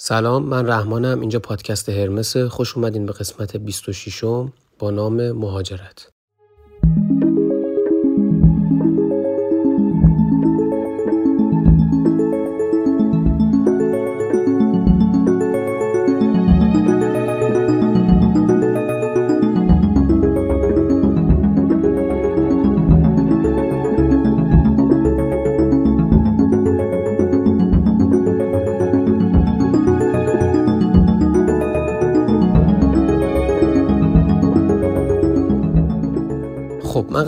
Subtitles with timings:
[0.00, 1.20] سلام من رحمانم.
[1.20, 2.36] اینجا پادکست هرمس.
[2.36, 4.24] خوش اومدین به قسمت 26
[4.78, 6.08] با نام مهاجرت.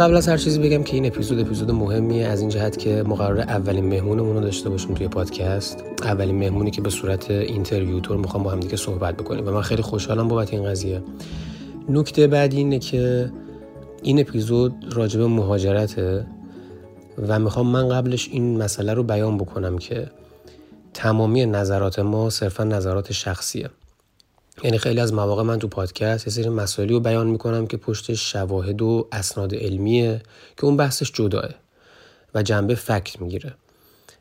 [0.01, 2.27] قبل از هر چیزی بگم که این اپیزود اپیزود مهمیه.
[2.27, 5.85] از این جهت که ما قراره اولین مهمونمون رو داشته باشیم توی پادکست.
[6.03, 9.49] اولین مهمونی که به صورت interview طور می‌خوام با هم دیگه صحبت بکنیم.
[9.49, 11.03] و من خیلی خوشحالم بابت این قضیه.
[11.89, 13.33] نکته بعدی اینه که
[14.03, 16.27] این اپیزود راجب مهاجرته
[17.29, 20.11] و می‌خوام من قبلش این مسئله رو بیان بکنم که
[20.95, 23.71] تمامی نظرات ما صرفا نظرات شخصیه.
[24.65, 28.15] یعنی خیلی از مواقع من تو پادکست یه سری مسائلی رو بیان می‌کنم که پشت
[28.15, 30.23] شواهد و اسناد علمیه
[30.57, 31.49] که اون بحثش جداه
[32.35, 33.55] و جنبه فکت می‌گیره.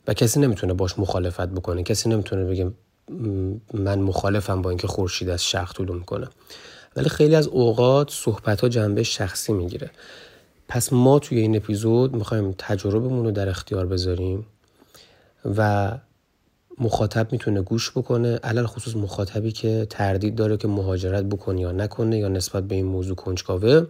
[0.07, 1.83] و کسی نمی‌تونه باش مخالفت بکنه.
[1.83, 2.71] کسی نمی‌تونه بگه
[3.73, 6.27] من مخالفم با اینکه خورشید از شرق طلوع می‌کنه
[6.95, 9.91] ولی خیلی از اوقات صحبت ها جنبه شخصی می‌گیره.
[10.67, 14.45] پس ما توی این اپیزود می‌خوایم تجربهمون رو در اختیار بذاریم
[15.57, 15.91] و
[16.79, 22.17] مخاطب می‌تونه گوش بکنه علل خصوص مخاطبی که تردید داره که مهاجرت بکنه یا نکنه
[22.17, 23.85] یا نسبت به این موضوع کنجکاوه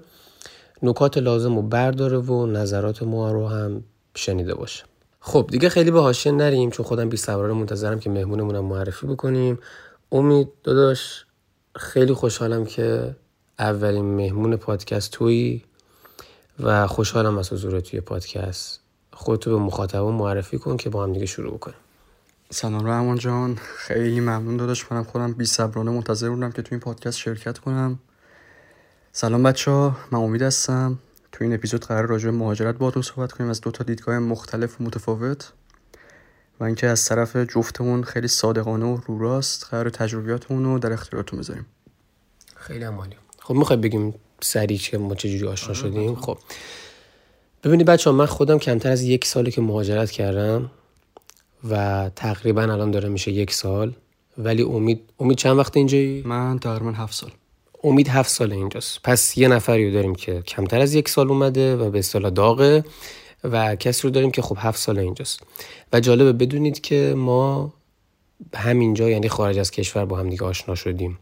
[0.83, 3.83] نکات لازم رو برداره و نظرات ما رو هم
[4.15, 4.83] شنیده باشه.
[5.19, 9.59] خب دیگه خیلی به حاشیه نریم چون خودم بی سواره منتظرم که مهمونمونم معرفی بکنیم.
[10.11, 11.25] امید داداش
[11.75, 13.15] خیلی خوشحالم که
[13.59, 15.63] اولین مهمون پادکست تویی
[16.59, 18.79] و خوشحالم از حضور توی پادکست.
[19.13, 21.77] خودتو به مخاطبان معرفی کن که با هم دیگه شروع بکنیم.
[22.51, 23.55] سلام رحمان جان.
[23.55, 27.99] خیلی ممنون داداش منم خودم بی صبرانه منتظر بودم که تو این پادکست شرکت کنم.
[29.11, 30.99] سلام بچه ها من امید هستم
[31.31, 33.49] تو این اپیزود قرار راجع به مهاجرت باهاتون صحبت کنیم.
[33.49, 35.51] از دو تا دیدگاه مختلف و متفاوت.
[36.59, 41.39] و اینکه از طرف جفتمون خیلی صادقانه و رو راست قرار تجربیاتمون رو در اختیارتون
[41.39, 41.65] بذاریم.
[42.55, 43.15] خیلی عمالی.
[43.39, 46.37] خب می‌خوای بگیم سریع که ما چجوری آشنا شدیم؟ خب.
[47.63, 50.71] ببینید بچه ها من خودم کمتر از یک سالی که مهاجرت کردم
[51.69, 53.93] و تقریبا الان داره میشه یک سال.
[54.37, 57.31] ولی امید امید چند وقت اینجایی؟ من تقریبا هفت سال.
[57.83, 58.99] امید هفت سال اینجاست.
[59.03, 62.83] پس یه نفری رو داریم که کمتر از یک سال اومده و به اصطلاح داغه
[63.43, 65.43] و کسی رو داریم که خب هفت سال اینجاست.
[65.93, 67.73] و جالبه بدونید که ما
[68.55, 71.19] همینجا یعنی خارج از کشور با هم دیگه آشنا شدیم.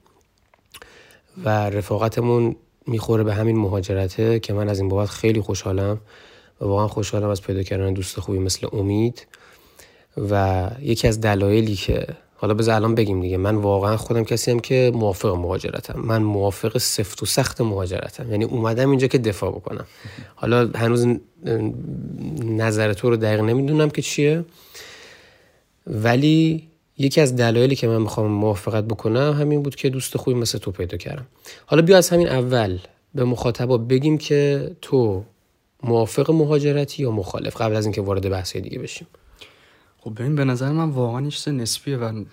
[1.43, 2.55] و رفاقتمون
[2.87, 5.99] می‌خوره به همین مهاجرته که من از این بابت خیلی خوشحالم
[6.61, 9.27] و واقعا خوشحالم از پیدا کردن دوست خوبی مثل امید.
[10.29, 14.59] و یکی از دلایلی که حالا بذار الان بگیم دیگه من واقعا خودم کسی هم
[14.59, 15.99] که موافق مهاجرتم.
[15.99, 18.31] من موافق سفت و سخت مهاجرتم.
[18.31, 19.85] یعنی اومدم اینجا که دفاع بکنم.
[20.35, 21.07] حالا هنوز
[22.43, 24.45] نظر تو رو دقیق نمی‌دونم که چیه.
[25.87, 26.67] ولی
[26.97, 30.71] یکی از دلایلی که من می‌خوام موافقت بکنم همین بود که دوست خوبی مثل تو
[30.71, 31.27] پیدا کردم.
[31.65, 32.79] حالا بیا از همین اول
[33.15, 35.23] به مخاطبا بگیم که تو
[35.83, 39.07] موافق مهاجرتی یا مخالف؟ قبل از اینکه وارد بحث دیگه بشیم.
[39.97, 42.23] خب ببین به نظر من واقعا این چیز نسبیه و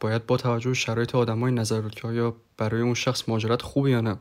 [0.00, 4.00] باید با توجه به شرایط آدمای نظر که آیا برای اون شخص مهاجرت خوبه یا
[4.00, 4.16] نه.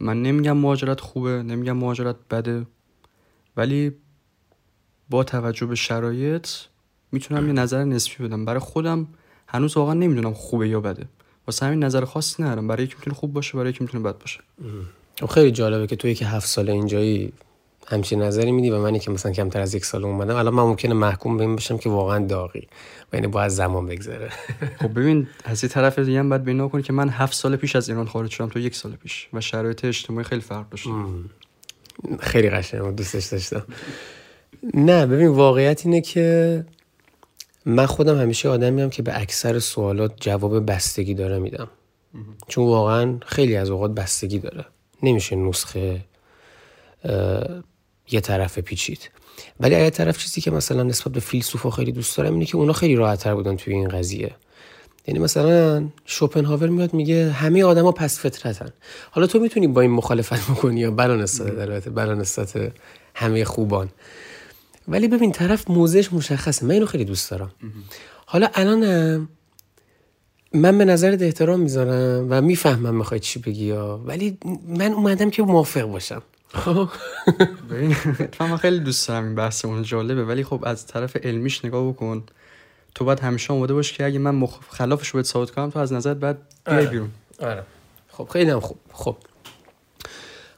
[0.00, 2.66] من نمیگم مهاجرت خوبه نمیگم مهاجرت بده
[3.56, 3.92] ولی
[5.10, 6.48] با توجه به شرایط
[7.12, 8.44] می‌تونم یه نظر نسبی بدم.
[8.44, 9.06] برای خودم
[9.46, 11.06] هنوز واقعا نمی‌دونم خوبه یا بده.
[11.46, 12.68] واسه همین نظر خاصی ندارم.
[12.68, 14.40] برای یکی می‌تونه خوب باشه برای یکی می‌تونه بد باشه.
[15.20, 17.32] خب خیلی جالبه که توی که هفت سال اینجایی
[17.88, 20.94] همچین نظری میدی و منی که مثلا کمتر از یک سال اومدم الان من ممکنه
[20.94, 22.68] محکوم به این بشم که واقعا داغی
[23.12, 24.28] و اینه باید زمان بگذره
[24.82, 27.76] خب ببین از این طرف دیگه هم باید ببین کنی که من هفت سال پیش
[27.76, 30.86] از ایران خارج شدم تو یک سال پیش و شرایط اجتماعی خیلی فرق داشت.
[32.20, 33.64] خیلی قشنگه دوستش داشتم.
[34.74, 36.64] نه ببین واقعیت اینه که
[37.64, 41.68] من خودم همیشه آدمی هم که به اکثر سوالات جواب بستگی داره میدم.
[42.48, 44.64] چون واقعا خیلی از اوقات بستگی داره.
[45.02, 46.04] نمیشه نسخه
[48.10, 49.10] یه طرف پیچید.
[49.60, 52.72] ولی یه طرف چیزی که مثلا نسبت به فیلسوفا خیلی دوست دارم اینه که اونا
[52.72, 54.34] خیلی راحتتر بودن توی این قضیه.
[55.06, 58.72] یعنی مثلا شوپنهاور میاد میگه همه آدما پس فطرتن.
[59.10, 62.24] حالا تو می‌تونی با این مخالفت بکنی یا بلا نسبت البته بلا
[63.14, 63.88] همه خوبان.
[64.88, 66.66] ولی ببین طرف موزش مشخصه.
[66.66, 67.52] من اینو خیلی دوست دارم.
[68.26, 69.28] حالا الان
[70.54, 74.38] من به نظرت احترام می‌ذارم و می‌فهمم می‌خوای چی بگی ولی
[74.68, 76.22] من اومدم که موافق باشم.
[76.54, 76.88] خب.
[78.40, 82.24] من خیلی دوست دارم این بحثمون جالبه ولی خب از طرف علمیش نگاه بکن.
[82.94, 84.58] تو باید همیشه آماده باشی که اگه من مخ...
[84.70, 86.86] خلافش رو بهت ثابت کنم تو از نظرت بعد بیای آره.
[86.86, 87.10] بیرون.
[87.40, 87.62] آره.
[88.08, 88.78] خب خیلی هم خوب.
[88.92, 89.16] خب.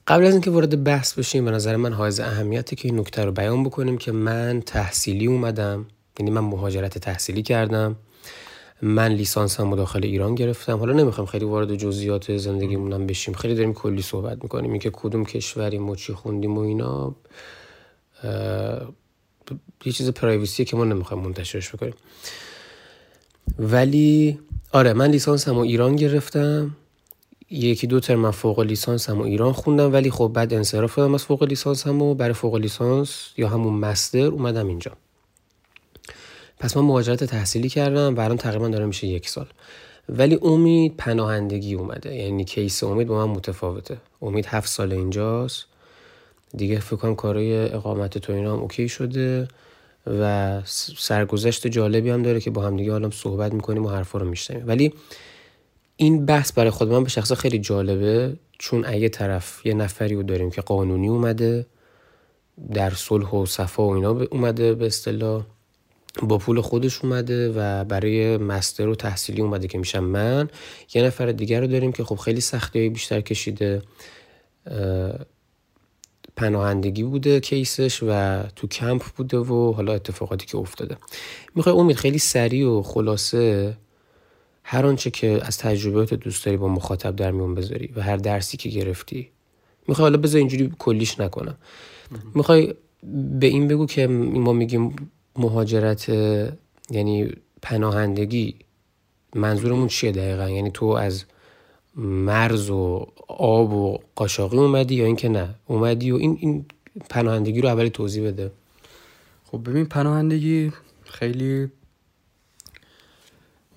[0.07, 3.33] قبل از اینکه وارد بحث بشیم به نظر من حائز اهمیته که این نکته رو
[3.33, 5.87] بیان بکنیم که من تحصیلی اومدم
[6.19, 7.97] یعنی من مهاجرت تحصیلی کردم.
[8.85, 10.79] من لیسانس هم داخل ایران گرفتم.
[10.79, 13.35] حالا نمی‌خوام خیلی وارد جزئیات زندگیمونم بشیم.
[13.35, 14.71] خیلی داریم کلی صحبت می‌کنیم.
[14.71, 17.15] اینکه کدوم کشوریم و چی خوندیم و اینا
[19.85, 21.95] یه چیز پرایوسیه که ما نمی‌خوایم منتشرش بکنیم.
[23.59, 24.39] ولی
[24.73, 26.77] آره من لیسانس هم ایران گرفتم.
[27.51, 29.93] یکی دو ترم من فوق لیسانس هم ایران خوندم.
[29.93, 33.75] ولی خب بعد انصراف دادم از فوق لیسانس هم و برای فوق لیسانس یا همون
[33.75, 34.93] مستر اومدم اینجا.
[36.59, 39.47] پس من مهاجرت تحصیلی کردم و الان تقریبا داره میشه یک سال.
[40.09, 42.15] ولی امید پناهندگی اومده.
[42.15, 43.97] یعنی کیس امید با من متفاوته.
[44.23, 45.65] امید هفت سال اینجاست.
[46.57, 49.49] دیگه فکر کنم کارای اقامت تو اینا هم اوکی شده
[50.07, 50.63] و
[50.99, 54.63] سرگذشت جالبی هم داره که با هم دیگه حالا صحبت می‌کنیم و حرفا رو میشنیم
[54.67, 54.95] ولی
[55.97, 58.37] این بحث برای خود من به شخصا خیلی جالبه.
[58.59, 61.67] چون اگه طرف یه نفری رو داریم که قانونی اومده
[62.73, 65.45] در صلح و صفا و اینا اومده به اصطلاح.
[66.23, 70.49] با پول خودش اومده و برای مستر و تحصیلی اومده که میشم من.
[70.95, 73.83] یه نفر دیگر رو داریم که خب خیلی سختی های بیشتر کشیده.
[74.67, 75.13] اه،
[76.37, 80.97] پناهندگی بوده کیسش و تو کمپ بوده و حالا اتفاقاتی که افتاده.
[81.55, 83.77] می‌خوای امید خیلی سریع و خلاصه
[84.63, 88.57] هر آنچه که از تجربیات دوست داری با مخاطب در میون بذاری و هر درسی
[88.57, 89.31] که گرفتی.
[89.89, 91.57] می‌خوای حالا بذار اینجوری کلیش نکنم.
[92.35, 92.75] می‌خوای
[93.41, 94.97] به این بگو که ما میگیم
[95.37, 96.09] مهاجرت
[96.91, 97.33] یعنی
[97.63, 98.55] پناهندگی
[99.35, 101.25] منظورمون چیه دقیقا؟ یعنی تو از
[101.97, 106.65] مرز و آب و قاشاقی اومدی یا اینکه نه؟ اومدی و این این
[107.11, 108.53] پناهندگی رو اولی توضیح بده.
[109.45, 110.73] خب ببین پناهندگی
[111.05, 111.69] خیلی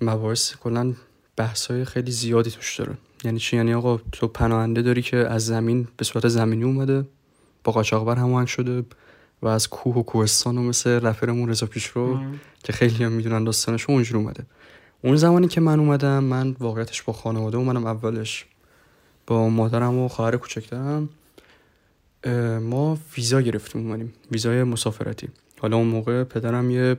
[0.00, 0.94] مباحث کلا
[1.36, 2.94] بحثای خیلی زیادی توش داره.
[3.24, 7.06] یعنی چی؟ یعنی آقا تو پناهنده داری که از زمین به صورت زمینی اومده
[7.64, 8.84] با قاچاقبر هماهنگ شده
[9.42, 12.20] و از کوه و کوهستان و مثل رفرمون رضا پیشرو
[12.64, 14.46] که خیلی هم می‌دونن داستانش اونجور اومده.
[15.02, 18.46] اون زمانی که من اومدم من واقعیتش با خانواده اومدم اولش
[19.26, 21.08] با مادرم و خواهر کوچکترم
[22.60, 24.12] ما ویزا گرفتیم اومدیم.
[24.30, 25.28] ویزای مسافرتی.
[25.60, 26.96] حالا اون موقع پدرم یه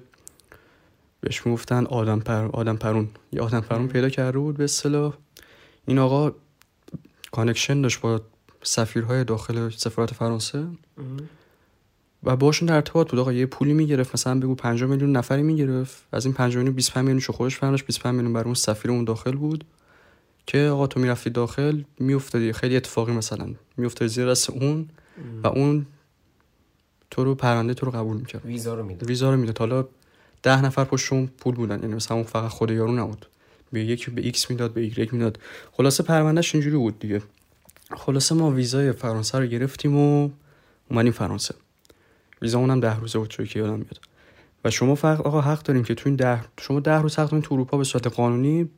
[1.22, 3.10] بهش می‌گفتن آدم پر آدم پرون.
[3.32, 5.14] یه آدم پرون پیدا کرده بود به اصطلاح.
[5.88, 6.32] این آقا
[7.32, 8.22] connection داشت با
[8.64, 10.66] سفیرهای داخل سفارت فرانسه.
[12.24, 13.20] و باشون در ارتباط بود.
[13.20, 16.04] آقا یه پولی می‌گرفت مثلا بگو 5 میلیون نفری می‌گرفت.
[16.12, 19.36] از این 5 میلیون 25 میلیونشو خودش فرناش 25 میلیون برای اون سفیر اون داخل
[19.36, 19.64] بود
[20.46, 24.90] که آقا تو می‌رفتی داخل میافتادی خیلی اتفاقی مثلا میافتادی زیر دست اون
[25.44, 25.86] و اون
[27.12, 28.46] تو رو پرونده تو رو قبول می‌کرد.
[28.46, 29.58] ویزا رو میده ویزا رو می‌داد.
[29.60, 29.88] حالا
[30.44, 33.26] ده نفر پشت اون پول بودن یعنی مثلا اون فقط خود یارو نبود.
[33.72, 35.40] به یکی به ایکس می‌داد به ایگرگ می‌داد.
[35.72, 37.22] خلاصه پروندهش اینجوری بود دیگه.
[37.98, 40.30] خلاصه ما ویزای فرانسه رو گرفتیم و
[40.92, 41.56] اومدیم فرانسه.
[42.42, 44.00] ویزا اونم ده روزه بود که یادم میاد
[44.66, 47.42] و شما فقط آقا حق داریم که تو این ده شما ده روز حق دارین
[47.42, 48.70] تو اروپا به صورت قانونی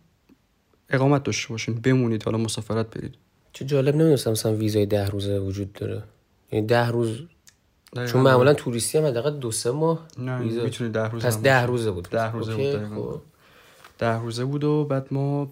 [0.90, 3.16] اقامت داشته باشین بمونید حالا مسافرت برید
[3.54, 6.04] چه جالب نمی‌دونستم مثلا ویزای ده روزه وجود داره
[6.52, 7.22] یعنی ده روز
[7.96, 8.12] دقیقاً.
[8.12, 11.66] چون معمولا توریستی هم حداقل دو سه ماه نه ویزا می‌تونید ده روز پس ده.
[11.66, 12.96] روزه بود ده روزه بود.
[12.96, 13.22] خب.
[14.00, 15.52] ده روزه بود و بعد ما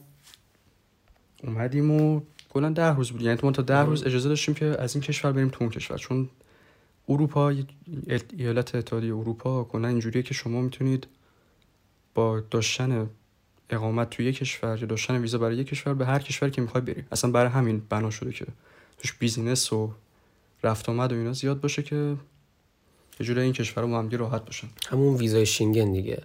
[1.43, 4.95] اومدیم و کلا ده روز بود یعنی ما تا ده روز اجازه داشتیم که از
[4.95, 6.29] این کشور بریم تو اون کشور چون
[7.09, 7.53] اروپا
[8.37, 11.07] ایالت اتحادیه اروپا کلا اینجوریه که شما می‌تونید
[12.15, 13.09] با داشتن
[13.69, 16.81] اقامت توی یک کشور یا داشتن ویزا برای یک کشور به هر کشور که می‌خوای
[16.81, 17.03] بری.
[17.11, 18.45] اصلا برای همین بنا شده که
[18.97, 19.91] توش business و
[20.63, 22.15] رفت آمد و اینا زیاد باشه که
[23.19, 24.67] یه جوری این کشور با دیگه راحت باشن.
[24.89, 26.23] همون ویزای شینگن دیگه.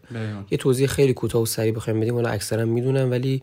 [0.51, 3.43] یه توضیح خیلی کوتاه و سریع بخوایم بدیم حالا اکثرا می‌دونم ولی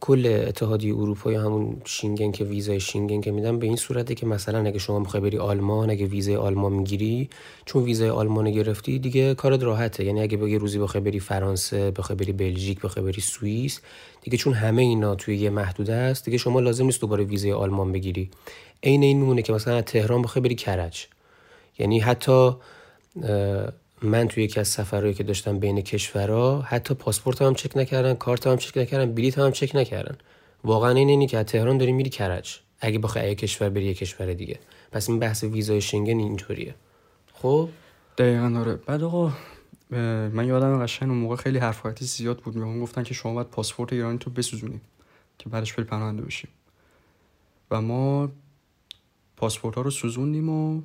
[0.00, 4.26] کل اتحادیه اروپا یا همون شینگن که ویزای شینگن که میدن به این صورته که
[4.26, 7.30] مثلا اگه شما می‌خوای بری آلمان اگه ویزای آلمان می‌گیری
[7.64, 10.04] چون ویزای آلمان گرفتی دیگه کارت راحته.
[10.04, 13.80] یعنی اگه بگی روزی بخوای بری فرانسه بخوای بری بلژیک بخوای بری سوئیس
[14.22, 17.92] دیگه چون همه اینا توی یه محدوده است دیگه شما لازم نیست دوباره ویزای آلمان
[17.92, 18.30] بگیری.
[18.82, 21.06] عین این میمونه که مثلا از تهران بخوای بری کرج.
[21.78, 22.52] یعنی حتی
[24.02, 28.46] من توی یکی از سفرهایی که داشتم بین کشورها حتی پاسپورت هم چک نکردن کارت
[28.46, 30.18] هم چک نکردن بلیط هم چک نکردن.
[30.64, 32.60] واقعا این اینی که از تهران داری میری کرج.
[32.80, 34.58] اگه بخوای یک کشور بری یک کشور دیگه.
[34.92, 36.74] پس این بحث ویزای شنگن اینطوریه.
[37.32, 37.68] خب؟
[38.18, 38.74] دقیقا آره.
[38.74, 39.32] بعد آقا
[40.30, 42.56] من یادم قشنگ اون موقع خیلی حرفایتی زیاد بود.
[42.56, 44.80] میگم گفتن که شما باید پاسپورت ایرانی تو بسوزونی
[45.38, 46.48] که بعدش بری پناهنده بشی.
[47.70, 48.28] و ما
[49.36, 50.82] پاسپورت ها رو سوزوندیم و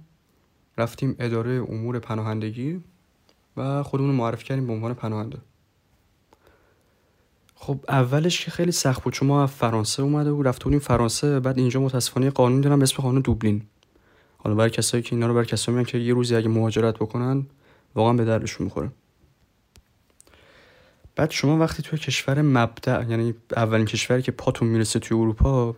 [0.77, 2.81] رفتیم اداره امور پناهندگی.
[3.57, 5.37] و خودمون رو معرفی کردیم به عنوان پناهنده.
[7.55, 11.57] خب اولش که خیلی سخت بود چون ما فرانسه اومده بود رفته بودیم فرانسه بعد
[11.57, 13.61] اینجا متاسفانه قانون دارم به اسم قانون دوبلین.
[14.37, 17.45] حالا برای کسایی که اینا رو برای کسایی میگن که یه روزی اگه مهاجرت بکنن
[17.95, 18.91] واقعا به دردشون می‌خوره.
[21.15, 25.75] بعد شما وقتی توی کشور مبدع یعنی اولین کشوری که پاتون می‌رسه توی اروپا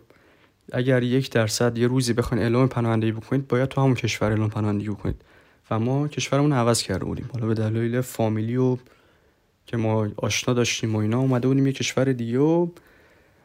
[0.72, 4.88] اگر یک درصد یه روزی بخواین اعلام پناهندگی بکنید باید تو همون کشور اعلام پناهندگی
[4.88, 5.22] بکنید.
[5.70, 7.30] و ما کشورمون عوض کرده بودیم.
[7.32, 8.76] حالا به دلایل فامیلی و
[9.66, 12.68] که ما آشنا داشتیم و اینا اومده بودیم یه کشور دیگه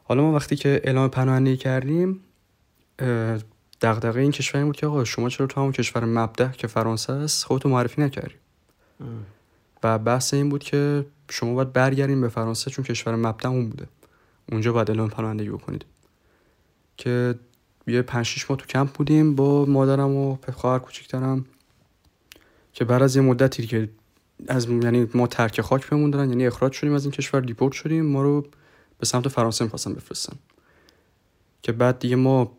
[0.03, 2.19] حالا ما وقتی که اعلام پناهندگی کردیم
[3.81, 7.13] دغدغه این کشور این بود که آقا شما چرا تو همون کشور مبدع که فرانسه
[7.13, 8.35] است خودتو معرفی نکردی؟
[9.83, 13.87] و بحث این بود که شما باید برگردیم به فرانسه چون کشور مبدع اون بوده.
[14.51, 15.85] اونجا باید اعلام پناهندگی بکنید.
[16.97, 17.35] که
[17.87, 21.45] یه پنج شیش ماه تو کمپ بودیم با مادرم و خواهر کوچیکترم
[22.73, 23.89] که بعد از یه مدتی که
[24.47, 28.05] از یعنی ما ترک خاک بهمون دارن یعنی اخراج شدیم از این کشور دیپورت شدیم
[28.05, 28.45] ما رو
[28.99, 30.35] به سمت فرانسه می‌خواستن بفرستن.
[31.61, 32.51] که بعد دیگه ما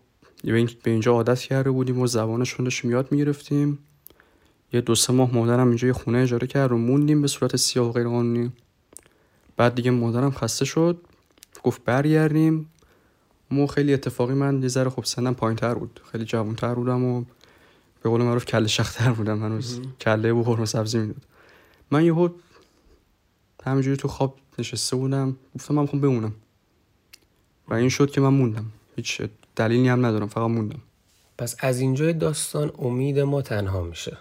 [0.44, 3.78] به اینجا عادت کرده بودیم و زبانشون داشتیم یاد می‌گرفتیم.
[4.72, 7.88] یه دو سه ماه مادرم اینجا یه خونه اجاره کرد و موندیم به صورت سیاه
[7.88, 8.52] و غیر قانونی
[9.56, 11.00] بعد دیگه مادرم خسته شد
[11.62, 12.70] گفت برگردیم.
[13.50, 17.04] مو خیلی اتفاقی من یه ذره خب سنم پایین تر بود خیلی جوان تر بودم
[17.04, 17.24] و
[18.02, 19.80] به قول معروف کله شختر بودم هنوز.
[20.00, 21.22] کله و قرمه سبزی می‌داد.
[21.90, 22.28] من یهو
[23.64, 26.34] همینجوری تو خواب نشسته بودم گفتم من می‌خوام بمونم.
[27.68, 28.66] و این شد که من موندم.
[28.96, 29.22] هیچ
[29.56, 30.80] دلیلی هم ندارم فقط موندم.
[31.38, 34.16] پس از اینجای داستان امید ما تنها میشه.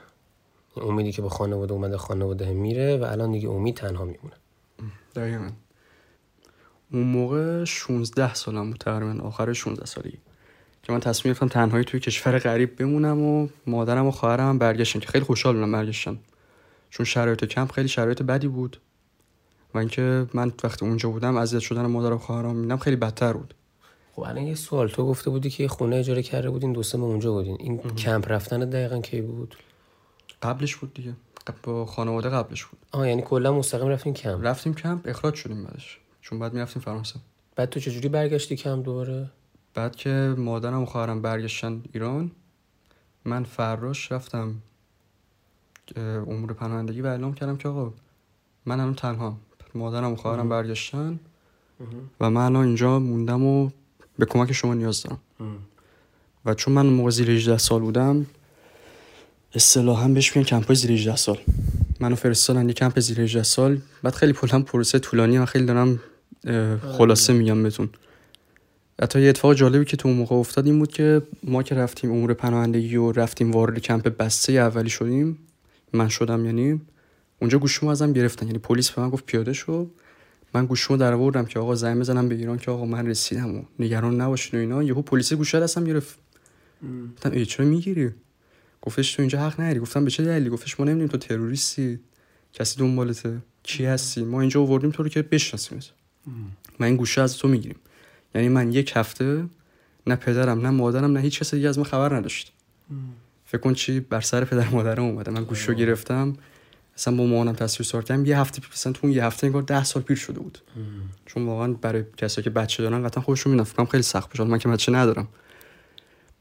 [0.77, 4.35] امیدی که با خانواده اومده خانواده میره و الان دیگه امید تنها میمونه.
[5.15, 5.49] دقیقا.
[6.91, 10.17] اون موقع 16 سالم بود تقریبا آخر 16 سالی
[10.83, 15.07] که من تصمیم گرفتم تنهایی توی کشور غریب بمونم و مادرم و خواهرم برگشتن که
[15.07, 16.19] خیلی خوشحال بودم برگشتن.
[16.89, 18.81] چون شرایط کمپ خیلی شرایط بدی بود.
[19.73, 23.53] و اینکه من وقتی اونجا بودم اذیت شدن مادر و خواهرام میدم خیلی بدتر بود.
[24.15, 24.87] خب الان یه سوال.
[24.87, 27.57] تو گفته بودی که خونه اجاره کرده بودین دو سه اونجا بودین.
[27.59, 29.55] این کمپ رفتن دقیقا کی بود؟
[30.41, 31.13] قبلش بود دیگه.
[31.63, 32.79] با خانواده قبلش بود.
[32.91, 35.99] آه یعنی کلا مستقیم رفتین کمپ؟ رفتیم کمپ اخراج شدیم بعدش.
[36.21, 37.15] چون بعد می‌رفتیم فرانسه.
[37.55, 39.29] بعد تو چجوری برگشتی کمپ دوباره؟
[39.73, 42.31] بعد که مادرم و خواهرم برگشتن ایران
[43.25, 44.55] من فراش رفتم
[45.97, 47.93] امور پناهندگی و اعلام کردم که آقا
[48.65, 49.37] من الان تنها
[49.75, 51.19] مادرم و خواهرم برگشتن
[52.19, 53.69] و من الان اینجا موندم و
[54.19, 55.19] به کمک شما نیاز دارم.
[56.45, 58.25] و چون من موقع زیر 18 سال بودم
[59.55, 61.37] اصطلاحا بهش میگن کمپ زیر 18 سال.
[61.99, 63.81] منو فرستادن یه کمپ زیر 18 سال.
[64.03, 65.99] بعد خیلی پولم پروسه طولانی و خیلی دارم
[66.97, 67.89] خلاصه میگم بهتون.
[69.01, 72.11] حتی یه اتفاق جالبی که تو اون موقع افتاد این بود که ما که رفتیم
[72.11, 75.37] امور پناهندگی و رفتیم وارد کمپ بسته اولی شدیم
[75.93, 76.81] من شدم یعنی
[77.39, 78.45] اونجا گوشیمو ازم گرفتن.
[78.45, 79.89] یعنی پلیس به من گفت پیاده شو.
[80.53, 83.63] من گوشیمو در آوردم که آقا زنگ بزنم به ایران که آقا من رسیدم و
[83.79, 84.83] نگران نباشین و اینا.
[84.83, 86.19] یهو پلیس گوشه دستم گرفت.
[87.15, 88.09] گفتم ای چرا می‌گیری؟
[88.81, 89.79] گفتش تو اینجا حق نداری.
[89.79, 91.99] گفتم به چه دلیلی؟ گفتش ما نمی‌دونیم تو تروریستی.
[92.53, 95.79] کسی دنبالته؟ کی هستی؟ ما اینجا آوردیم تو رو که بشناسیم
[96.79, 97.77] من این گوشه از تو می‌گیریم.
[98.35, 99.45] یعنی من یک هفته
[100.07, 102.53] نه پدرم نه مادرم نه هیچ کس دیگه از من خبر نداشت.
[103.45, 105.31] فکر کن چی بر سر پدر مادرم اومده.
[105.31, 106.37] من گوشو گرفتم
[106.97, 109.83] اصلا با مامانم تصویر سار کردم یه هفته مثلا تو اون یه هفته انگار ده
[109.83, 110.57] سال پیر شده بود.
[111.25, 113.85] چون واقعا برای کسایی که بچه دارن قطعا خودشون می‌دونن.
[113.85, 115.27] خیلی سخت بشه من که بچه ندارم.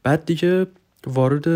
[0.03, 0.67] بعد دیگه
[1.07, 1.47] وارد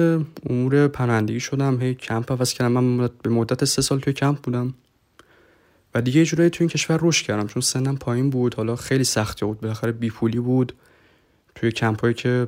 [0.50, 1.82] امور پناهندگی شدم.
[1.82, 2.72] هی کمپ عوض کردم.
[2.72, 4.74] من به مدت سه سال توی کمپ بودم.
[5.96, 8.56] و دیگه یه جورایی تو این کشور رشد کردم چون سنم پایین بود.
[8.56, 9.62] حالا خیلی سختی بود.
[9.62, 10.74] بالاخره بی پولی بود.
[11.56, 12.48] توی کمپ که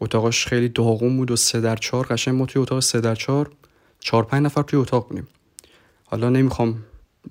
[0.00, 3.50] اتاقش خیلی داغون بود و سه در چهار قشنگ ما توی اتاق سه در چهار
[4.00, 5.26] چهار پنج نفر توی اتاق بودیم.
[6.04, 6.78] حالا نمی‌خوام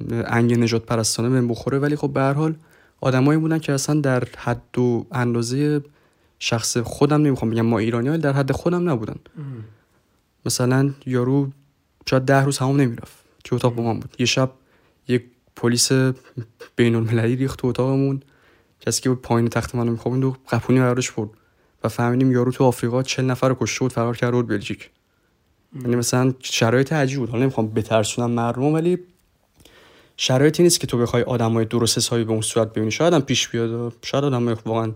[0.09, 2.55] انگ نجات پرستانه بهم بخوره ولی خب به هر حال
[3.01, 5.81] آدمایی بودن که اصلا در حد و اندازه
[6.39, 9.15] شخص خودم نمی‌خوام بگم ما ایرانی ها در حد خودم نبودن.
[10.45, 11.50] مثلا یارو
[12.09, 13.15] شاید ده روز همون نمی‌رفت.
[13.43, 14.15] توی اتاق با من بود.
[14.19, 14.51] یه شب
[15.57, 15.91] پلیس
[16.75, 18.21] بین المللی ریخت تو اتاقمون.
[18.81, 21.29] کسی که پایین تخت منو میخوابوند و قپونی برش برد
[21.83, 24.89] و فهمیدیم یارو تو آفریقا چل نفر رو کشته بود فرار کرد بود بلژیک.
[25.81, 27.29] یعنی مثلا شرایط عجیب بود.
[27.29, 28.97] حالا نمی‌خوام بترسونم مردم ولی
[30.17, 32.91] شرایطی نیست که تو بخوای آدمای درست حسابی به اون صورت ببینی.
[32.91, 34.91] شاید هم پیش بیاد شاید آدم واقعا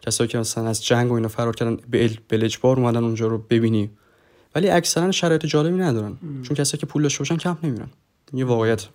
[0.00, 3.90] کسایی که مثلا از جنگ و اینا فرار کردن به بلجبار اومدن اونجا رو ببینی.
[4.54, 6.18] ولی اکثرا شرایط جالبی ندارن.
[6.42, 7.88] چون کسایی که پول داشته باشن کمپ نمیرن.
[8.32, 8.86] یه واقعیت.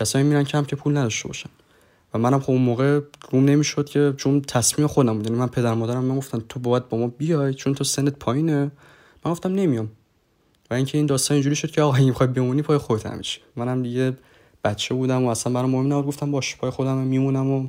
[0.00, 1.50] کسایی میرن کمپ که پول نداشته باشن.
[2.14, 3.00] و منم خب اون موقع
[3.30, 5.26] روم نمی‌شد که چون تصمیم خودم بود.
[5.26, 8.70] یعنی من پدر مادرم من گفتن تو باید با ما بیای چون تو سنت پایینه.
[9.24, 9.88] من گفتم نمیام.
[10.70, 13.82] و اینکه این داستان اینجوری شد که آقا این می‌خوای بمونی پای خودت همیشه منم
[13.82, 14.16] دیگه
[14.64, 16.06] بچه بودم و اصلا برام مهم نبود.
[16.06, 17.68] گفتم باش پای خودم میمونم و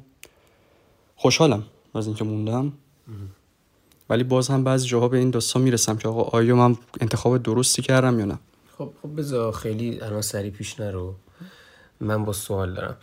[1.15, 1.63] خوشحالم
[1.96, 2.74] از اینکه موندم.
[4.10, 7.81] ولی باز هم بعضی جاها به این داستان می‌رسم که آقا آیا من انتخاب درستی
[7.81, 8.39] کردم یا نه؟
[8.77, 11.15] خب خب بذار خیلی الان سری پیش نرو.
[11.99, 12.97] من با سوال دارم.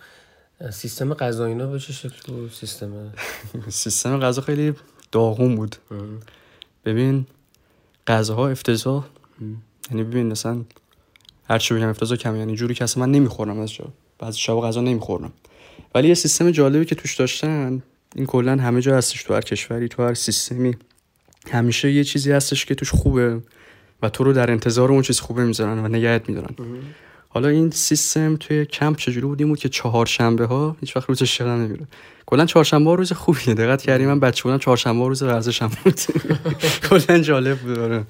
[0.71, 3.13] سیستم غذا اینا به چه شکل بود؟ سیستم
[3.69, 4.75] سیستم غذا خیلی
[5.13, 5.77] داغون بود.
[6.85, 7.27] ببین
[8.07, 9.05] غذاها افتضاح.
[9.91, 10.65] یعنی ببین مثلا
[11.51, 13.85] هر چی بگم افتضاح کم یعنی جوری که اصلا من نمی‌خورم از جا
[14.19, 15.33] بعضی شب غذا نمی‌خورم.
[15.95, 17.83] ولی یه سیستم جالبی که توش داشتن
[18.15, 20.77] این کلا همه جا هستش تو هر کشوری تو هر سیستمی.
[21.51, 23.41] همیشه یه چیزی هستش که توش خوبه
[24.03, 26.55] و تو رو در انتظار اون چیز خوبه می‌ذارن و نگهت میدارن.
[27.35, 31.41] حالا این سیستم توی کمپ چجوری بود؟ این بود که چهارشنبه ها هیچ وقت روزش
[31.41, 31.87] یادم نمیره
[32.27, 33.55] کلا چهارشنبه ها روز خوبیه.
[33.55, 36.01] دقت کردی من بچه بودم چهارشنبه ها روز ورزشم بود.
[36.89, 38.05] کلا جالب بود آره.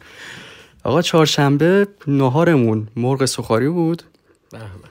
[0.84, 4.02] آقا چهارشنبه نهارمون مرغ سوخاری بود.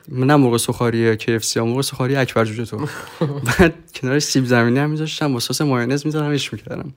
[0.09, 2.87] نه مرغ سوخاری KFC یا مرغ سوخاری اکبر جوجه تو.
[3.59, 6.93] بعد کنارش سیب زمینی هم میذاشتم با سس مایونز میذارمش می‌کردم.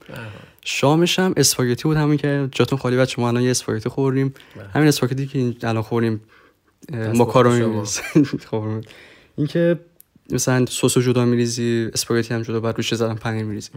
[0.65, 4.35] شامش هم اسپاگتی بود همین که جاتون خالی بچه‌ها ما الان یه اسپاگتی خوردیم.
[4.75, 6.21] همین اسپاگتی که الان خوردیم
[6.93, 7.67] ماکارونی.
[7.67, 8.03] نیست.
[8.51, 8.65] خب
[9.37, 9.81] این که
[10.31, 13.71] مثلا سس جدا میریزی اسپاگتی هم جدا بعد روش زدن پنیر میریزی.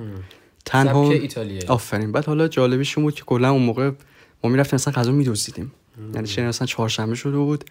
[0.66, 1.68] تنها ایتالیایی.
[1.68, 2.12] آفرین.
[2.12, 3.92] بعد حالا جالبیش این بود که کلا اون موقع
[4.44, 5.72] ما می‌رفتیم مثلا غذا می‌دزدیدیم.
[6.14, 7.64] یعنی چه مثلا چهارشنبه شده بود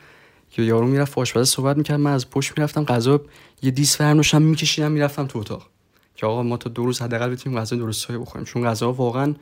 [0.50, 2.00] که یارو می‌رفت با آشپز صحبت می‌کرد.
[2.00, 3.20] من از پشت می‌رفتم غذا
[3.62, 5.66] یه دیس فرنوشم میکشیدم می‌رفتم تو اتاق.
[6.14, 8.44] که آقا ما تا دو روز حداقل بتونیم غذا درستایی بخوریم.
[8.44, 9.34] چون غذا واقعا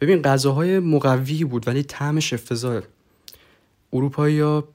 [0.00, 2.82] ببین غذاهای مقوی بود ولی طعمش افتضاحه.
[3.92, 4.68] اروپایی ها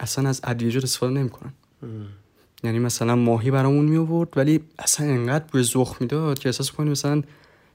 [0.00, 1.52] اصلا از ادویجات استفاده نمی‌کنن.
[2.64, 6.90] یعنی مثلا ماهی برامون می آورد ولی اصلا انقدر بوی زخ می‌داد که احساس کنی
[6.90, 7.22] مثلا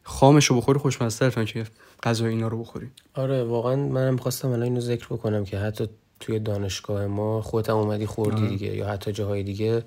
[0.04, 1.66] خامش رو بخوری خوشمزه تر که
[2.04, 2.88] غذای اینا رو بخوری.
[3.14, 7.76] آره واقعا منم خواستم الان اینو ذکر بکنم که حتی توی دانشگاه ما خودت هم
[7.76, 9.84] اومدی خوردی دیگه یا حتی جاهای دیگه.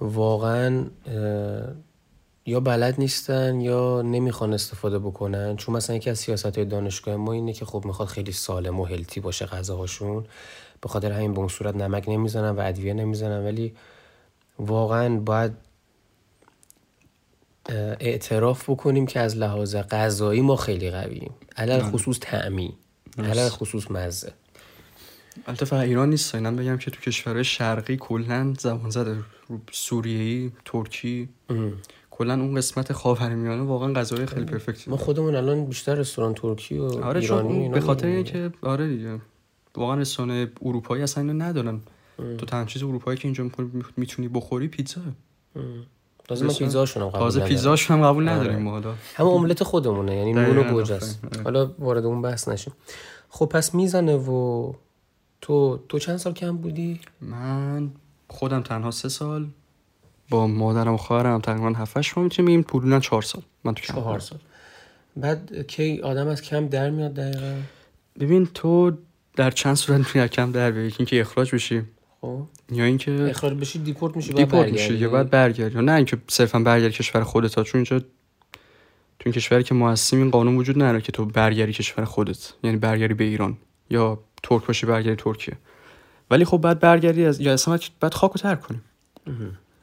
[0.00, 0.84] واقعا
[2.46, 5.56] یا بلد نیستن یا نمی‌خوان استفاده بکنن.
[5.56, 8.84] چون مثلا یکی از سیاست های دانشگاه ما اینه که خب می‌خواد خیلی سالم و
[8.84, 10.24] هلتی باشه غذاهاشون.
[10.80, 13.74] به خاطر همین به اون صورت نمک نمی‌زنن و ادویه نمی‌زنن ولی
[14.58, 15.52] واقعا باید
[18.00, 21.34] اعتراف بکنیم که از لحاظ غذایی ما خیلی قوییم.
[21.56, 22.74] علل خصوص تعمی
[23.18, 24.32] علل خصوص مزه.
[25.46, 26.34] البته فقط ایران نیست.
[26.34, 29.16] اینم بگم که تو کشورهای شرقی کلا زبان زده.
[29.72, 31.28] سوریه‌ای ترکی
[32.10, 36.84] کلا اون قسمت خاورمیانه واقعا غذای خیلی پرفکتی ما خودمون الان بیشتر رستوران ترکی و
[36.84, 38.06] آره ایرانی اینا به خاطر.
[38.06, 39.18] اینکه آره دیگه.
[39.74, 41.80] واقعا رسانه اروپایی اصلا اینو ندارن.
[42.38, 43.50] تو تنها چیز اروپایی که اینجا
[43.96, 45.00] می‌تونی بخوری پیتزا.
[46.28, 47.54] تازه من پیزاشون هم قبول تازه ندارم.
[47.54, 48.94] پیزاشون هم قبول نداریم ما حالا.
[49.14, 51.34] همه املت خودمونه یعنی نون و دقیقاً، گوجه است آفرین.
[51.34, 51.44] آره.
[51.44, 52.72] حالا وارد اون بحث نشیم.
[53.28, 54.72] خب پس می‌زنه و
[55.40, 57.90] تو تو چند سال کم بودی؟ من
[58.28, 59.46] خودم تنها سه سال
[60.30, 63.82] با مادرم و خواهرم تقریبا 7 8 ماه می‌تونیم بگیم پولونا چهار سال من تو
[63.82, 64.38] کمپ چهار سال.
[65.16, 67.54] بعد کی آدم از کم در میاد دقیقا؟
[68.20, 68.92] ببین تو
[69.36, 71.82] در چند صورت می‌تونی کمپ در بیای اینکه اخراج بشی.
[72.20, 72.42] خب.
[72.72, 74.94] یا اینکه اخراج بشی deport میشی باید deport میشی.
[74.94, 75.78] یا باید برگردی.
[75.78, 77.54] نه اینکه صرفا برگردی کشور خودت.
[77.54, 81.72] ها چون اینجا تو این کشوری که هستیم این قانون وجود نداره که تو برگردی
[81.72, 82.52] کشور خودت.
[82.64, 83.56] یعنی برگردی به ایران.
[83.90, 85.56] یا ترک باشی برگردی ترکیه.
[86.30, 88.80] ولی خب باید برگردی از یا اصلا باید خاک رو ترک کنی.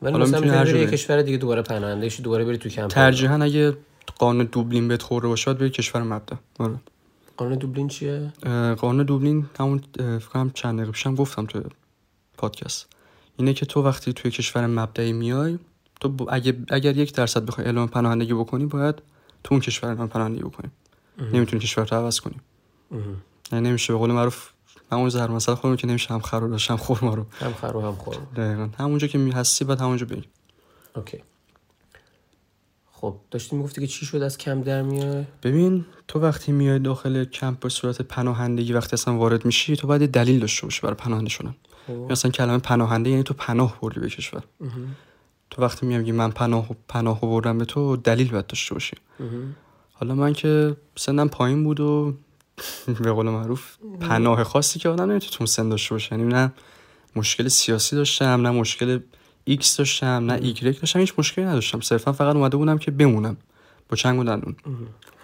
[0.02, 0.88] ولی حالا مثلا می‌تونی بری.
[0.88, 2.88] کشور دیگه دوباره پناهنده دوباره بری تو کمپ.
[2.88, 3.74] ترجیحاً اگه
[4.18, 6.40] قانون دوبلین بهت خورده باشه باید بری کشور مبدا.
[6.60, 6.76] آره.
[7.38, 8.34] قانون دوبلین چیه؟
[8.78, 11.62] قانون دوبلین همون فکر کنم چند دقیقه پیشم گفتم تو
[12.38, 12.88] پادکست.
[13.38, 15.60] اینه که تو وقتی توی کشور مبدعی میای
[16.00, 18.96] تو ب- اگه اگر یک درصد بخوای اعلام پناهندگی بکنی باید
[19.44, 20.72] تو اون کشور اعلام پناهندگی بکنی.
[21.34, 22.36] نمی‌تونی کشور رو عوض کنی.
[23.52, 24.50] یعنی نمیشه به قول معروف
[24.92, 27.26] همون زهر مثلا خودم که نمیشه هم خر رو داشت هم خورما رو.
[27.40, 28.16] هم خر و هم خور.
[28.36, 28.70] دقیقا.
[28.80, 30.24] همونجا که می هستی باید همونجا بری
[30.96, 31.24] اوکی.
[32.92, 37.26] خب داشتی می‌گفتی که چی شد؟ از کم در میای ببین تو وقتی میای داخل
[37.26, 41.30] کمپ به صورت پناهندگی وقتی اصلا وارد میشی تو باید دلیل داشته باشی برای پناهنده
[41.30, 41.56] شدن
[41.88, 42.12] خب.
[42.12, 44.44] مثلا کلمه پناهنده یعنی تو پناه بردی به کشور.
[45.50, 48.98] تو وقتی میگی من پناه پناه بردم به تو دلیل باید داشته باشی.
[49.94, 52.14] حالا من که سنم پایین بود و
[52.88, 56.16] به قول معروف پناه خاصی که آدم نمی‌تونه تو سن داشته باشه.
[56.16, 56.54] یعنی نه
[57.16, 59.00] مشکل سیاسی داشتم نه مشکل
[59.44, 61.82] ایکس داشتم نه ایگرگ داشتم هیچ مشکلی نداشتم.
[61.82, 63.38] صرفا فقط اومده بودم که بمونم.
[63.90, 64.56] با چنگ و دندون.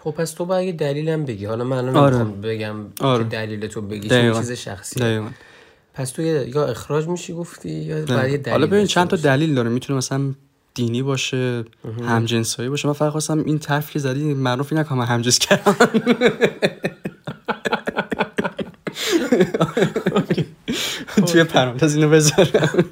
[0.03, 1.45] خب پس تو باید دلیلم بگی.
[1.45, 2.23] حالا من الان آره.
[2.23, 3.23] بگم آره.
[3.23, 4.09] که دلیل تو بگی.
[4.09, 5.27] چیز شخصی دقیقا.
[5.93, 9.15] پس تو یا اخراج میشی گفتی یا باید دلیل حالا ببین چند تا.
[9.15, 9.69] دلیل داره.
[9.69, 10.33] می‌تونه مثلا
[10.73, 11.63] دینی باشه
[12.07, 12.87] همجنسایی باشه.
[12.87, 15.75] من فقط خواستم این طرف که زدی معروفی نکنم همجنس کردم.
[21.27, 22.85] توی پرانتز اینو بذارم.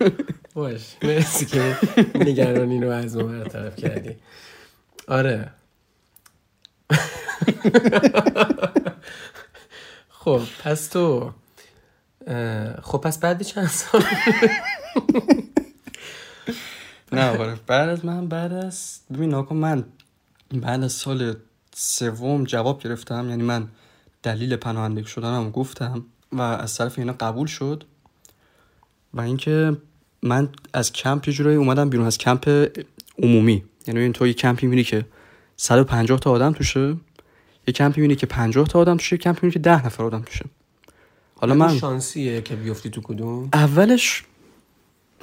[0.53, 0.81] باش.
[1.03, 1.77] مرسی که
[2.15, 4.15] نگرانی رو از ما برطرف کردی.
[5.07, 5.49] آره.
[10.19, 11.31] خب پس تو
[12.81, 14.03] خب پس بعد چند سال؟
[17.11, 19.83] نه بعد از من بعد از ببین ناکن من
[20.53, 21.35] بعد از سال
[21.75, 23.67] سوم جواب گرفتم یعنی من
[24.23, 27.83] دلیل پناهندگی شدنم گفتم و از طرف اینا قبول شد
[29.13, 29.77] و اینکه
[30.23, 32.69] من از کمپ یه جورایی اومدم بیرون از کمپ
[33.23, 33.63] عمومی.
[33.87, 35.05] یعنی این تو یه کمپی میری که
[35.61, 36.97] 150 تا آدم توشه.
[37.67, 40.21] یه کمپی می‌بینی که 50 تا آدم توشه یه کمپی می‌بینی که 10 نفر آدم
[40.21, 40.45] توشه.
[41.35, 44.23] حالا من شانسیه که بیفتی تو کدوم؟ اولش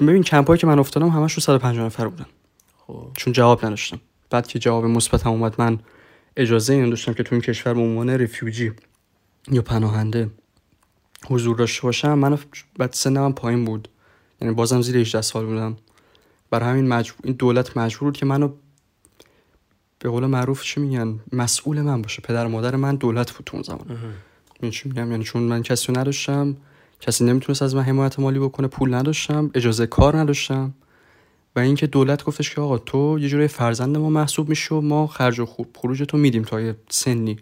[0.01, 2.27] ببین کمپایی که من افتادم همش رو 150 نفر بودن.
[2.87, 3.11] خب.
[3.17, 4.01] چون جواب نداشتم.
[4.31, 5.79] بعد که جواب مثبت هم اومد من
[6.37, 8.73] اجازه این داشتم که تو این کشور به عنوان رفیوجی
[9.51, 10.31] یا پناهنده
[11.27, 12.15] حضور داشته باشم.
[12.15, 12.39] من
[12.79, 13.89] بعد سنم پایین بود.
[14.41, 15.77] یعنی بازم زیر 18 سال بودم.
[16.51, 18.49] برای همین مجبور این دولت مجبور بود که منو
[19.99, 22.23] به قول معروف چی میگن؟ مسئول من باشه.
[22.23, 23.99] پدر مادر من دولت بود تو اون زمان.
[24.61, 26.57] این چی میگم؟ یعنی چون من کسی نداشتم
[27.01, 30.75] کسی نمی‌تونست از من حمایت مالی بکنه پول نداشتم اجازه کار نداشتم.
[31.57, 35.07] و اینکه دولت گفتش که آقا تو یه جوری فرزند ما محسوب میشی و ما
[35.07, 37.37] خرج و خوب خروج تو میدیم تا یه سنی.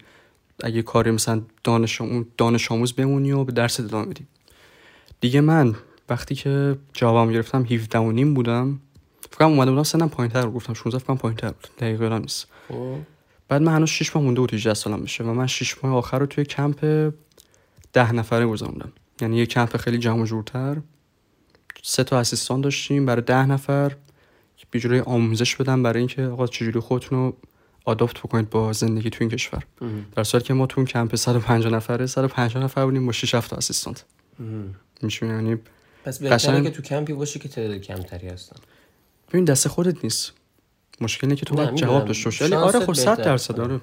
[0.64, 4.26] اگه کاری مثلا دانش اون دانش آموز بمونی و به درس ادامه بدی.
[5.20, 5.74] دیگه من
[6.08, 8.80] وقتی که جوابم گرفتم 17 و نیم بودم.
[9.30, 11.68] فکر اومده بودم سنم پایینتر گفتم 16 فکر پایینتر بود.
[11.78, 12.46] دقیقاً نیست.
[12.68, 12.96] خب.
[13.48, 16.18] بعد من هنوز 6 ماه مونده بود 18 سالم بشه و من 6 ماه آخر
[16.18, 17.12] رو توی کمپ
[17.92, 18.92] ده نفره گذروندم.
[19.20, 20.76] یعنی یه کمپ خیلی جمع جورتر.
[21.82, 23.96] سه تا اسیستان داشتیم برای ده نفر.
[24.70, 27.36] بیجوری آموزش بدم برای اینکه آقا چجوری خودتون رو
[27.84, 29.62] آداپت بکنید با زندگی تو این کشور.
[30.16, 33.52] در صورتی که ما تو اون کمپ 150 نفره 150 نفر بودیم با 6 7
[33.52, 34.04] اسیستانت.
[35.02, 35.56] میشه یعنی
[36.04, 38.56] پس بهتره که تو کمپی باشی که تعداد کمتری هستن.
[39.28, 40.32] ببین دست خودت نیست.
[41.00, 43.80] مشکلی که تو باید جواب داشته باشی آره خب 100 درصد آره.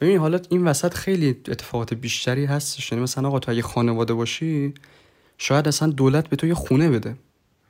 [0.00, 2.92] ببین حالا این وسط خیلی اتفاقات بیشتری هستش.
[2.92, 4.74] یعنی مثلا آقا تو اگه خانواده باشی
[5.38, 7.16] شاید اصلا دولت به تو یه خونه بده.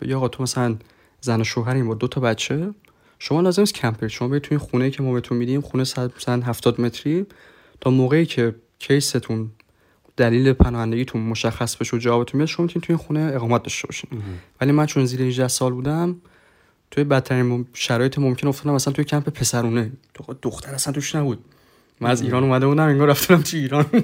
[0.00, 0.76] بگی آقا تو مثلا
[1.20, 2.74] زن و شوهریم با دو تا بچه
[3.18, 5.82] شما لازم نیست کمپ شما برید تو این خونه که ما بهتون میدیم خونه
[6.16, 7.26] مثلا 70 متری
[7.80, 9.50] تا موقعی که کیستون
[10.16, 14.10] دلیل پناهندگیتون مشخص بشه و جوابتون میاد شما می‌تونید تو این خونه اقامت داشته باشین.
[14.60, 16.16] ولی من چون زیر 18 سال بودم
[16.92, 19.92] توی بدترین شرایط ممکن افتادم مثلا توی کمپ پسرونه.
[20.42, 21.44] دختر اصلا توش نبود.
[22.00, 23.86] من از ایران اومده بودم انگار رفتم تو ایران.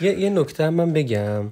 [0.00, 1.50] یه یه نکته من بگم.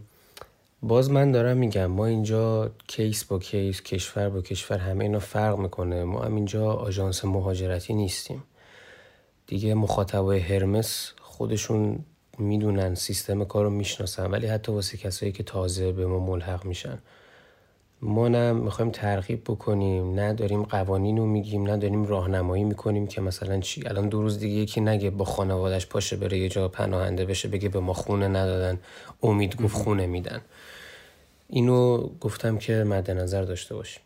[0.83, 5.59] باز من دارم میگم ما اینجا کیس با کیس کشور با کشور همه اینا فرق
[5.59, 6.05] می‌کنه.
[6.05, 8.43] ما هم اینجا آژانس مهاجرتی نیستیم.
[9.47, 12.05] دیگه مخاطبای هرمس خودشون
[12.39, 16.99] می‌دونن سیستم کار رو می‌شناسن ولی حتی واسه کسایی که تازه به ما ملحق میشن.
[18.03, 23.21] ما نه می‌خوایم ترغیب بکنیم نه داریم قوانین رو میگیم نه داریم راهنمایی می‌کنیم که
[23.21, 23.89] مثلا چی.
[23.89, 27.69] الان دو روز دیگه یکی نگه با خانوادش پاشه بره یه جا پناهنده بشه بگه
[27.69, 28.81] به ما خونه ندادن
[29.23, 30.41] امید گفت خونه میدن.
[31.49, 34.03] اینو گفتم که مد نظر داشته باشیم.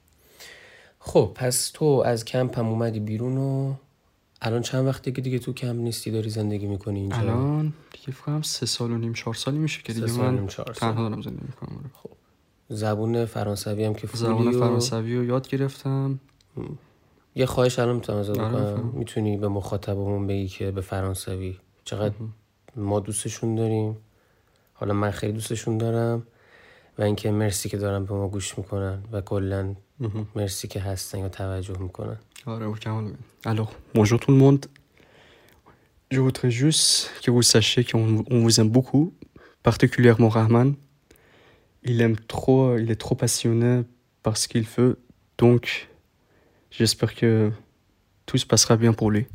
[0.99, 3.75] خب پس تو از کمپ هم اومدی بیرون و
[4.43, 8.43] الان چند وقتی که دیگه تو کمپ نیستی داری زندگی می‌کنی اینجا؟ الان دیگه فکرم
[8.43, 11.91] سه سال و نیم چهار سالی میشه که دیگه من تنها دارم زندگی می‌کنم آره.
[11.95, 12.11] خب.
[12.69, 16.21] زبون فرانسوی هم که زبون فرانسوی رو یاد گرفتم.
[17.35, 18.93] یه خواهش الان می‌تونم ازت آره، بکنم.
[18.95, 21.59] می‌تونی به مخاطبمون بگی که به فرانسوی.
[21.85, 22.15] چقدر
[22.77, 23.97] ما دوستشون داریم.
[24.75, 26.27] حالا من خیلی دوستشون دارم
[26.99, 29.75] و اینکه مرسی که دارن به ما گوش می‌کنن و کلا
[30.36, 33.14] مرسی که هستن یا توجه میکنن آره کامل
[33.46, 34.66] alors bonjour tout le monde
[36.12, 39.14] je voudrais juste que vous sachiez qu'on on vous aime beaucoup
[39.64, 40.76] particulièrement Rahman
[41.84, 43.84] il aime trop il est trop passionné
[44.24, 44.94] par ce qu'il fait
[45.38, 45.90] donc
[46.72, 47.52] j'espère que
[48.26, 49.26] tout se passera bien pour lui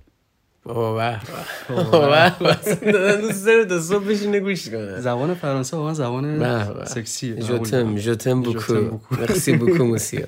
[5.00, 10.28] زبان فرانسه واقعا زبان سکسیه جوتم جوتم بوکو مرسی بوکو موسیا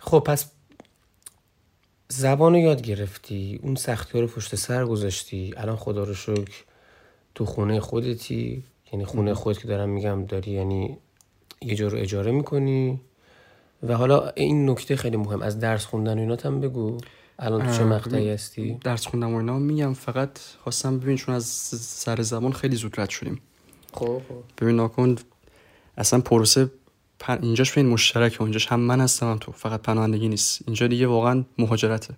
[0.00, 0.46] خب پس
[2.08, 5.54] زبان رو یاد گرفتی اون سختی رو پشت سر گذاشتی.
[5.56, 6.64] الان خدا رو شکر
[7.34, 8.64] تو خونه خودتی.
[8.92, 10.98] یعنی خونه خودت که دارم میگم داری یعنی
[11.62, 13.00] یه جا رو اجاره می‌کنی.
[13.82, 16.98] و حالا این نکته خیلی مهم از درس خوندن و اینات هم بگو.
[17.38, 21.44] الان تو چه مقطعی هستی؟ درس خوندم و اینا میگم فقط خواستم ببین چون از
[21.44, 23.40] سر زمان خیلی زود رد شدیم.
[23.92, 24.44] خب, خب.
[24.58, 25.16] ببین ناکن
[25.98, 26.70] اصلا پروسه
[27.28, 29.52] اینجاش ببین مشترکه اونجاش هم من هستم هم تو.
[29.52, 30.62] فقط پناهندگی نیست.
[30.66, 32.14] اینجا دیگه واقعا مهاجرته.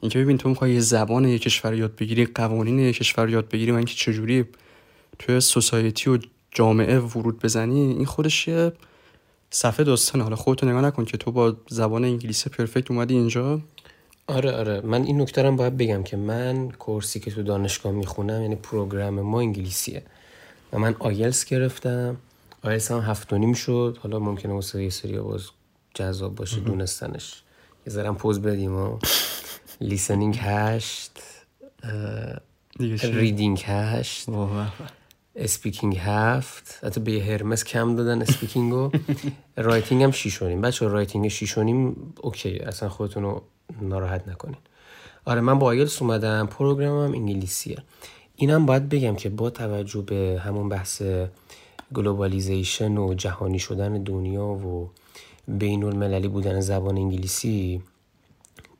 [0.00, 3.72] اینکه ببین تو می‌خوای یه زبان یه کشور یاد بگیری قوانین یه کشور یاد بگیری
[3.72, 4.44] و اینکه چجوری
[5.18, 6.18] توی سوسایتی و
[6.50, 8.72] جامعه ورود بزنی این خودش یه
[9.50, 13.60] صفحه داستان حالا خودتو نگاه نکن که تو با زبان انگلیسی پرفکت اومدی اینجا.
[14.28, 14.80] آره آره.
[14.80, 19.20] من این نکته رو باید بگم که من کورسی که تو دانشگاه می‌خونم یعنی پروگرام
[19.20, 20.02] ما انگلیسیه.
[20.72, 22.16] و من آیلس گرفتم.
[22.62, 23.98] آیلس هم هفت و نیم شد.
[24.02, 25.46] حالا ممکنه واسه یه سری باز
[25.94, 27.42] جذاب باشه دونستنش.
[27.86, 28.98] یه ذرم پز بدیم و
[29.80, 31.12] listening هشت
[33.02, 34.28] reading هشت
[35.36, 36.78] speaking هفت.
[36.84, 38.90] حتی به هرمس کم دادن speaking و.
[39.56, 43.42] writing هم شیشونیم بچه‌ها writing شیشونیم okay اصلا خودتون رو
[43.82, 44.56] ناراحت نکنین.
[45.24, 46.46] آره من با آیلس اومدم.
[46.46, 47.82] program م انگلیسیه.
[48.36, 51.02] اینم باید بگم که با توجه به همون بحث
[51.94, 54.90] globalization و جهانی شدن دنیا و
[55.48, 57.82] بین المللی بودن زبان انگلیسی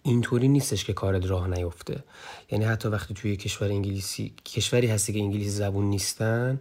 [0.02, 2.04] اینطوری نیستش که کارت راه نیفته.
[2.50, 6.61] یعنی حتی وقتی توی کشور انگلیسی کشوری هستی که انگلیسی زبون نیستن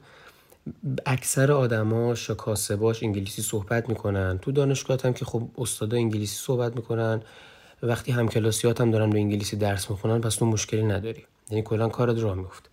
[1.06, 4.38] اکثر آدما شکاسه باش انگلیسی صحبت می‌کنن.
[4.38, 7.21] تو دانشگاه هم که خب استادا انگلیسی صحبت می‌کنن.
[7.84, 11.24] وقتی همکلاسیات هم دارن به انگلیسی درس می‌خونن پس تو مشکلی نداری.
[11.50, 12.70] یعنی کلا کارت راه میفته.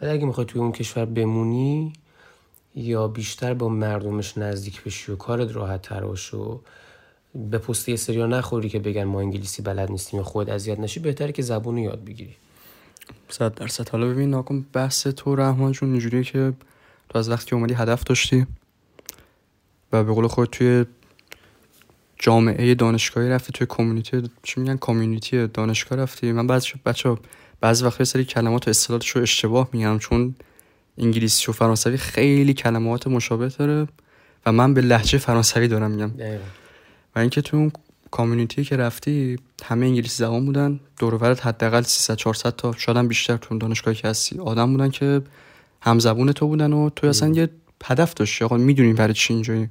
[0.00, 1.92] ولی اگه می‌خوای توی اون کشور بمونی
[2.74, 6.38] یا بیشتر با مردمش نزدیک بشی و کارت راحت تر باشه
[7.34, 11.32] به پستی سریا نخوری که بگن ما انگلیسی بلد نیستیم یا خود اذیت نشی بهتره
[11.32, 12.36] که زبون یاد بگیری.
[13.28, 13.88] صد درصد.
[13.88, 16.52] حالا ببین ناکن بحث تو رحمان جون اینجوریه که
[17.08, 18.46] تو از وقتی اومدی هدف داشتی
[19.92, 20.84] و به قول خود توی
[22.18, 27.16] جامعه دانشگاهی رفتی توی کمیونیتی چی میگن؟ کامیونیتی دانشگاه رفتی؟ من بعضی بچه
[27.60, 30.34] بعضی وقتا سری کلمات و اصطلاحاتش رو اشتباه میگم چون
[30.98, 33.88] انگلیسی و فرانسوی خیلی کلمات مشابه داره
[34.46, 36.10] و من به لحجه فرانسوی دارم میگم.
[37.16, 37.72] و اینکه تو اون
[38.10, 40.80] کامیونیتی که رفتی همه انگلیسی زبان بودن.
[40.98, 45.22] دور حداقل 300 400 تا شاید بیشتر تو دانشگاهی که هستی آدم بودن که
[45.80, 47.48] هم زبون تو بودن و تو اصلا یه
[47.84, 48.44] هدف داشتی.
[48.44, 49.68] آقا می‌دونی برای چی اینجایی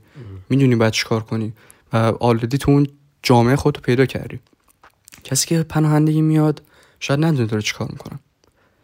[0.50, 1.54] می‌دونی باید چیکار کنی؟
[2.20, 2.88] آلردی تو اون
[3.24, 4.40] جامعه خودتو پیدا کردی.
[5.24, 6.62] کسی که پناهندگی میاد
[7.00, 8.20] شاید ندونه داره چیکار می‌کنه.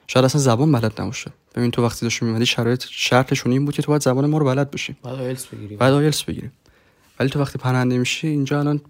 [0.07, 1.31] شاید اصلا زبان بلد نباشه.
[1.55, 4.45] ببین تو وقتی داشتی میمدی شرایط شرطشون این بود که تو باید زبان ما رو
[4.45, 4.95] بلد باشی.
[5.03, 5.75] بعد آیلتس بگیری.
[5.75, 6.51] بعد آیلتس بگیری.
[7.19, 8.81] ولی تو وقتی پناهنده میشی اینجا الان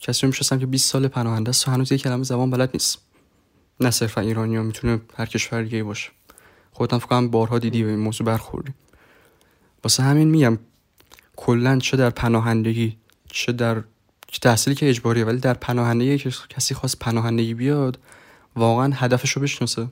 [0.00, 2.98] کسی می‌شناسم که 20 سال پناهنده است و هنوز یک کلمه زبان بلد نیست.
[3.80, 6.10] نه صرفا ایرانی ها می‌تونه هر کشور دیگه باشه.
[6.72, 8.72] خودت فکر کنم بارها دیدی به این موضوع برخوردی.
[9.84, 10.58] واسه همین میگم
[11.36, 12.96] کلا چه در پناهندگی
[13.32, 13.82] چه در
[14.42, 17.98] تحصیلی که اجباریه ولی در پناهندگی که کسی خواست پناهندگی بیاد
[18.56, 19.88] واقعا هدفش رو بشناسه.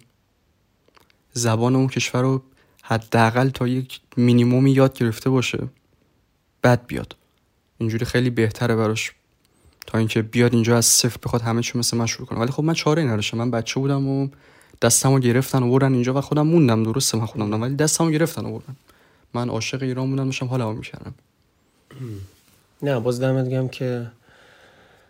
[1.32, 2.42] زبان اون کشور رو
[2.82, 5.68] حداقل تا یک مینیمومی یاد گرفته باشه
[6.62, 7.16] بعد بیاد.
[7.78, 9.12] اینجوری خیلی بهتره براش
[9.86, 12.38] تا اینکه بیاد اینجا از صفر بخواد همه چی مثل من شروع کنه.
[12.38, 13.38] ولی خب من چاره نداشتم.
[13.38, 14.28] من بچه بودم و
[14.82, 18.52] دستمو گرفتن و بردن اینجا و خودم موندم درسته من خودم ولی دستمو گرفتن و
[18.52, 18.76] بردن
[19.34, 21.14] من عاشق ایران بودم داشتم حالا می‌کردم.
[22.82, 24.06] نه باز دمت گم که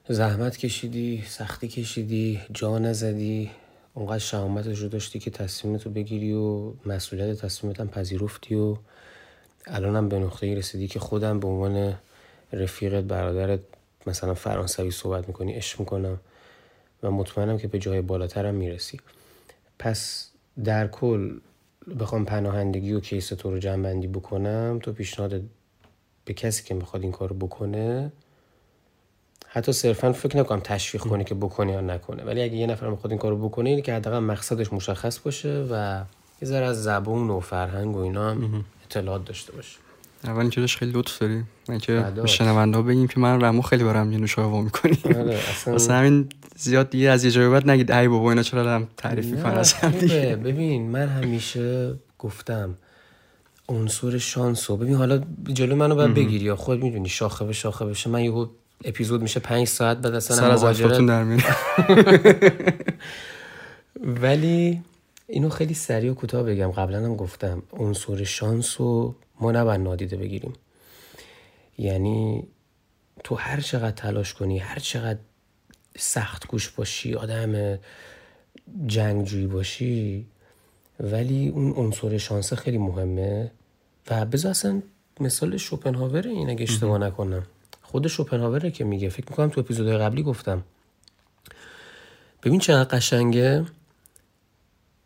[0.09, 3.50] زحمت کشیدی سختی کشیدی جا نزدی.
[3.94, 8.76] اونقدر شهامتش رو داشتی که تصمیمتو بگیری و مسئولیت تصمیمت هم پذیرفتی و
[9.66, 11.94] الانم به نقطه رسیدی که خودم به عنوان
[12.52, 13.61] رفیقت برادرت
[14.07, 16.20] مثلا فرانسوی صحبت می‌کنی عشق می‌کنم
[17.02, 19.00] و مطمئنم که به جای بالاترم می‌رسی.
[19.78, 20.28] پس
[20.64, 21.38] در کل
[22.00, 25.42] بخوام پناهندگی و کیس تو رو جنبندی بکنم تو پیشنهاد
[26.28, 28.12] به کسی که می‌خواد این کار بکنه
[29.48, 32.24] حتی صرفا فکر نکنم تشویق کنه که بکنه یا نکنه.
[32.24, 36.02] ولی اگه یه نفر می‌خواد این کارو بکنه اینه که حداقل مقصدش مشخص باشه و
[36.42, 39.78] یه ذره از زبون و فرهنگ و اینا هم اطلاعات داشته باشه.
[40.24, 44.12] اول اینکه خیلی لطف داری؟ من که به شنونده بگیم که من رمو خیلی برام
[44.12, 48.30] یه نوشابه می‌کنیم آره اصلا همین زیاد دیگه از یه جایی بعد نگید ای بابا
[48.30, 49.62] اینا چرا دارم تعریف می‌کنن
[50.42, 52.74] ببین من همیشه گفتم
[53.68, 58.11] عنصر شانس ببین حالا جلو منو باید بگیری یا خود می‌دونی شاخه به شاخه بشه.
[58.11, 58.46] من یهو
[58.85, 60.72] اپیزود میشه پنج ساعت بعد اصلا سر
[61.07, 61.24] در
[64.22, 64.83] ولی
[65.26, 66.70] اینو خیلی سریع و کوتاه بگم.
[66.70, 70.52] قبلا هم گفتم عنصر شانس رو ما نباید نادیده بگیریم.
[71.78, 72.46] یعنی
[73.24, 75.18] تو هر چقدر تلاش کنی هر چقدر
[75.98, 77.78] سخت گوش باشی آدم
[78.87, 80.26] جنگجویی باشی
[81.00, 83.50] ولی اون عنصر شانس خیلی مهمه.
[84.11, 84.83] و بذار اصلا
[85.21, 87.42] مثال شوپنهاور این اگه اشتباه نکنم.
[87.83, 89.09] خود شوپنهاوره که میگه.
[89.09, 90.62] فکر می‌کنم تو اپیزودهای قبلی گفتم.
[92.42, 93.64] ببین چقدر قشنگه.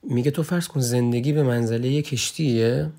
[0.02, 2.90] میگه تو فرض کن زندگی به منزله یه کشتیه.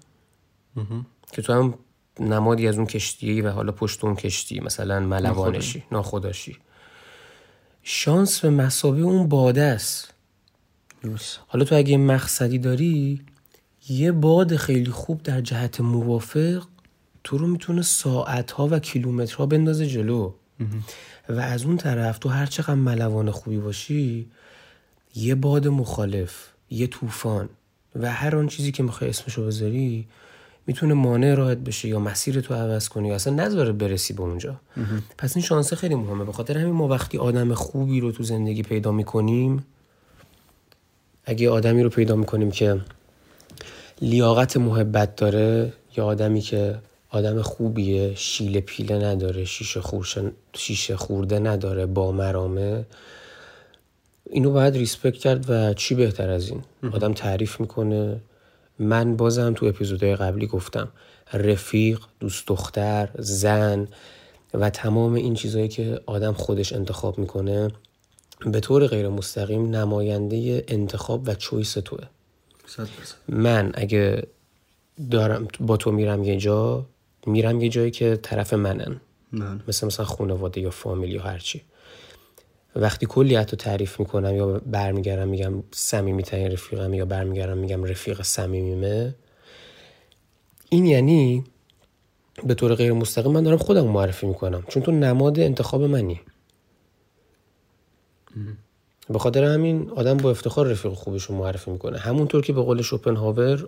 [1.32, 1.74] که تو هم
[2.20, 6.58] نمادی از اون کشتیه و حالا پشت اون کشتی مثلا ملوانشی ناخداشی
[7.84, 10.14] شانس به مسابه اون باده است.
[11.48, 13.22] حالا تو اگه مقصدی داری
[13.90, 16.64] یه باد خیلی خوب در جهت موافق
[17.24, 20.32] تو رو می‌تونه ساعتها و کیلومترها بندازه جلو.
[21.30, 24.28] و از اون طرف تو هر چقدر ملوان خوبی باشی
[25.16, 27.50] یه باد مخالف یه طوفان
[27.96, 30.08] و هر آن چیزی که می‌خوای اسمشو بذاری
[30.68, 34.60] می‌تونه مانع راحت بشه یا مسیر تو عوض کنی یا اصلا نذاره برسی به اونجا.
[35.18, 36.26] پس این شانس خیلی مهمه.
[36.26, 39.66] به خاطر همین ما وقتی آدم خوبی رو تو زندگی پیدا می‌کنیم
[41.26, 42.82] اگه آدمی رو پیدا می‌کنیم که
[44.02, 46.80] لیاقت محبت داره؟ یا آدمی که
[47.10, 49.82] آدم خوبیه شیله پیله نداره شیشه,
[50.54, 52.86] شیشه خورده نداره با مرامه.
[54.30, 56.62] اینو باید ریسپکت کرد و چی بهتر از این؟
[56.94, 58.22] آدم تعریف می‌کنه.
[58.80, 60.90] من بازم تو اپیزودهای قبلی گفتم
[61.34, 63.88] رفیق دوست دختر زن
[64.54, 67.68] و تمام این چیزهایی که آدم خودش انتخاب می‌کنه
[68.46, 72.04] به طور غیر مستقیم نماینده انتخاب و چویس توه.
[73.30, 74.28] من اگه
[75.12, 76.86] دارم با تو میرم یه جا
[77.26, 79.02] میرم یه جایی که طرف منن.
[79.32, 79.64] من.
[79.68, 81.62] مثل مثلا خانواده یا فامیل یا هرچی.
[82.76, 88.22] وقتی کلی حتی تعریف می‌کنم یا برمیگردم میگم صمیمی ترین رفیقم یا برمیگردم میگم رفیق
[88.22, 89.16] صمیمیمه
[90.70, 91.44] این یعنی
[92.44, 96.22] به طور غیر مستقیم من دارم خودم معرفی می‌کنم چون تو نماد انتخاب منی.
[99.10, 101.98] به خاطر همین آدم با افتخار رفیق خوبش رو معرفی می‌کنه.
[101.98, 103.68] همونطور که به قول شوپنهاور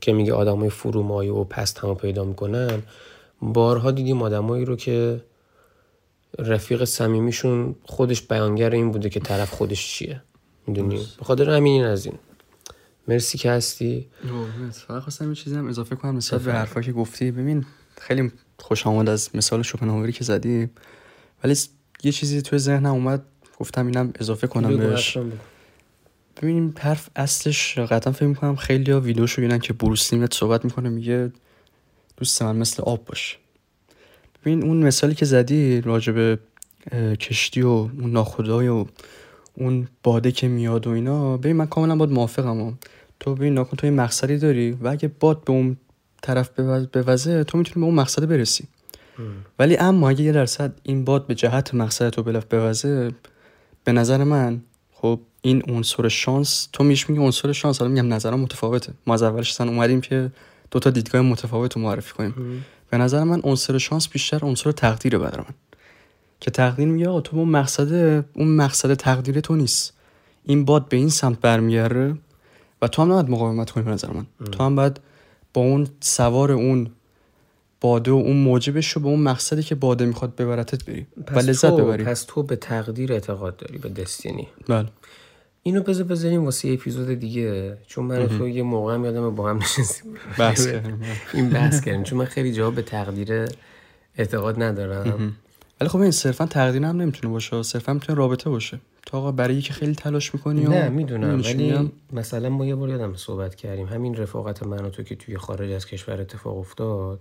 [0.00, 2.82] که میگه آدمای فرومایه و پست هم پیدا می‌کنن
[3.42, 5.20] بارها دیدیم آدمایی رو که
[6.38, 10.22] رفیق صمیمیشون خودش بیانگر این بوده که طرف خودش چیه.
[10.66, 12.18] می‌دونی؟ به خاطر همین این از این.
[13.08, 14.08] مرسی که هستی.
[14.72, 17.30] فقط خواستم یه چیزی هم اضافه کنم مثال به حرفا که گفتی.
[17.30, 17.66] ببین
[18.00, 20.68] خیلی خوش آمد از مثال شوپنهاوری که زدی.
[21.44, 21.54] ولی
[22.02, 23.22] یه چیزی توی ذهنم اومد
[23.60, 25.18] گفتم اینم اضافه کنم بهش.
[26.42, 31.32] ببینیم حرف اصلش قطعا فکر می‌کنم خیلی ها ویدیوشو ببینن که بروس صحبت می‌کنه میگه
[32.16, 33.38] دوست من مثل آب باش.
[34.42, 36.38] ببین اون مثالی که زدی راجب
[37.20, 38.86] کشتی و اون ناخدای و
[39.54, 42.78] اون باده که میاد و اینا ببین من کاملا باید موافقم.
[43.20, 45.76] تو ببین ناکن تو یه مقصدی داری و اگه باد به اون
[46.22, 46.50] طرف
[46.94, 48.64] بوزه تو می‌تونی به اون مقصد برسی.
[49.58, 53.10] ولی اما اگه یه درصد این باد به جهت مقصد تو بلف بوزه
[53.84, 54.60] به نظر من
[54.92, 58.92] خب این عنصر شانس تو میش میگی عنصر شانس حالا میگم نظرم متفاوته.
[59.06, 60.32] ما از اولش اومدیم که
[60.70, 62.64] دو تا دیدگاه متفاوت رو معرفی کنیم.
[62.90, 65.54] به نظر من عنصر شانس بیشتر عنصر تقدیره برای من.
[66.40, 67.92] که تقدیر میگه تو اون مقصد
[68.32, 69.92] اون مقصد تقدیر تو نیست.
[70.44, 72.16] این باد به این سمت برمیگره
[72.82, 74.26] و تو هم نباید مقاومت کنی به نظر من.
[74.52, 75.00] تو هم باید
[75.54, 76.90] با اون سوار اون
[77.80, 81.06] باده و اون موجبش رو به اون مقصدی که باده می‌خواد ببرتت بری.
[81.32, 82.04] و لذت ببری.
[82.04, 84.48] پس تو به تقدیر اعتقاد داری به دستینی.
[84.68, 84.88] بله.
[85.62, 89.56] اینو بذار بذاریم واسه اپیزود دیگه چون من تو یه موقع هم یادم با هم
[89.56, 90.14] نشستیم.
[90.38, 90.68] بحث
[91.34, 93.48] این بحث کردیم چون من خیلی جواب به تقدیر
[94.16, 95.36] اعتقاد ندارم.
[95.80, 98.80] ولی خب این صرفا تقدیر هم نمی‌تونه باشه صرفا می‌تونه رابطه باشه.
[99.06, 103.14] تو آقا برای که خیلی تلاش می‌کنی نه می‌دونم ولی مثلا ما یه بار یادم
[103.14, 103.86] صحبت کردیم.
[103.86, 107.20] همین رفاقت من و تو که توی خارج از کشور اتفاق افتاد.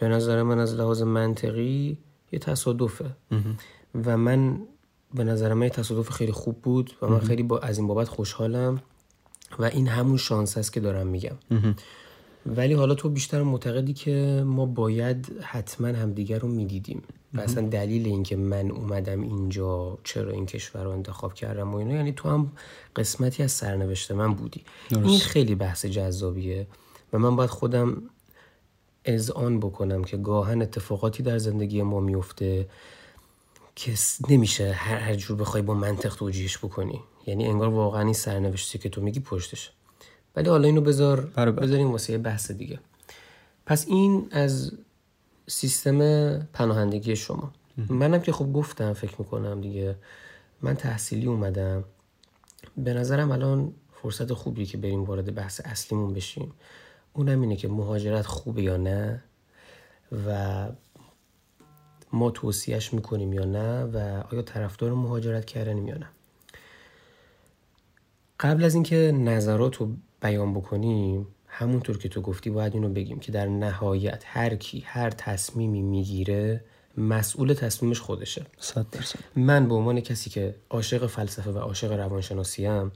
[0.00, 1.98] به نظر من از لحاظ منطقی
[2.32, 3.10] یه تصادفه.
[4.04, 4.58] و من
[5.14, 8.82] به نظر من تصادف خیلی خوب بود و من خیلی با از این بابت خوشحالم
[9.58, 11.36] و این همون شانس است که دارم میگم.
[12.46, 17.02] ولی حالا تو بیشتر معتقدی که ما باید حتما همدیگر رو می‌دیدیم.
[17.34, 21.94] و اصلا دلیل اینکه من اومدم اینجا چرا این کشور رو انتخاب کردم و اینا
[21.94, 22.52] یعنی تو هم
[22.96, 24.64] قسمتی از سرنوشت من بودی.
[24.90, 26.66] این خیلی بحث جذابیه
[27.12, 28.02] و من باید خودم
[29.04, 32.68] اذعان بکنم که گاهن اتفاقاتی در زندگی ما میفته
[33.76, 33.94] که
[34.28, 37.00] نمیشه هر, هر جور بخوای با منطق توجیهش بکنی.
[37.26, 39.70] یعنی انگار واقعا این سرنوشتی که تو میگی پشتش
[40.36, 42.78] ولی حالا اینو بذار بذاریم واسه بحث دیگه.
[43.66, 44.72] پس این از
[45.46, 45.98] سیستم
[46.38, 47.52] پناهندگی شما.
[47.88, 49.96] منم که خب گفتم فکر می‌کنم دیگه.
[50.62, 51.84] من تحصیلی اومدم.
[52.76, 56.52] به نظرم الان فرصت خوبی که بریم وارد بحث اصلیمون بشیم.
[57.12, 59.22] اونم اینه که مهاجرت خوبه یا نه
[60.26, 60.68] و
[62.12, 66.06] ما توصیهش می‌کنیم یا نه و آیا طرفدار مهاجرت کردنیم یا نه.
[68.40, 69.88] قبل از اینکه نظرات رو
[70.22, 75.10] بیان بکنیم همونطور که تو گفتی باید اینو بگیم که در نهایت هر کی هر
[75.10, 76.64] تصمیمی می‌گیره
[76.96, 78.46] مسئول تصمیمش خودشه.
[79.36, 82.92] من به عنوان کسی که عاشق فلسفه و عاشق روانشناسی هم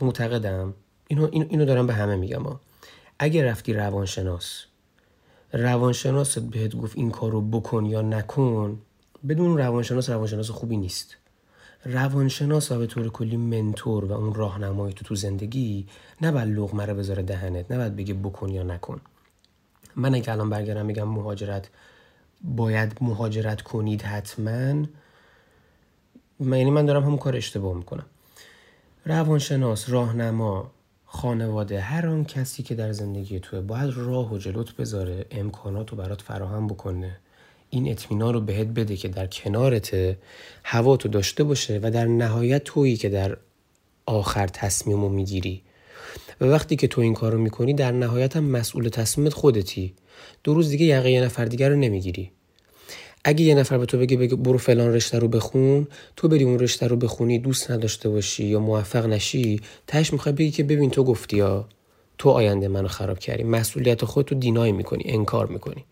[0.00, 0.74] معتقدم
[1.08, 2.42] اینو, اینو دارم به همه میگم.
[2.42, 2.60] ها.
[3.18, 4.64] اگه رفتی روانشناس
[5.52, 8.80] روانشناست بهت گفت این کار رو بکن یا نکن
[9.28, 11.16] بدون روانشناس روانشناس خوبی نیست.
[11.84, 15.86] روانشناس و به طور کلی منتور و اون راهنمای تو تو زندگی
[16.22, 19.00] نباید لغمه رو بذاره دهنت نباید بگه بکن یا نکن.
[19.96, 21.68] من اگه الان برگردم میگم مهاجرت
[22.44, 24.86] باید مهاجرت کنید حتما.
[26.40, 28.06] من یعنی من دارم همون کار اشتباه می‌کنم.
[29.06, 30.70] روانشناس راهنما
[31.10, 35.96] خانواده هر آن کسی که در زندگی توه باید راه و جلوت بذاره امکانات رو
[35.96, 37.16] برات فراهم بکنه.
[37.70, 40.16] این اطمینان رو بهت بده که در کنارت
[40.64, 43.36] هوا تو داشته باشه و در نهایت تویی که در
[44.06, 45.62] آخر تصمیم رو می‌گیری.
[46.40, 49.94] و وقتی که تو این کار رو می‌کنی در نهایت هم مسئول تصمیمت خودتی.
[50.44, 52.30] دو روز دیگه یقه نفر دیگر رو نمی‌گیری.
[53.28, 56.86] اگه یه نفر به تو بگه, برو فلان رشته رو بخون تو بری اون رشته
[56.86, 61.36] رو بخونی دوست نداشته باشی یا موفق نشی تش می‌خوای بگی که ببین تو گفتی
[61.36, 61.68] یا
[62.18, 63.42] تو آینده منو خراب کردی.
[63.42, 65.84] مسئولیت خودتو دینای می‌کنی انکار می‌کنی.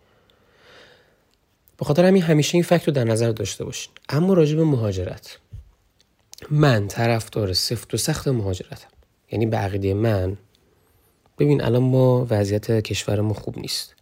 [1.77, 3.93] به خاطر همین همیشه این فکت رو در نظر داشته باشین.
[4.09, 5.39] اما راجع به مهاجرت.
[6.51, 8.89] من طرفدار سفت و سخت مهاجرتم.
[9.31, 10.37] یعنی به عقیده من
[11.39, 13.95] ببین الان ما وضعیت کشورمون خوب نیست.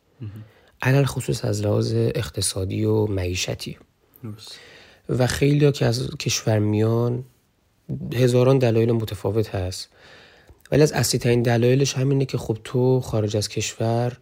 [0.86, 3.77] علل خصوص از لحاظ اقتصادی و معیشتی.
[5.09, 7.23] و خیلی ها که از کشور میان
[8.13, 9.89] هزاران دلایل متفاوت هست.
[10.71, 14.17] ولی از اصلی ترین دلایلش همینه که خب تو خارج از کشور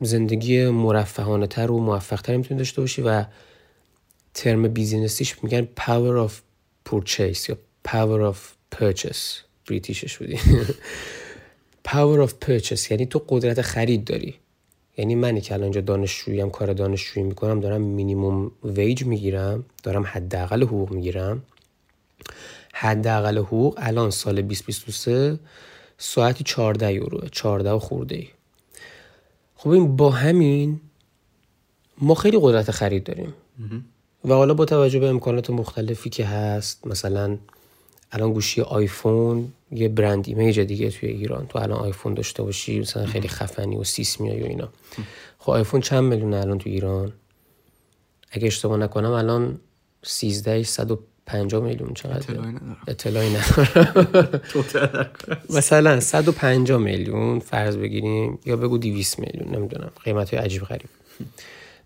[0.00, 3.24] زندگی مرفهانه تر و موفق تر می‌تونی داشته باشی و
[4.34, 6.32] ترم business یش میگن power of
[6.90, 7.58] purchase یا
[7.88, 8.38] power of
[8.78, 9.46] purchase.
[9.68, 10.38] British ش بودی.
[11.88, 14.34] power of purchase یعنی تو قدرت خرید داری.
[14.96, 20.62] یعنی منی که الان اینجا دانشجویم کار دانشجویی می‌کنم دارم minimum wage می‌گیرم دارم حداقل
[20.62, 21.42] حقوق می‌گیرم.
[22.72, 25.38] حداقل حقوق الان سال 2023
[25.98, 28.28] ساعتی 14 یورو 14 و خورده ای.
[29.54, 30.80] خب این با همین
[31.98, 33.34] ما خیلی قدرت خرید داریم.
[34.24, 37.38] و حالا با توجه به امکانات مختلفی که هست مثلا
[38.12, 41.46] الان گوشی آیفون یه brand image دیگه توی ایران.
[41.46, 44.68] تو الان آیفون داشته باشی مثلا خیلی خفنی و سیس میای و اینا.
[45.38, 47.12] خب آیفون چند میلیون الان تو ایران؟
[48.30, 49.60] اگه اشتباه نکنم الان
[50.02, 52.44] 13 150 میلیون چقدر
[52.88, 54.30] اطلاعی ندارم.
[55.56, 59.90] مثلا 150 میلیون فرض بگیریم یا بگو 200 میلیون نمی‌دونم.
[60.04, 60.88] قیمت های عجیب غریب.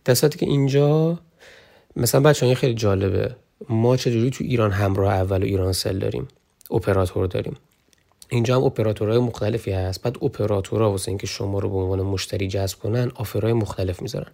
[0.04, 1.18] در که اینجا
[1.96, 3.36] مثلا بچه خیلی جالبه.
[3.68, 6.28] ما چجوری تو ایران همراه اول و ایران سل داریم؟
[6.70, 7.56] اپراتور داریم.
[8.28, 10.02] اینجا هم اپراتورهای مختلفی هست.
[10.02, 14.30] بعد اپراتورها واسه اینکه شما رو به عنوان مشتری جذب کنن آفرهای مختلف می‌ذارن.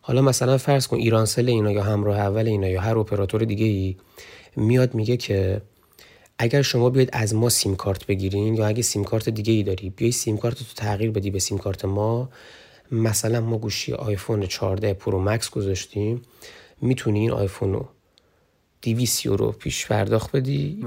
[0.00, 3.66] حالا مثلا فرض کن ایران سل اینا یا همراه اول اینا یا هر اپراتور دیگه
[3.66, 3.96] ای
[4.56, 5.62] میاد میگه که
[6.38, 9.90] اگر شما بیاید از ما سیم کارت بگیرین یا اگه سیم کارت دیگه ای داری
[9.90, 12.30] بیای سیم کارت تو تغییر بدی به سیم کارت ما.
[12.92, 16.22] مثلا ما گوشی آیفون 14 Pro Max گذاشتیم.
[16.80, 17.88] می‌تونی این آیفون رو
[18.82, 20.84] 200 یورو پیش پرداخت بدی.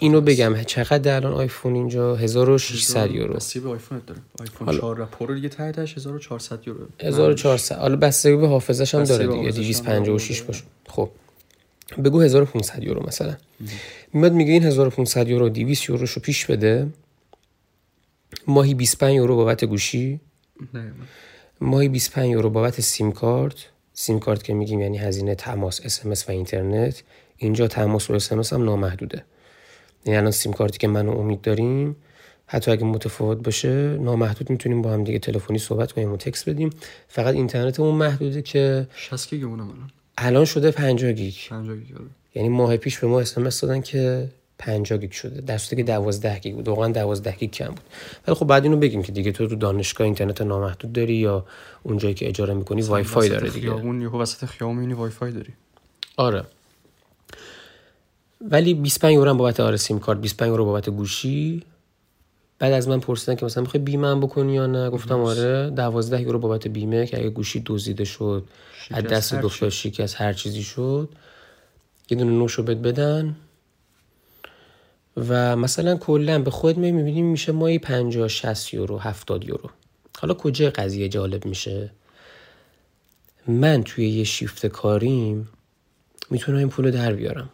[0.00, 3.38] اینو بگم چقدر الان آیفون اینجا؟ 1600 یورو.
[3.62, 4.20] به آیفون داره.
[4.40, 6.86] آیفون 4 Pro دیگه تهش 1400 یورو.
[7.00, 9.50] 1400 حالا بستگی به حافظش هم داره دیگه.
[9.50, 10.62] 256 باشه.
[10.88, 11.10] خب.
[12.04, 13.36] بگو 1500 یورو مثلا.
[14.12, 16.88] میاد میگه این 1500 یورو 200 یوروشو پیش بده.
[18.46, 20.20] ماهی 25 یورو بابت گوشی.
[20.74, 20.92] نه
[21.60, 23.54] ماهی 25 یورو بابت سیم کارت.
[23.94, 27.02] سیم کارت که میگیم یعنی هزینه تماس اسمس و اینترنت
[27.36, 29.24] اینجا تماس و اسمس هم نامحدوده.
[30.04, 31.96] یعنی الان سیم کارتی که من امید داریم
[32.46, 36.70] حتی اگه متفاوت باشه نامحدود می‌تونیم با هم دیگه تلفنی صحبت کنیم و تکس بدیم.
[37.08, 41.34] فقط اینترنتمون محدوده که 60 گیگ الان؟ الان شده 50 گیگ.
[41.50, 42.04] 50 گیگ آره.
[42.34, 44.28] یعنی ماه پیش به ما SMS دادن که
[44.62, 45.40] 50 گیگ شده.
[45.40, 46.68] در که 12 گیگ بود.
[46.68, 47.80] واقعا 12 گیگ کم بود.
[48.26, 51.44] ولی خب بعد اینو بگیم که دیگه تو تو دانشگاه اینترنت نامحدود داری یا
[51.82, 53.66] اونجایی که اجاره می‌کنی وای فای داره دیگه.
[53.66, 55.52] خیابون یهو وسط خیابون وای فای داری.
[56.16, 56.44] آره.
[58.50, 61.62] ولی 25 یورو بابت آره سیم کارت 25 یورو بابت گوشی.
[62.58, 66.20] بعد از من پرسیدن که مثلا می‌خوای بیمه هم بکنی یا نه؟ گفتم آره 12
[66.22, 68.44] یورو بابت بیمه که اگه گوشی دزدیده شد
[68.90, 71.08] از دست دکتر شکست هر چیزی شد.
[72.10, 73.36] یه دونه نوشو بد بدن.
[75.16, 79.70] و مثلا کلا به خود می می‌بینیم میشه مایی 50 60 یورو 70 یورو.
[80.18, 81.90] حالا کجا قضیه جالب میشه؟
[83.46, 85.48] من توی یه شیفت کاریم
[86.30, 87.50] می‌تونم این پولو در بیارم.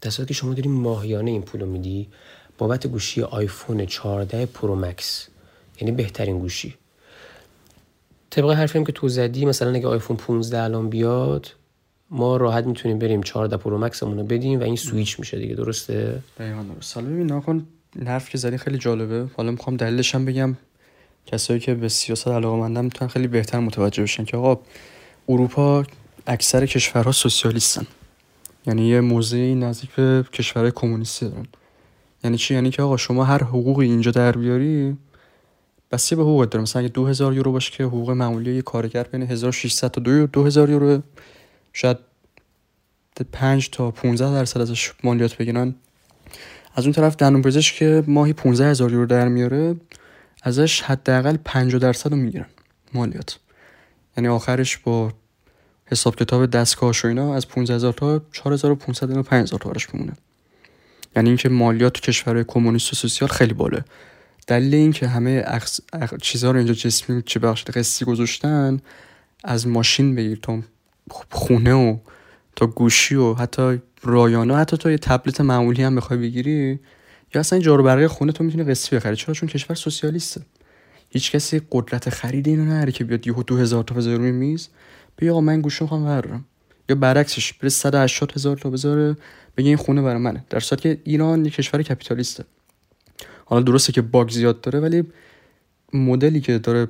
[0.00, 2.08] در که شما داری ماهیانه این پولو میدی
[2.58, 5.28] بابت گوشی آیفون 14 پرو مکس.
[5.80, 6.74] یعنی بهترین گوشی.
[8.30, 11.50] طبق حرفیم که تو زدی مثلا اگه آیفون 15 الان بیاد
[12.10, 16.22] ما راحت می‌تونیم بریم 14 پرو مکسمون رو بدیم و این سویچ میشه دیگه درسته؟
[16.38, 16.96] دقیقاً درست.
[16.96, 17.66] حالا ببین نکن
[18.06, 19.26] حرف که زدی خیلی جالبه.
[19.36, 20.56] حالا می‌خوام دلیلش هم بگم.
[21.26, 24.60] کسایی که به سیاست علاقه می‌تونن خیلی بهتر متوجه بشن که آقا
[25.28, 25.84] اروپا
[26.26, 27.86] اکثر کشورها سوسیالیستن.
[28.66, 31.46] یعنی یه موضعی نزدیک به کشورهای کمونیستی دارن.
[32.24, 34.96] یعنی چی؟ یعنی که آقا شما هر حقوقی اینجا در بیاری
[35.90, 36.62] بسیار به حقوقت داره.
[36.62, 41.02] مثلا اگه 2000 یورو باشه که حقوق معمولی یه کارگر بین 1600 تا 2000 یورو.
[41.72, 41.96] شاید
[43.32, 45.74] 5 تا 15 درصد ازش مالیات بگیرن.
[46.74, 49.76] از اون طرف دندون پزشک که ماهی 15 هزار یورو در میاره
[50.42, 52.46] ازش حداقل 50 درصد رو می‌گیرن
[52.94, 53.38] مالیات.
[54.16, 55.12] یعنی آخرش با
[55.86, 60.12] حساب کتاب دستگاهش و اینا از 15 هزار تا 4500 تا 5000 تا برش میمونه.
[61.16, 63.80] یعنی اینکه مالیات تو کشور کمونیست و سوسیال خیلی بالا
[64.46, 65.80] دلیل اینکه همه اخص...
[65.92, 66.14] اخ...
[66.22, 68.80] چیزها رو اینجا جسمی چه بخش قصی گذاشتن
[69.44, 70.58] از ماشین بگیر تا
[71.30, 71.96] خونه و
[72.56, 76.80] تا گوشی و حتی رایانه حتی تا یه تبلت معمولی هم بخوای بگیری
[77.34, 79.16] یا اصلا جارو برای خونه تو می‌تونی قسطی بخری.
[79.16, 80.40] چرا؟ چون کشور سوسیالیسته.
[81.10, 84.68] هیچ کسی قدرت خرید اینو نداره که بیاد یهو 2000 تا بذاره روی میز
[85.16, 86.44] بیا آقا من گوشی می‌خوام بردارم
[86.88, 89.16] یا برعکسش بره 180 هزار تا بذاره
[89.56, 90.44] بگه این خونه برای منه.
[90.50, 92.44] در صورتی که ایران یک کشور کپیتالیسته.
[93.44, 95.04] حالا درسته که باگ زیاد داره ولی
[95.92, 96.88] مدلی که داره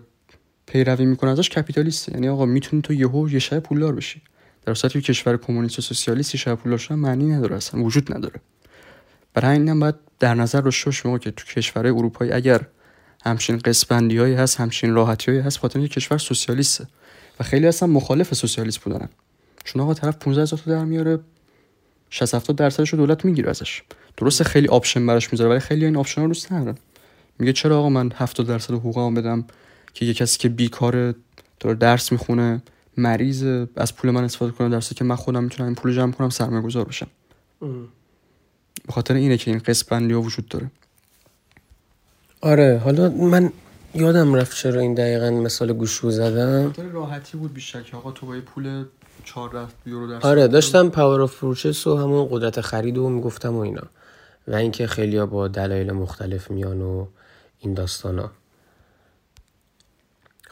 [0.70, 2.12] پیروی می‌کنه ازش کپیتالیسته.
[2.12, 4.22] یعنی آقا می‌تونی تو یهو یه شب پولدار بشی.
[4.66, 8.40] در صورتی که کشور کمونیست و سوسیالیست شب پولدار شدن معنی نداره اصلا وجود نداره.
[9.34, 12.66] برای این باید در نظر داشته باشیم که تو کشورهای اروپایی اگر
[13.24, 16.86] همچین قسط بندی هایی هست همچین راحتی هایی هست خاطر کشور سوسیالیسته
[17.40, 19.08] و خیلی اصلا مخالف سوسیالیست بودن
[19.64, 21.18] چون آقا طرف 15 هزار در میاره
[22.10, 23.82] 60 70 درصدش دولت می‌گیره ازش.
[24.16, 26.78] درسته خیلی option براش می‌ذاره ولی خیلی این option رو دوست ندارن.
[27.38, 29.44] میگه چرا آقا من 70 درصد حقوقم بدم؟
[29.94, 31.14] که یه کسی که بیکاره
[31.60, 32.62] داره درس می‌خونه
[32.96, 36.30] مریض از پول من استفاده کنه درسته که من خودم می‌تونم این پول جمع کنم
[36.30, 37.06] سرمایه گذار بشم
[38.86, 40.70] به خاطر اینه که این قسط بندی ها وجود داره.
[42.40, 43.52] آره حالا من
[43.94, 46.72] یادم رفت چرا این دقیقا مثال گوشو زدم.
[46.92, 48.84] راحتی بود بیشتر که آقا تو با پول
[49.24, 53.58] 14 یورو در آره داشتم power of purchase و همون قدرت خرید و می‌گفتم و
[53.58, 53.82] اینا.
[54.48, 57.06] و اینکه خیلی با دلایل مختلف میان و
[57.58, 58.30] این داستان ها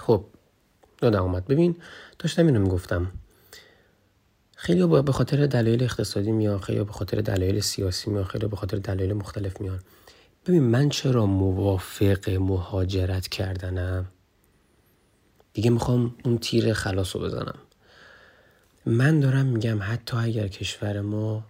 [0.09, 0.25] خب
[1.03, 1.47] یادم اومد.
[1.47, 1.77] ببین
[2.19, 3.13] داشتم اینو می‌گفتم.
[4.57, 8.57] خیلی با به خاطر دلایل اقتصادی میان خیلی به خاطر دلایل سیاسی میان خیلی به
[8.57, 9.81] خاطر دلایل مختلف میان.
[10.47, 14.07] ببین من چرا موافق مهاجرت کردنم؟
[15.53, 17.59] دیگه می‌خوام اون تیر خلاص رو بزنم.
[18.87, 21.45] من دارم میگم حتی اگر کشور ما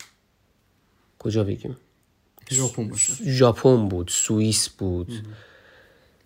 [1.19, 1.77] کجا بگیم؟
[2.51, 3.33] ژاپن باشه.
[3.33, 5.13] ژاپن بود سوئیس بود.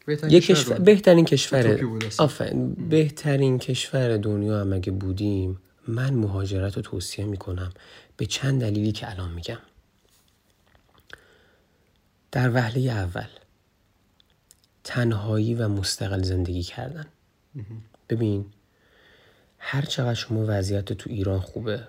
[0.09, 1.81] یک کشور بهترین کشور
[2.19, 2.75] آفرین.
[2.75, 7.73] بهترین کشور دنیا هم اگه بودیم من مهاجرت رو توصیه می‌کنم
[8.17, 9.59] به چند دلیلی که الان میگم.
[12.33, 13.29] در وهله اول
[14.85, 17.07] تنهایی و مستقل زندگی کردن.
[18.09, 18.47] ببین
[19.59, 21.81] هر چقدر شما وضعیت تو ایران خوبه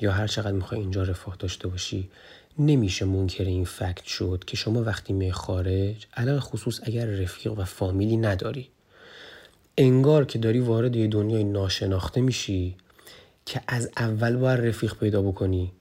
[0.00, 2.10] یا هر چقدر می‌خوای اینجا رفاه داشته باشی
[2.58, 7.64] نمیشه منکر این فکت شد که شما وقتی می خارج علاقه خصوص اگر رفیق و
[7.64, 8.68] فامیلی نداری.
[9.78, 12.76] انگار که داری وارد یه دنیای ناشناخته میشی
[13.46, 15.72] که از اول باید رفیق پیدا بکنی.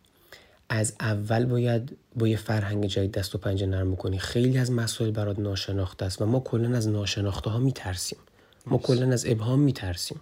[0.69, 5.11] از اول باید با یه فرهنگ جدید دست و پنجه نرم کنی خیلی از مسائل
[5.11, 8.19] برات ناشناخته است و ما کلا از ناشناخته ها میترسیم.
[8.65, 10.19] ما کلا از ابهام میترسیم.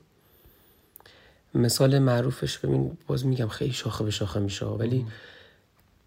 [1.56, 5.06] مثال معروفش ببین باز میگم خیلی شاخه به شاخه میشه ولی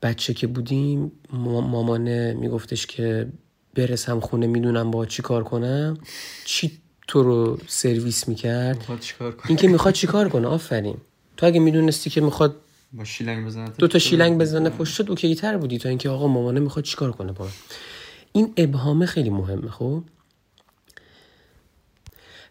[0.02, 3.28] بچه که بودیم مامانه میگفتش که
[3.74, 5.98] برسم خونه می‌دونم با چی کار کنم.
[6.44, 6.78] چی
[7.08, 8.84] تو رو سرویس می‌کرد؟
[9.48, 10.96] این که می‌خواد چی کار کنه آفرین.
[11.36, 12.56] تو اگه می‌دونستی که می‌خواد
[12.92, 15.78] با شیلنگ بزنه دو تا شیلنگ بزنه پشتت اوکی تر بودی.
[15.78, 17.48] تا اینکه آقا مامانه می‌خواد چیکار کنه با
[18.32, 20.02] این ابهامه خیلی مهمه خب؟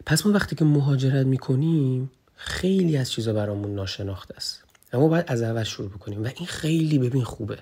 [0.06, 4.64] پس ما وقتی که مهاجرت می‌کنیم خیلی از چیزا برامون ناشناخته است.
[4.96, 6.24] اما باید از اول شروع بکنیم.
[6.24, 7.58] و این خیلی ببین خوبه.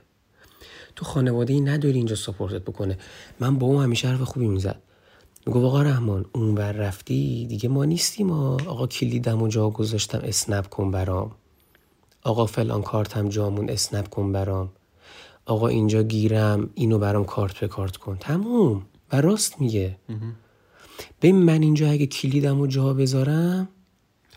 [0.97, 2.99] تو خانواده ای نداری اینجا سپورتت بکنه.
[3.41, 4.83] من با اون همیشه حرف خوبی می‌زد.
[5.47, 10.69] میگو آقا رحمان اون بر رفتی دیگه ما نیستیم آقا کلیدم و جا گذاشتم اسنپ
[10.69, 11.33] کن برام.
[12.23, 14.73] آقا فلان کارتم جامون اسنپ کن برام.
[15.47, 18.17] آقا اینجا گیرم اینو برام کارت به کارت کن.
[18.17, 18.87] تموم.
[19.13, 19.97] و راست میگه.
[21.23, 23.69] ببین من اینجا اگه کلیدم و جا بذارم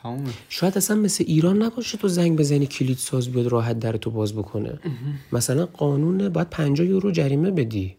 [0.08, 0.34] تمومه.
[0.49, 4.34] شاید اصلا مثل ایران نباشه تو زنگ بزنی کلید ساز بیاد راحت در تو باز
[4.34, 4.80] بکنه.
[5.32, 7.95] مثلا قانون باید 50 یورو جریمه بدی.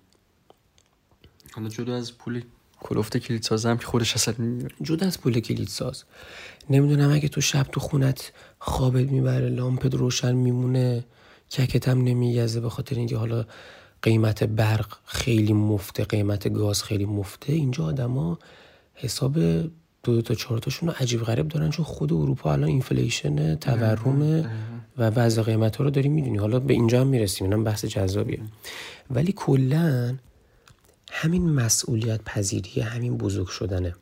[1.53, 2.43] حالا جدا از پول
[2.81, 4.35] کلفت کلید ساز هم که خودش اصلا
[4.83, 6.05] جدا از پول کلید ساز.
[6.71, 11.05] نمی‌دونم اگه تو شب تو خونت خوابت می‌بره لامپت روشن میمونه
[11.51, 13.45] ککت هم نمیگزه به خاطر اینکه حالا
[14.03, 17.53] قیمت برق خیلی مفته قیمت گاز خیلی مفته.
[17.53, 18.39] اینجا آدما
[18.95, 19.39] حساب
[20.15, 24.51] دو تا چهار تاشون رو عجیب غریب دارن چون خود اروپا الان inflation تورم
[24.99, 26.39] و وضع قیمت ها رو داری می‌دونی.
[26.39, 28.41] حالا به اینجا هم می‌رسیم اینم بحث جذابیه.
[29.11, 30.17] ولی کلا
[31.11, 33.95] همین مسئولیت پذیری همین بزرگ شدنه.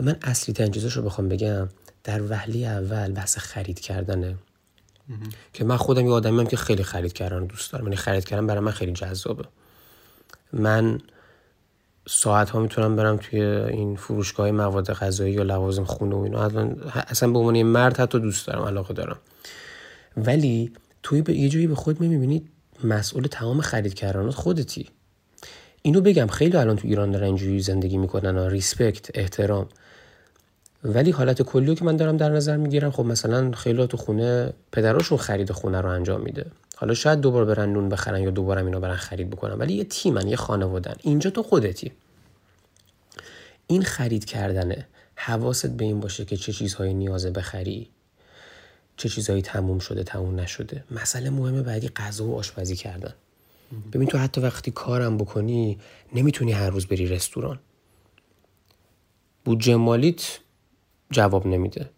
[0.00, 1.68] و من اصلی ترین رو بخوام بگم
[2.04, 4.34] در وهله اول بحث خرید کردنه.
[5.52, 7.84] که من خودم یه آدمیم که خیلی خرید کردن دوست دارم.
[7.84, 9.44] یعنی خرید کردن برای من خیلی جذابه.
[10.52, 11.00] من
[12.08, 16.40] ساعت ها می‌تونم برم توی این فروشگاه مواد غذایی یا لوازم خونه و اینا.
[16.94, 19.18] اصلا به عنوان مرد حتی دوست دارم علاقه دارم.
[20.16, 20.72] ولی
[21.02, 22.42] توی به یه جایی به خود می‌بینی
[22.84, 24.88] مسئول تمام خرید کردنات خودتی.
[25.82, 29.68] اینو بگم خیلی الان تو ایران دارن اینجوری زندگی می‌کنن ریسپکت احترام.
[30.84, 35.18] ولی حالت کلی که من دارم در نظر می‌گیرم خب مثلا خیلی تو خونه پدراشون
[35.18, 36.46] خرید خونه رو انجام میده.
[36.76, 40.28] حالا شاید دوبار برن نون بخرن یا دوباره اینا برن خرید بکنن ولی یه تیمن
[40.28, 41.92] یه خانوادن اینجا تو خودتی.
[43.66, 44.86] این خرید کردنه.
[45.14, 47.88] حواست به این باشه که چه چیزهایی نیازه بخری
[48.96, 50.84] چه چیزهایی تموم شده تموم نشده.
[50.90, 53.14] مسئله مهم بعدی غذا و آشپزی کردن.
[53.92, 55.78] ببین تو حتی وقتی کارم بکنی
[56.14, 57.58] نمی‌تونی هر روز بری رستوران.
[59.44, 60.38] بودجه مالیت
[61.12, 61.90] جواب نمیده.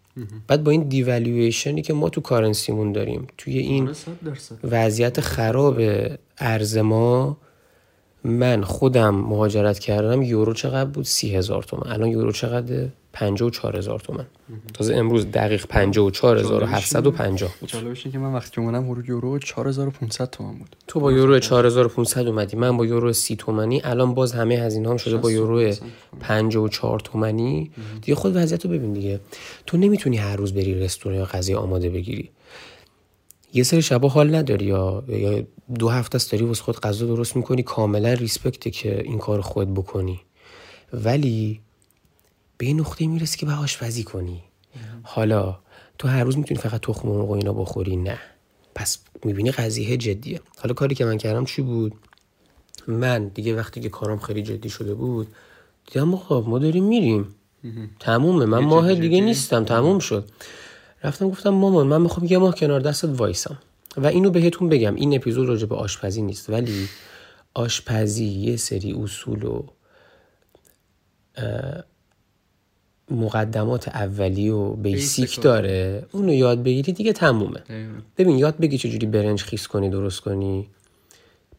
[0.47, 3.95] بعد با این دیوالویشنی که ما تو کارنسیمون داریم توی این آره،
[4.63, 5.81] وضعیت خراب
[6.37, 7.37] ارز ما
[8.25, 13.51] من خودم مهاجرت کردم یورو چقدر بود؟ سی هزار تومن الان یورو چقدر پنجاه و
[13.51, 14.25] چهار هزار تومن
[14.73, 17.69] تازه امروز دقیق پنجاه و چهار هزار و هفتصد و پنجاه بود.
[17.69, 20.75] جالبش که من وقتی اومدم یورو چهار هزار و پونصد تومن بود.
[20.87, 24.33] تو با یورو چهار هزار و پونصد اومدی من با یورو سی تومنی الان باز
[24.33, 25.73] همه هزینه هم شده با یورو
[26.19, 27.71] پنجاه و چهار تومنی
[28.01, 29.19] دیگه خود وضعیت رو ببین دیگه.
[29.65, 32.29] تو نمی‌تونی هر روز بری رستوران یا غذای آماده بگیری.
[33.55, 35.03] یه سری شبا حال نداری یا
[35.79, 39.73] دو هفته است داری واسه خود غذا درست می‌کنی کاملا ریسپکته که این کار خود
[39.73, 40.21] بکنی.
[40.93, 41.61] ولی
[42.57, 44.43] به این نقطه می‌رسی که به آشپزی کنی.
[45.03, 45.59] حالا
[45.97, 48.19] تو هر روز می‌تونی فقط تخم مرغ و اینا بخوری؟ نه.
[48.75, 50.41] پس می‌بینی قضیه جدیه.
[50.57, 51.93] حالا کاری که من کردم چی بود؟
[52.87, 55.27] من دیگه وقتی که کارم خیلی جدی شده بود
[55.91, 57.35] دیدم خب ما داریم میریم.
[57.99, 58.45] تمومه.
[58.45, 59.65] من ماه دیگه نیستم.
[59.65, 60.29] تموم شد.
[61.05, 63.57] رفتم گفتم مامان من می‌خوام یه ماه کنار دستت وایسم
[63.97, 66.49] و اینو بهتون بگم این اپیزود راجع به آشپزی نیست.
[66.49, 66.87] ولی
[67.53, 69.63] آشپزی یه سری اصول و
[73.11, 76.05] مقدمات اولی و بیسیک داره.
[76.11, 77.63] اونو یاد بگیری دیگه تمومه.
[78.17, 80.69] ببین یاد بگی چجوری برنج خیس کنی درست کنی.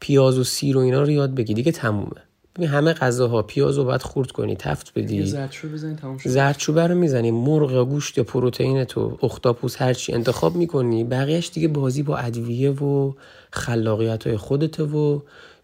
[0.00, 2.22] پیاز و سیر و اینا رو یاد بگی دیگه تمومه.
[2.56, 5.26] ببین همه غذاها پیاز رو باید خورد کنی تفت بدی.
[5.26, 6.30] زردچوبه بزنی تموم شد.
[6.30, 12.02] زردچوبه رو می‌زنی مرغ گوشت یا پروتئین تو اختاپوس هرچی انتخاب می‌کنی بقیهش دیگه بازی
[12.02, 13.12] با ادویه و
[13.50, 15.20] خلاقیت های خودته و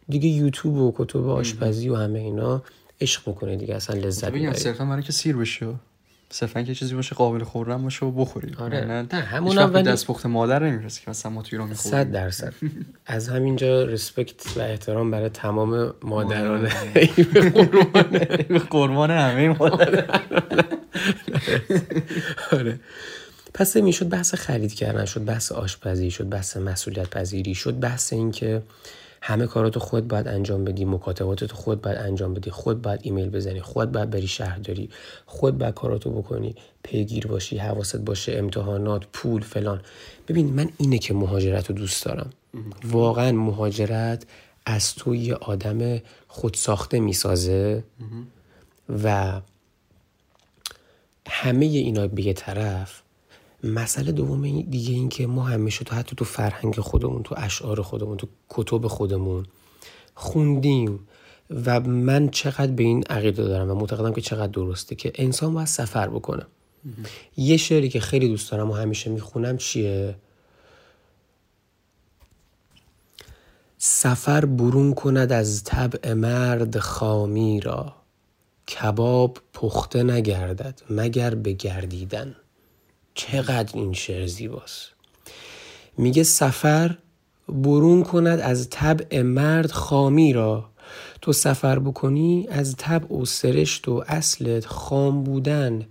[0.08, 2.62] دیگه یوتیوب و کتب آشپزی و همه اینا
[3.00, 5.66] عشق بکنه دیگه اصلا لذت ببین صرفا برای که سیر بشه
[6.32, 8.84] صرفا که چیزی باشه قابل خوردن باشه و بخوری آره.
[8.84, 11.90] نه همون اول دست پخت مادر نمی‌رسه که مثلا ما تو ایران می‌خوریم.
[11.90, 12.54] 100 درصد.
[13.06, 16.68] از همینجا رسپکت و احترام برای تمام مادران
[18.48, 19.10] به قربان.
[19.10, 20.20] همه مادر
[22.52, 22.80] آره.
[23.54, 28.30] پس می‌شد بحث خرید کردن شد بحث آشپزی شد بحث مسئولیت پذیری شد بحث این
[28.30, 28.62] که
[29.24, 33.60] همه کاراتو خود باید انجام بدی مکاتباتتو خود باید انجام بدی خود باید ایمیل بزنی
[33.60, 34.90] خود باید بری شهرداری
[35.26, 39.80] خود باید کاراتو بکنی پیگیر باشی حواست باشه امتحانات پول فلان.
[40.28, 42.30] ببین من اینه که مهاجرت رو دوست دارم.
[42.84, 44.26] واقعا مهاجرت
[44.66, 47.84] از تو یه آدم خودساخته می‌سازه
[49.04, 49.40] و
[51.28, 53.01] همه اینا به یه طرف
[53.64, 58.16] مسئله دوم دیگه این که ما همیشه تو حتی تو فرهنگ خودمون تو اشعار خودمون
[58.16, 59.46] تو کتب خودمون
[60.14, 61.08] خوندیم
[61.66, 65.66] و من چقدر به این عقیده دارم و معتقدم که چقدر درسته که انسان باید
[65.66, 66.46] سفر بکنه.
[67.36, 70.14] یه شعری که خیلی دوست دارم و همیشه می‌خونم چیه؟
[73.78, 77.94] سفر برون کند از طبع مرد خامی را.
[78.68, 82.36] کباب پخته نگردد مگر به گردیدن.
[83.14, 84.88] چقدر این شعر زیباست.
[85.98, 86.98] میگه سفر
[87.48, 90.68] برون کند از طبع مرد خامی را.
[91.20, 95.86] تو سفر بکنی از طبع و سرشت و اصلت خام بودن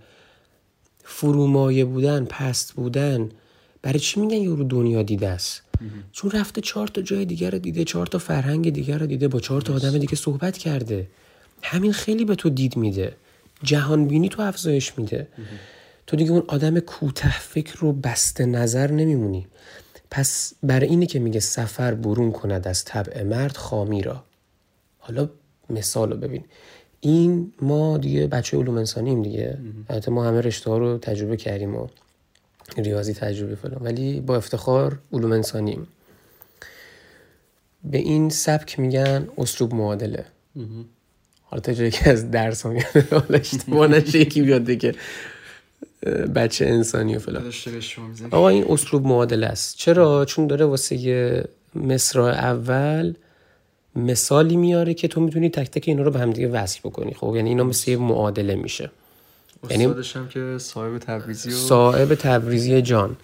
[1.04, 3.28] فرومایه بودن پست بودن.
[3.82, 5.62] برای چی میگن یورو دنیا دیده است؟
[6.12, 9.40] چون رفته چهار تا جای دیگر رو دیده چهار تا فرهنگ دیگر رو دیده با
[9.40, 11.06] چهار تا آدم دیگه صحبت کرده.
[11.62, 13.16] همین خیلی به تو دید میده.
[13.62, 15.28] جهان بینی تو افزایش میده.
[16.12, 19.46] تو دیگه اون آدم کوته فکر رو بسته نظر نمیمونی.
[20.10, 24.24] پس برای اینه که میگه سفر برون کند از طبع مرد خامی را.
[24.98, 25.28] حالا
[25.70, 26.44] مثال رو ببین.
[27.00, 29.58] این ما دیگه بچه علوم انسانیم دیگه.
[29.88, 31.86] البته ما همه رشته ها رو تجربه کردیم و
[32.76, 33.82] ریاضی تجربه فلان.
[33.82, 35.86] ولی با افتخار علوم انسانیم.
[37.84, 40.24] به این سبک میگن اسلوب معادله.
[41.42, 42.78] حالا تا جایی که از درس هم
[43.10, 44.94] حالا اشتباه نشه یکی بیاد که
[46.34, 47.52] بچه انسانی و فلان.
[48.30, 49.76] آقا این اسلوب معادله است.
[49.76, 53.14] چرا؟ چون داره واسه مصرع اول
[53.96, 57.14] مثالی میاره که تو می‌تونی تک تک اینا رو به همدیگه وصل بکنی.
[57.14, 58.90] خب یعنی اینا مثل یه معادله میشه.
[59.70, 61.52] یعنی هم که صاحب تبریزی و...
[61.52, 63.16] صاحب تبریزی جان.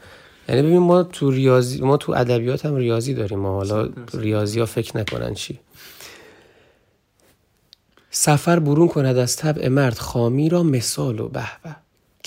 [0.49, 3.39] یعنی ببین ما تو ریاضی ما تو ادبیات هم ریاضی داریم.
[3.39, 5.59] ما حالا ریاضی ها فکر نکنن چی.
[8.11, 11.45] سفر برون کند از طبع مرد خامی را مثال و به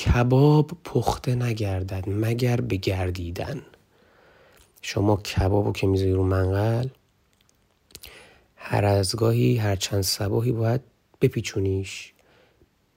[0.06, 3.62] کباب پخته نگردد مگر به گردیدن.
[4.82, 6.88] شما کبابو که می‌ذاری رو منقل
[8.56, 10.82] هر از گاهی هر چند سباهی باید
[11.22, 12.14] بپیچونیش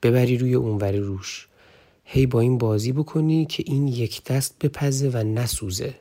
[0.03, 1.49] ببری روی اونوری روش.
[2.05, 5.95] هی با این بازی بکنی که این یک دست بپزه و نسوزه.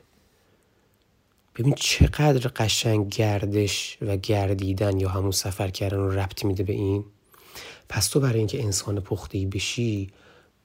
[1.56, 7.04] ببین چقدر قشنگ گردش و گردیدن یا همون سفر کردن رو ربط میده به این.
[7.88, 10.10] پس تو برای اینکه انسان پخته بشی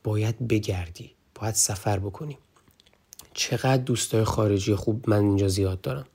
[0.04, 2.38] باید بگردی باید سفر بکنی.
[3.34, 6.06] چقدر دوستای خارجی خوب من اینجا زیاد دارم.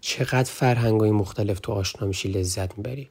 [0.00, 3.08] چقدر فرهنگ های مختلف تو آشنا میشی لذت می‌بری.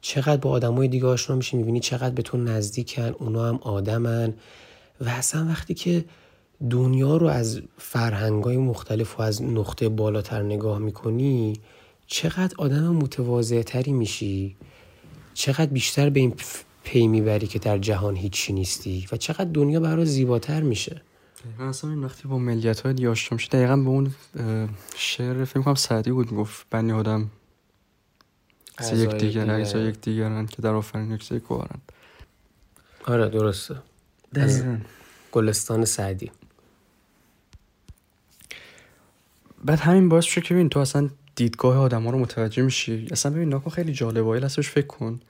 [0.00, 4.34] چقدر با آدمای دیگه آشنا میشی می‌بینی چقدر به تو نزدیکن اونا هم آدمن.
[5.00, 6.04] و اصلا وقتی که
[6.70, 11.60] دنیا رو از فرهنگ های مختلف و از نقطه بالاتر نگاه می‌کنی
[12.06, 14.56] چقدر آدم متواضع تری میشی.
[15.34, 16.34] چقدر بیشتر به این
[16.88, 21.02] پی می‌بری که در جهان هیچی نیستی و چقدر دنیا برای زیباتر میشه.
[21.58, 24.14] من اصلا این وقتی با ملیت های دیگه آشنا میشه دقیقا به اون
[24.96, 27.30] شعر فکر کنم سعدی بود می‌گفت بنی آدم
[28.92, 31.42] یک دیگر اجزا یک دیگرن که در آفرین یک یک
[33.04, 33.76] آره درسته.
[34.34, 34.78] دقیقا.
[35.32, 36.30] گلستان سعدی.
[39.64, 43.08] بعد همین باعث شد که ببین تو اصلا دیدگاه آدم ها رو متوجه میشی.
[43.10, 45.20] اصلا ببین ناکن خیلی جالبه هستش فکر کن.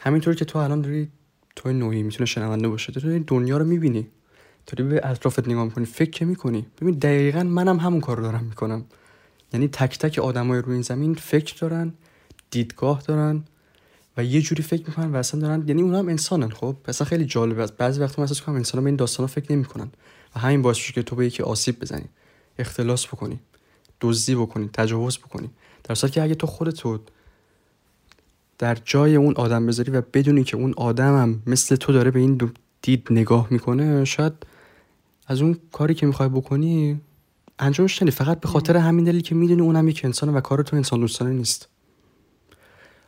[0.00, 1.08] همینطور که تو الان داری
[1.56, 4.06] توی نوعی می‌تونه شنونده باشه تو داری دنیا رو می‌بینی.
[4.66, 6.66] داری به اطرافت نگاه می‌کنی فکر می‌کنی.
[6.80, 8.84] ببین دقیقا منم همون کار دارم می‌کنم.
[9.52, 11.92] یعنی تک تک آدمای روی این زمین فکر دارن
[12.50, 13.44] دیدگاه دارن
[14.16, 17.24] و یه جوری فکر می‌کنن و اصلا دارن یعنی اونا هم انسانن خب؟ اصلا خیلی
[17.24, 17.62] جالبه.
[17.62, 19.90] است بعضی وقتا من احساس کنم انسان به این داستانا فکر نمی‌کنن.
[20.36, 22.04] و همین باعث که تو به یکی آسیب بزنی.
[22.58, 23.40] اختلاس بکنی
[24.00, 25.50] دزدی بکنی تجاوز بکنی.
[25.84, 26.86] در که اگه تو خودت
[28.58, 32.20] در جای اون آدم بذاری و بدونی که اون آدم هم مثل تو داره به
[32.20, 32.50] این
[32.82, 34.32] دید نگاه می‌کنه شاید
[35.26, 37.00] از اون کاری که می‌خوای بکنی
[37.58, 40.76] انجامش ندی فقط به خاطر همین دلیل که می‌دونی اونم یک انسانه و کار تو
[40.76, 41.68] انسان دوستانه نیست.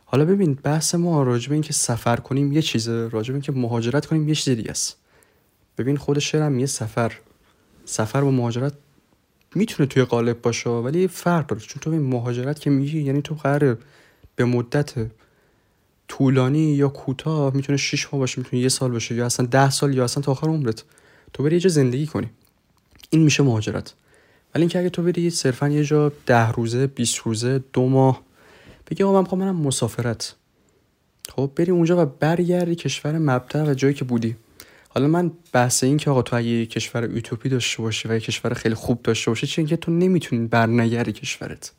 [0.05, 4.05] حالا ببین بحث ما راجب این که سفر کنیم یه چیزه راجب این که مهاجرت
[4.05, 4.97] کنیم یه چیز دیگه است.
[5.77, 7.17] ببین خود شعرم یه سفر.
[7.85, 8.73] سفر و مهاجرت
[9.55, 11.61] می‌تونه توی قالب باشه ولی فرق داره.
[11.61, 13.77] چون تو مهاجرت که میگی یعنی تو قرار
[14.35, 14.93] به مدت
[16.11, 19.93] طولانی یا کوتاه می‌تونه 6 ماه باشه می‌تونه یه سال باشه یا اصلا ده سال
[19.93, 20.83] یا اصلا تا آخر عمرت.
[21.33, 22.29] تو بری یه جا زندگی کنی.
[23.09, 23.93] این میشه مهاجرت.
[24.55, 28.21] ولی اینکه اگه تو بری صرفا یه جا ده روزه 20 روزه دو ماه
[28.87, 30.35] بگی آقا من می‌خوام منم مسافرت.
[31.29, 34.35] خب بری اونجا و برگردی کشور مبتر و جایی که بودی.
[34.89, 38.53] حالا من بحث این که آقا تو اگه کشور اوتوپی داشته باشی و یه کشور
[38.53, 41.71] خیلی خوب داشته باشی چون که تو نمی‌تونی برنگردی کشورت.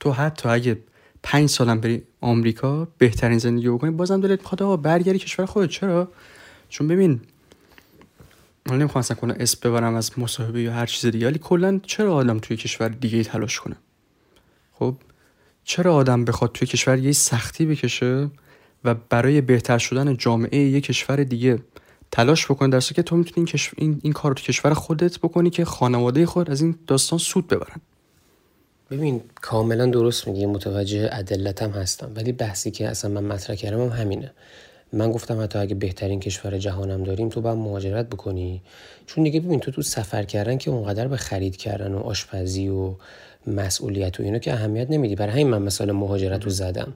[0.00, 0.78] تو حتی اگه
[1.22, 3.90] پنج سالم بری آمریکا بهترین زندگی بکنی.
[3.90, 5.70] بازم دلت می‌خواد آقا برگردی کشور خودت.
[5.70, 6.08] چرا؟
[6.68, 7.20] چون ببین
[8.66, 12.14] من نمی‌خوام اصلا کنه اسم ببرم از مصاحبه یا هر چیز دیگه ولی کلا چرا
[12.14, 13.76] آدم توی کشور دیگه تلاش کنه؟
[14.72, 14.96] خب
[15.64, 18.30] چرا آدم بخواد توی کشور یه سختی بکشه
[18.84, 21.58] و برای بهتر شدن جامعه یه کشور دیگه
[22.10, 25.50] تلاش بکنه؟ در که تو می‌تونی این, این, این کار رو تو کشور خودت بکنی
[25.50, 27.80] که خانواده خود از این داستان سود ببرن.
[28.92, 32.12] ببین کاملا درست میگی متوجه عدلتم هستم.
[32.16, 34.30] ولی بحثی که اصلا من مطرح کردم هم همینه.
[34.92, 38.62] من گفتم حتی اگه بهترین کشور جهانم داریم تو باید مهاجرت بکنی.
[39.06, 42.94] چون دیگه ببین تو تو سفر کردن که اونقدر به خرید کردن و آشپزی و
[43.46, 45.14] مسئولیت و اینا که اهمیت نمیدی.
[45.14, 46.92] برای همین من مثال مهاجرت رو زدم.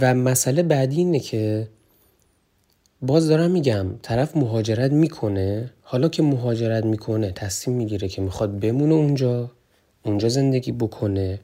[0.00, 1.68] و مسئله بعدی اینه که
[3.02, 8.94] باز دارم میگم طرف مهاجرت می‌کنه حالا که مهاجرت می‌کنه تصمیم می‌گیره که می‌خواد بمونه
[8.94, 9.50] اونجا.
[10.02, 11.40] اونجا زندگی بکنه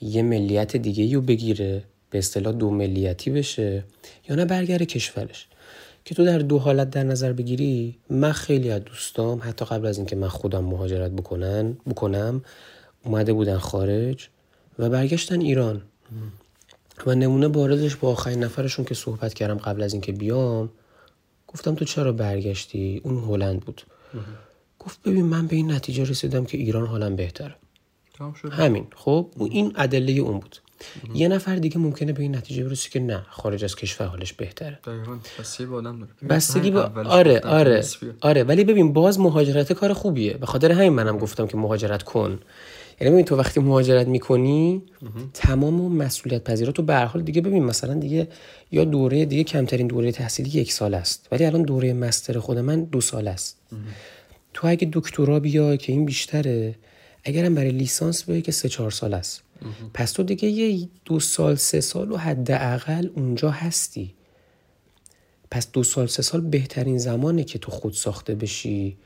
[0.00, 3.84] یه ملیت دیگه رو بگیره به اصطلاح دو ملیتی بشه
[4.28, 5.48] یا نه برگره کشورش.
[6.04, 9.96] که تو در دو حالت در نظر بگیری من خیلی از دوستام حتی قبل از
[9.96, 12.42] اینکه من خودم مهاجرت بکنن بکنم
[13.04, 14.28] اومده بودن خارج
[14.78, 15.82] و برگشتن ایران.
[17.06, 20.70] و نمونه باردش با آخرین نفرشون که صحبت کردم قبل از اینکه بیام
[21.46, 23.82] گفتم تو چرا برگشتی؟ اون هلند بود.
[24.78, 27.54] گفت ببین من به این نتیجه رسیدم که ایران حالم بهتره.
[28.50, 28.86] همین.
[28.94, 30.56] خب این ادله اون بود.
[31.14, 34.78] یه نفر دیگه ممکنه به این نتیجه برسه که نه خارج از کشور حالش بهتره.
[35.38, 36.12] بستگی به آدم داره.
[36.28, 37.84] بستگی اولش آره آره.
[38.20, 38.42] آره.
[38.42, 40.34] ولی ببین باز مهاجرت کار خوبیه.
[40.34, 42.40] به خاطر همین منم گفتم که مهاجرت کن.
[43.00, 44.82] یعنی ببین تو وقتی مهاجرت می‌کنی
[45.34, 48.28] تمام مسئولیت پذیرات تو به حال دیگه ببین مثلا دیگه
[48.72, 51.28] یا دوره دیگه کمترین دوره تحصیلی یک سال است.
[51.32, 53.60] ولی الان دوره مستر خود من دو سال است.
[54.54, 56.74] تو اگه دکترا بیا که این بیشتره
[57.26, 59.42] اگرم برای لیسانس بیای که سه چهار سال است.
[59.94, 64.14] پس تو دیگه یه دو سال سه سال و حداقل اونجا هستی.
[65.50, 68.96] پس دو سال سه سال بهترین زمانه که تو خود ساخته بشی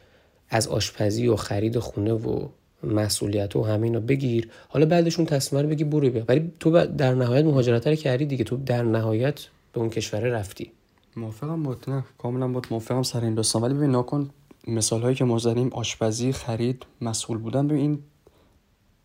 [0.48, 2.48] از آشپزی و خرید خونه و
[2.84, 4.50] مسئولیت و همین رو بگیر.
[4.68, 6.24] حالا بعدشون تصمیم رو بگی برو بیا.
[6.28, 8.44] ولی تو در نهایت مهاجرت رو کردی دیگه.
[8.44, 9.40] تو در نهایت
[9.72, 10.72] به اون کشور رفتی.
[11.16, 13.62] موافقم با نه کاملا با موافقم سر این داستان.
[13.62, 14.30] ولی ببین ناکن
[14.66, 17.68] مثال هایی که ما زدیم آشپزی خرید مسئول بودن.
[17.68, 17.98] ببین این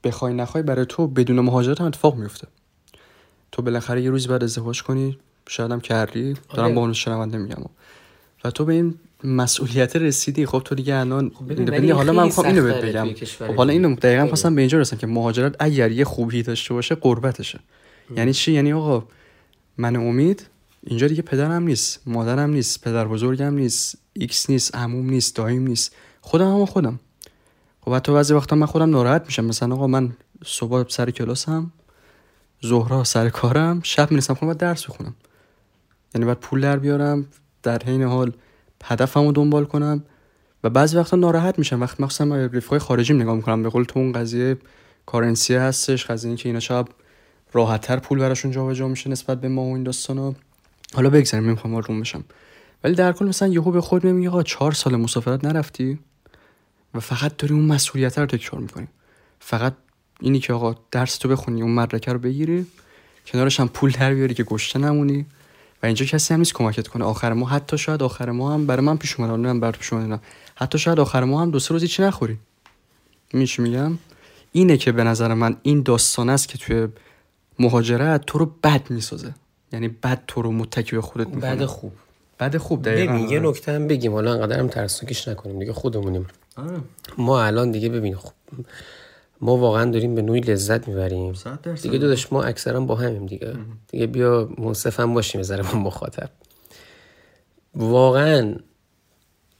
[0.03, 2.47] بخوای نخوای برای تو بدون مهاجرت هم اتفاق میفته
[3.51, 5.17] تو بالاخره یه روزی بعد ازدواج کنی
[5.49, 6.33] شاید هم کردی.
[6.33, 6.75] دارم آره.
[6.75, 7.63] با اون شنونده میگم.
[8.43, 10.45] و تو به این مسئولیت رسیدی.
[10.45, 13.13] خب تو دیگه الان ولی حالا من می‌خوام اینو بهت بگم.
[13.47, 13.73] خب حالا.
[13.73, 14.27] اینو دقیقا.
[14.27, 17.59] خواستم به اینجا رسم که مهاجرت اگر یه خوبی داشته باشه قربتشه.
[18.17, 19.07] یعنی چی؟ یعنی آقا
[19.77, 20.47] من امید
[20.87, 25.95] اینجا دیگه پدرم نیست مادرم نیست پدر بزرگم نیست ایکس نیست عموم نیست دایم نیست.
[26.21, 26.99] خودم هم خودم.
[27.81, 29.45] خب حتی بعضی وقتا من خودم ناراحت میشم.
[29.45, 30.13] مثلا آقا من
[30.45, 31.71] صبح سر کلاسم
[32.65, 35.15] ظهرها سر کارم شب می‌رسم خونه باید درس بخونم
[36.15, 37.25] یعنی باید پول در بیارم
[37.63, 38.33] در حین حال
[38.83, 40.03] هدفمو دنبال کنم
[40.63, 41.81] و بعضی وقتا ناراحت میشم.
[41.81, 43.63] وقتی مخصوصا رفیقای خارجیم نگاه می‌کنم.
[43.63, 44.57] به قول تو اون قضیه
[45.05, 46.85] کارنسی هستش قضیه این که اینا شب
[47.53, 50.35] راحتتر پول براشون جابجا میشه نسبت به ما و این داستانا.
[50.95, 52.23] حالا بگذاریم نمی‌خوام آروم بشم.
[52.83, 55.99] ولی در کل مثلا یهو به خود میگی آقا چهار سال مسافرت نرفتی
[56.93, 58.87] و فقط داری اون مسئولیت رو تکرار می‌کنی.
[59.39, 59.73] فقط
[60.19, 62.65] اینی که آقا درس تو بخونی اون مدرکه رو بگیری
[63.25, 65.25] کنارش هم پول در بیاری که گشته نمونی.
[65.83, 67.05] و اینجا کسی هم نیست کمکت کنه.
[67.05, 69.93] آخر ما حتی شاید آخر ما هم برای من پیش اومد نمی‌دونم برات پیش.
[70.55, 72.37] حتی شاید آخر ما هم دو سه روزی چی نخوری.
[73.47, 73.97] چی میگم؟
[74.51, 76.87] اینه که به نظر من این داستان است که توی
[77.59, 79.33] مهاجرت تو رو بد می‌سازه.
[79.75, 81.41] یعنی بد تو رو متکی به خودت می‌کنه.
[81.41, 81.91] بعد خوب.
[82.39, 83.13] بد خوب دقیقاً.
[83.13, 83.39] ببین یه.
[83.39, 84.13] نکته هم بگیم.
[84.13, 85.59] حالا انقدر هم ترسناکش نکنیم.
[85.59, 86.27] دیگه خودمونیم.
[87.17, 88.31] ما الان دیگه ببین خب
[89.41, 91.33] ما واقعا داریم به نوعی لذت می‌بریم.
[91.81, 93.53] دیگه داداش ما اکثرا با همیم دیگه.
[93.87, 96.29] دیگه بیا منصف هم باشیم ذره با مخاطب.
[97.75, 98.55] واقعا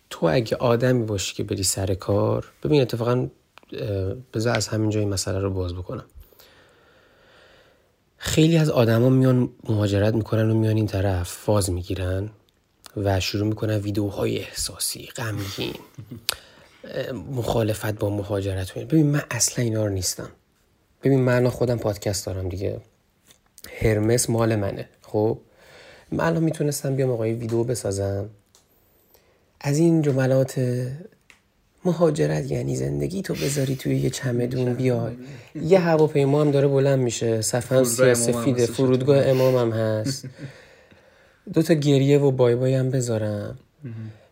[0.10, 3.28] تو اگه آدمی باشی که بری سر کار ببین اتفاقا
[4.34, 6.06] بذار از همینجا این مسئله رو باز بکنم.
[8.26, 12.30] خیلی از آدما میان مهاجرت می‌کنن و میان این طرف فاز می‌گیرن
[12.98, 15.74] و شروع می‌کنن ویدیوهای احساسی غمگین
[17.32, 18.74] مخالفت با مهاجرت.
[18.74, 20.30] ببین من اصلا اینا رو نیستم.
[21.04, 22.82] ببین من خودم پادکست دارم دیگه.
[23.80, 25.40] هرمس مال منه خب؟
[26.12, 28.30] من الان می‌تونستم بیام آقای ویدیو بسازم.
[29.62, 30.60] از این جملات
[31.86, 35.14] مهاجرت یعنی زندگی تو بذاری توی یه چمدون بیای.
[35.62, 37.42] یه هواپیما هم داره بلند میشه.
[37.70, 38.66] هم سیاسفیده.
[38.66, 40.26] فرودگاه امام هم هست.
[41.54, 43.58] دو تا گریه و بای بای هم بذارم.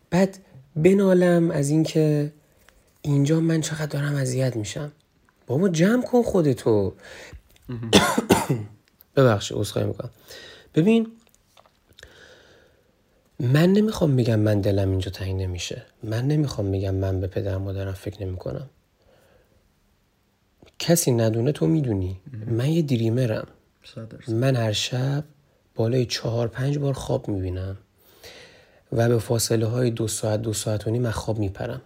[0.10, 0.38] بعد
[0.76, 2.32] بنالم از اینکه
[3.02, 4.92] اینجا من چقدر دارم اذیت میشم.
[5.48, 6.94] بابا جمع کن خودتو.
[9.16, 10.10] ببخشید عذرخواهی می‌کنم.
[10.76, 11.08] ببین
[13.44, 15.86] من نمی‌خوام بگم من دلم اینجا تنگ نمیشه.
[16.04, 18.70] من نمی‌خوام بگم من به پدر مادرم فکر نمی‌کنم.
[20.80, 22.20] کسی ندونه تو می‌دونی.
[22.48, 23.48] من یه دریمرم.
[24.28, 25.24] من هر شب
[25.76, 27.78] بالای چهار پنج بار خواب می‌بینم
[28.92, 31.82] و به فاصله های دو ساعت دو ساعت و نیم از خواب میپرم.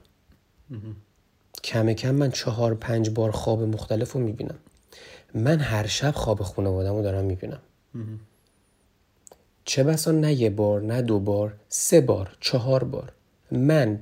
[1.63, 4.57] کم کم من چهار پنج بار خواب مختلف رو می‌بینم.
[5.33, 7.59] من هر شب خواب خانوادم رو دارم می‌بینم.
[9.67, 13.11] چه بسا نه یه بار نه دو بار سه بار چهار بار.
[13.51, 13.99] من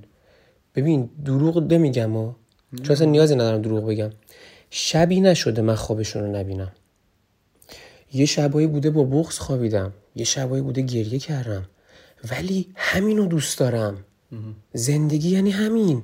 [0.75, 2.33] ببین دروغ نمیگم و
[2.83, 4.09] چون اصلا نیازی ندارم دروغ بگم.
[4.69, 6.71] شبی نشده من خوابشون رو نبینم.
[8.13, 9.93] یه شبایی بوده با بغز خوابیدم.
[10.15, 11.65] یه شبایی بوده گریه کردم.
[12.31, 13.97] ولی همینو دوست دارم.
[14.73, 16.03] زندگی یعنی همین.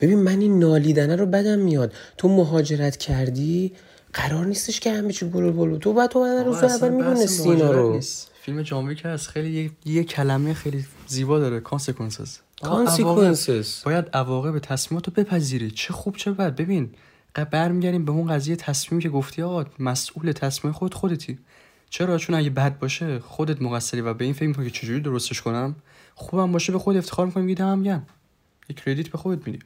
[0.00, 1.92] ببین من این نالیدنه رو بدم میاد.
[2.18, 3.72] تو مهاجرت کردی
[4.12, 7.50] قرار نیستش که همه چی گل و بلبل تو بعد تو بعد روز اول می‌دونستی
[7.50, 8.00] اینا رو.
[8.50, 9.28] فیلم جان ویک هست.
[9.28, 11.60] خیلی یه, یه کلمه خیلی زیبا داره.
[11.60, 13.84] Consequences Consequences.
[13.84, 15.70] باید عواقب تصمیمات رو بپذیری.
[15.70, 16.56] چه خوب چه بد.
[16.56, 16.90] ببین
[17.50, 21.38] برمیگردیم به اون قضیه تصمیمی که گفتی آقا مسئول تصمیم خود خودتی.
[21.90, 25.42] چرا؟ چون اگه بد باشه خودت مقصری و به این فکر می‌کنی که چجوری درستش
[25.42, 25.76] کنم
[26.14, 28.06] خوبم باشه به خود افتخار می‌کنی میگی دمم گرم
[28.68, 29.58] یه credit به خودت میدی.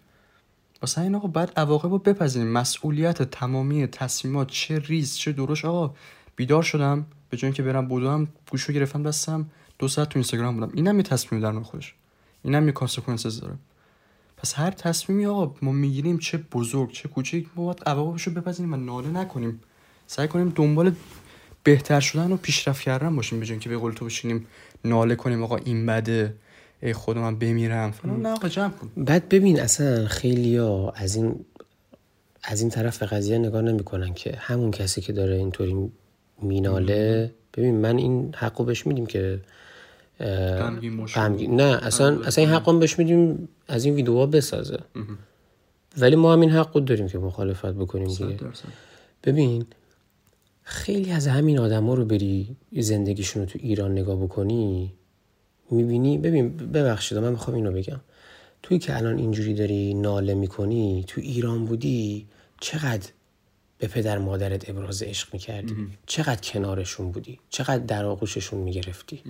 [0.83, 2.49] واسه این آقا بعد عواقب رو بپذیریم.
[2.49, 5.95] مسئولیت تمامی تصمیمات چه ریز چه درشت آقا
[6.37, 7.07] بیدار شدم.
[7.35, 9.47] به جای اینکه برم بدوم گوشو گرفتم دستم
[9.79, 10.73] دو ساعت تو اینستاگرام بودم.
[10.75, 11.95] اینم یه تصمیم در خودش.
[12.43, 13.55] اینم یه consequences داره.
[14.37, 18.73] پس هر تصمیمی آقا ما می‌گیریم چه بزرگ چه کوچیک ما باید عواقبش رو بپذیریم
[18.73, 19.61] و ناله نکنیم.
[20.07, 20.93] سعی کنیم دنبال
[21.65, 24.47] بهتر شدن و پیشرفت کردن باشیم به که به قول تو بشینیم
[24.85, 26.35] ناله کنیم آقا این بده
[26.83, 27.91] ای خدا من بمیرم.
[27.91, 28.21] فلان.
[28.21, 29.05] نه آقا جمع کن.
[29.05, 31.45] بعد ببین اصلا خیلی ها از این
[32.45, 35.91] از این طرف به قضیه نگاه نمی‌کنن که همون کسی که داره اینطوری
[36.45, 37.31] میناله.
[37.57, 39.41] ببین من این حقو بهش میدیم که
[41.15, 44.79] غمگین نه اصلا اصلا این حقو بهش میدیم از این ویدیوها بسازه.
[45.99, 48.37] ولی ما هم این حقو داریم که مخالفت بکنیم دیگه.
[49.25, 49.67] ببین
[50.63, 54.93] خیلی از همین آدما رو بری زندگیشون رو تو ایران نگاه بکنی
[55.71, 58.01] می‌بینی ببین ببخشید من می‌خوام اینو بگم.
[58.63, 62.27] توی که الان اینجوری داری ناله می‌کنی تو ایران بودی
[62.61, 63.09] چقدر
[63.79, 65.89] به پدر مادرت ابراز عشق می‌کردی.
[66.07, 69.23] چقدر کنارشون بودی؟ چقدر در آغوششون می‌گرفتی؟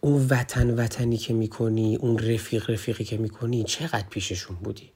[0.00, 4.90] اون وطن وطنی که می‌کنی اون رفیق رفیقی که می‌کنی چقدر پیششون بودی؟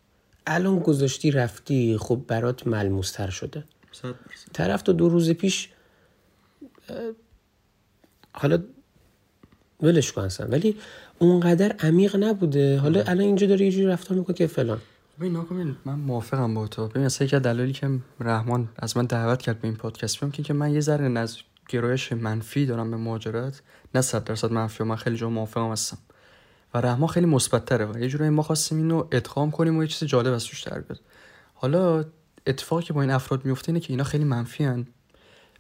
[0.47, 3.65] الان گذاشتی رفتی خب برات ملموستر شده.
[4.53, 5.69] طرف تو دو روز پیش
[8.33, 8.63] حالا
[9.83, 10.77] ولش کن ولی
[11.19, 12.79] اونقدر عمیق نبوده.
[12.79, 14.81] حالا الان اینجا داره یه جوری رفتار می‌کنه که فلان.
[15.21, 16.89] ببین من موافقم با تو.
[16.89, 20.53] ببین اصلا یکی دلایلی که رحمان از من دعوت کرد به این پادکست بیام که,
[20.53, 21.37] من یه ذره نز
[21.69, 23.63] گرایش منفی دارم به مهاجرت
[23.95, 25.99] نه صد درصد منفی و من خیلی جا موافقم هستم.
[26.75, 29.89] و رحمان خیلی مثبت تره و یه جورایی ما خواستیم اینو ادغام کنیم و یه
[29.89, 31.01] چیز جالب از توش در بیاد.
[31.55, 32.05] حالا
[32.47, 34.87] اتفاقی که با این افراد میفته اینه که اینا خیلی منفی هن.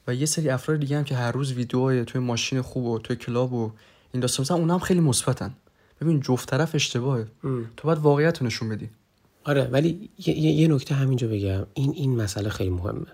[0.06, 3.16] و یه سری افراد دیگه هم که هر روز ویدیوهای توی ماشین خوب و توی
[3.16, 3.72] کلاب و
[4.12, 5.54] این داستان مثلا اونا هم خیلی مثبتن.
[6.00, 7.26] ببین جفت طرف اشتباهه.
[7.76, 8.90] تو باید واقعیت نشون بدی.
[9.45, 11.66] آره ولی یه, یه نکته همینجا بگم.
[11.74, 13.07] این این مسئله خیلی مهمه.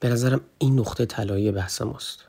[0.00, 2.24] به نظرم این نقطه طلایی بحث ماست.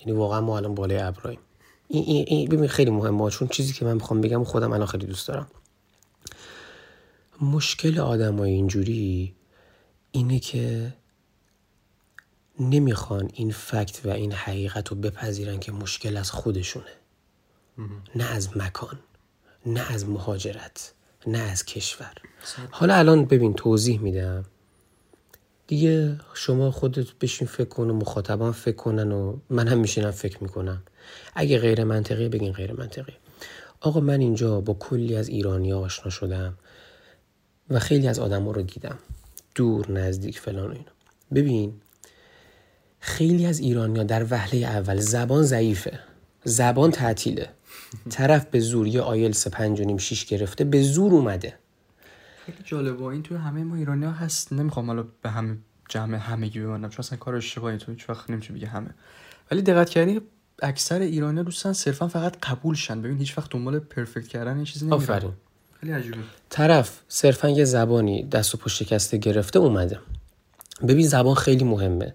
[0.00, 1.40] یعنی واقعا ما الان بالای ابراهیم
[1.88, 3.30] این, این, این ببین خیلی مهمه.
[3.30, 5.46] چون چیزی که من می‌خوام بگم خودم الان خیلی دوست دارم.
[7.40, 9.34] مشکل آدمای اینجوری
[10.12, 10.94] اینه که
[12.60, 16.92] نمی‌خوان این فکت و این حقیقت رو بپذیرن که مشکل از خودشونه.
[18.14, 19.00] نه از مکان
[19.66, 20.94] نه از مهاجرت.
[21.26, 22.12] نه از کشور.
[22.70, 24.44] حالا الان ببین توضیح میدم.
[25.66, 30.42] دیگه شما خودت بشین فکر کن و مخاطبان فکر کنن و من هم میشینم فکر
[30.42, 30.82] می‌کنم.
[31.34, 33.12] اگه غیر منطقی بگین غیر منطقی.
[33.80, 36.58] آقا من اینجا با کلی از ایرانی آشنا شدم
[37.70, 38.98] و خیلی از آدم رو دیدم.
[39.54, 40.92] دور نزدیک فلان و اینا.
[41.34, 41.72] ببین
[43.00, 45.98] خیلی از ایرانیا در وهله اول زبان ضعیفه.
[46.44, 47.48] زبان تعطیله.
[48.10, 51.54] طرف به زور یه آیلس پنج و نیم شیش گرفته به زور اومده.
[52.46, 54.52] خیلی جالبه این توی همه ما ایرانی ها هست.
[54.52, 55.56] نمی‌خوام حالا به همه
[55.88, 58.90] جمع همگی بمانم چون اصلا کار اشتباهی تو هیچ وقت نمیشه بگه همه.
[59.50, 60.20] ولی دقت کردی
[60.62, 63.02] اکثر ایرانی دوستان صرفا فقط قبول شن.
[63.02, 65.32] ببین هیچ وقت دنبال پرفکت کردن این چیزی نمیره آفرین.
[65.80, 66.16] خیلی عجیبه.
[66.50, 69.98] طرف صرفا یه زبانی دست و پشت شکسته گرفته اومده.
[70.88, 72.14] ببین زبان خیلی مهمه.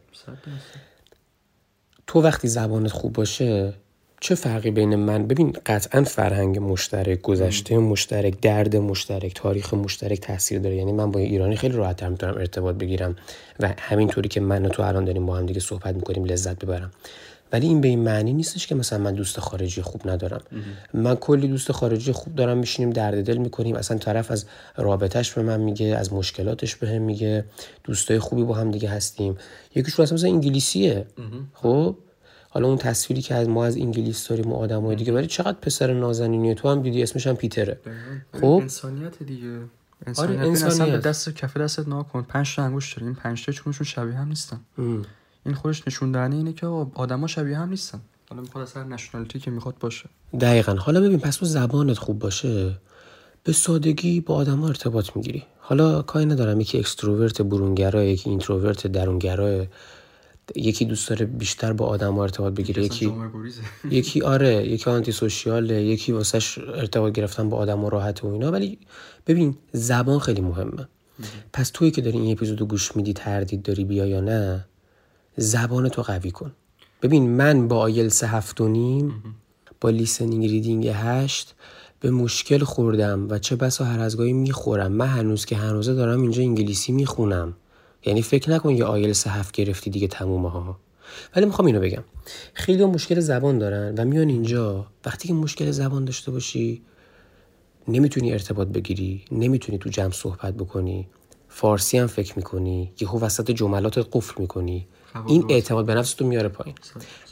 [2.07, 3.73] تو وقتی زبانت خوب باشه
[4.19, 10.59] چه فرقی بین من ببین قطعا فرهنگ مشترک گذشته مشترک درد مشترک تاریخ مشترک تاثیر
[10.59, 10.75] داره.
[10.75, 13.15] یعنی من با ایرانی خیلی راحت می‌تونم ارتباط بگیرم
[13.59, 16.91] و همینطوری که من و تو الان داریم با هم دیگه صحبت می‌کنیم لذت ببرم.
[17.51, 20.41] ولی این به این معنی نیستش که مثلا من دوست خارجی خوب ندارم.
[20.93, 23.75] من کلی دوست خارجی خوب دارم میشینیم درد دل می‌کنیم.
[23.75, 24.45] اصلا طرف از
[24.77, 27.45] رابطهش به من میگه از مشکلاتش به هم میگه.
[27.83, 29.37] دوستای خوبی با هم دیگه هستیم.
[29.75, 31.05] یکیشون اصلا مثلا انگلیسیه.
[31.53, 31.95] خب؟
[32.57, 35.93] حالا اون تصویری که از ما از انگلیس داریم و آدمای دیگه ولی چقدر پسر
[35.93, 37.79] نازنینیه تو هم دیدی؟ اسمش هم پیتره.
[38.33, 39.59] خب؟ انسانیت دیگه.
[40.07, 40.93] انسانیت, آره انسانیت.
[40.93, 44.27] به دست کف دستت نگا کن پنج تا انگشت داریم پنج تا چونشون شبیه هم
[44.27, 44.59] نیستن.
[45.45, 47.99] این خودش نشون دهنده اینه که آدما شبیه هم نیستن.
[48.29, 50.09] حالا می‌خواد هر nationality ای که می‌خواد باشه.
[50.39, 50.73] دقیقا.
[50.73, 52.71] حالا ببین پس تو زبانت خوب باشه
[53.43, 55.43] به سادگی با آدما ارتباط می‌گیری.
[55.59, 56.59] حالا کاری ندارم.
[56.59, 59.65] یکی extrovert برونگرا یکی introvert درونگرا.
[60.55, 62.83] یکی دوست داره بیشتر با آدم ارتباط بگیره.
[62.83, 63.13] یکی
[63.89, 68.51] یکی آره یکی antisocial ه یکی واسش ارتباط گرفتن با آدم و راحت و اینا.
[68.51, 68.79] ولی
[69.27, 70.87] ببین زبان خیلی مهمه.
[71.53, 74.65] پس توی که داری این اپیزودو گوش میدی تردید داری بیای یا نه
[75.37, 76.51] زبان تو قوی کن.
[77.01, 79.23] ببین من با آیلتس هفت و نیم
[79.81, 81.55] با listening reading هشت
[81.99, 84.91] به مشکل خوردم و چه بسا هر از گاهی می‌خورم.
[84.91, 87.53] من هنوز که هنوزه دارم اینجا انگلیسی می‌خونم.
[88.07, 90.79] یعنی فکر نکن یه آیلتس هفت گرفتی دیگه تمومه ها.
[91.35, 92.03] ولی می‌خوام اینو بگم.
[92.53, 96.81] خیلی مشکل زبان دارن و میان اینجا وقتی که مشکل زبان داشته باشی
[97.87, 101.07] نمی‌تونی ارتباط بگیری نمی‌تونی تو جمع صحبت بکنی.
[101.49, 104.87] فارسی هم فکر می‌کنی یهو وسط جملاتت قفل می‌کنی.
[105.27, 106.75] این اعتماد به نفس تو میاره پایین.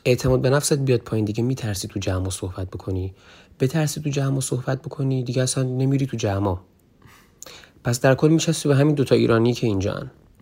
[0.05, 3.13] اعتماد به نفست بیاد پایین دیگه میترسی تو جمع صحبت بکنی.
[3.59, 6.57] بترسی تو جمع صحبت بکنی دیگه اصلا نمیری تو جمع.
[7.84, 9.93] پس در کل میشستی به همین دوتا ایرانی که اینجا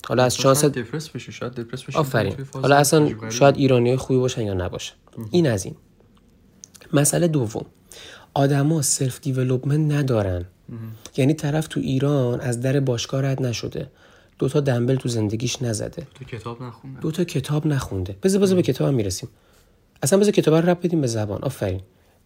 [0.08, 2.36] حالا از شانس دپرس بشی شاید دپرس بشی آفرین.
[2.54, 4.94] حالا اصلا شاید ایرانی خوبی باشن یا نباشن
[5.32, 5.76] این از این.
[6.94, 7.66] مسئله دوم.
[8.34, 10.46] آدما self development ندارن.
[11.18, 13.92] یعنی طرف تو ایران از در باشگاه رد نشده.
[14.40, 16.08] دو تا دنبل تو زندگیش نزده.
[16.16, 17.00] تو کتاب نخونده.
[17.00, 18.16] دو تا کتاب نخونده.
[18.24, 19.30] بذار بذار به کتاب هم می‌رسیم.
[20.04, 21.44] اصلا بذار کتاب رو ربط بدیم به زبان.
[21.44, 21.82] آفرین.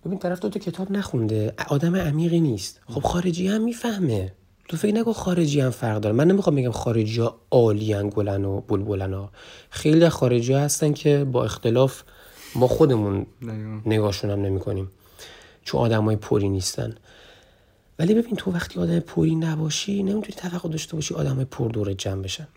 [0.06, 1.54] ببین طرف دو تا کتاب نخونده.
[1.68, 2.82] آدم عمیقی نیست.
[2.88, 4.34] خب خارجی هم می‌فهمه.
[4.68, 6.16] تو فکر نکن خارجی هم فرق داره.
[6.16, 9.32] من نمی‌خوام بگم خارجی ها عالی گلن و بلبلن ها.
[9.70, 12.04] خیلی خارجی ها هستن که با اختلاف
[12.56, 13.26] ما خودمون.
[13.86, 14.92] نگاهشون هم نمی کنیم.
[15.64, 16.96] چون آدم های پری نیستن.
[18.00, 21.94] ولی ببین تو وقتی آدم پری نباشی نمی‌تونی توقع داشته باشی آدم های پر دور
[21.94, 22.48] جمع بشن.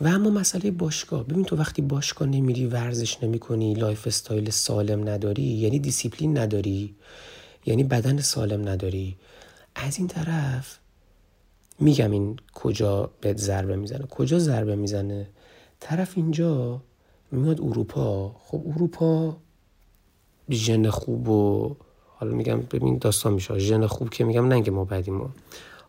[0.00, 1.24] و اما مسئله باشگاه.
[1.24, 6.94] ببین تو وقتی باشگاه نمیری ورزش نمی کنی lifestyle سالم نداری یعنی دیسیپلین نداری
[7.66, 9.16] یعنی بدن سالم نداری
[9.74, 10.78] از این طرف
[11.82, 14.06] میگم این کجا بهت ضربه می‌زنه.
[14.06, 15.26] کجا ضربه می‌زنه؟
[15.80, 16.80] طرف اینجا
[17.32, 18.36] میاد اروپا.
[18.44, 19.36] خب اروپا
[20.50, 21.76] ژن خوب و
[22.16, 23.58] حالا میگم ببین داستان میشه.
[23.58, 25.30] ژن خوب که میگم نه که ما بدیم ما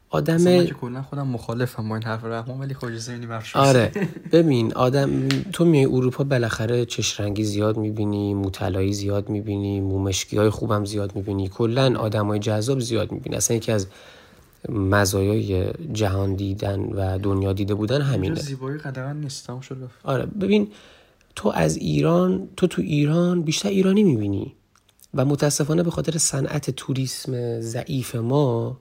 [0.10, 3.92] آدم من که کلا خودم مخالفم با این حرف رحمان ولی خوش ذهنی برش آره.
[4.32, 10.50] ببین آدم تو میای اروپا بالاخره چش رنگی زیاد می‌بینی موطلایی زیاد می‌بینی مومشکی های
[10.50, 11.50] خوبم زیاد می‌بینی.
[11.50, 13.36] کلا آدم های جذاب زیاد می‌بینی.
[13.36, 13.88] اصلا یکی از
[14.70, 18.36] مزایای جهان دیدن و دنیا دیده بودن همینه.
[18.36, 19.78] زیبایی قدرن نیست تموم شد.
[20.04, 20.68] آره ببین
[21.36, 24.54] تو از ایران تو تو ایران بیشتر ایرانی می‌بینی.
[25.14, 28.78] و متاسفانه به خاطر صنعت توریسم ضعیف ما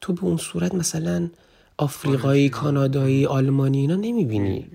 [0.00, 1.30] تو به اون صورت مثلا
[1.78, 4.66] آفریقایی کانادایی آلمانی اینا نمی‌بینی.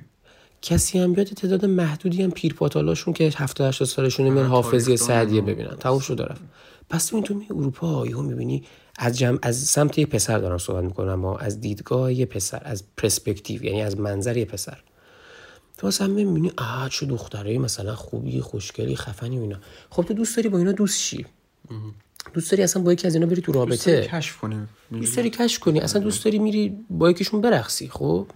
[0.61, 5.41] کسی هم بیاد تعداد محدودی هم پیرپاتالاشون که 70 80 سالشونه میان حافظی سعدیه.
[5.41, 5.75] ببینن.
[5.75, 6.41] تموم شد رفت.
[6.89, 8.63] پس ببین تو میای اروپا یهو می‌بینی
[9.03, 12.83] از جمع از سمت یه پسر دارم صحبت می‌کنم اما از دیدگاه یه پسر از
[12.97, 14.77] پرسپکتیو یعنی از منظر یه پسر.
[15.77, 19.57] تو مثلا می‌بینی آه چه دختره مثلا خوبی خوشگلی خفنی و اینا.
[19.89, 21.25] خب تو دوست داری با اینا دوست شی.
[22.33, 25.29] دوست داری اصلا با یکی از اینا بری تو دوست رابطه کشف کنیم دوست داری
[25.29, 25.79] کش کنی.
[25.79, 28.27] اصلا دوست داری میری با یکیشون برقصی خب؟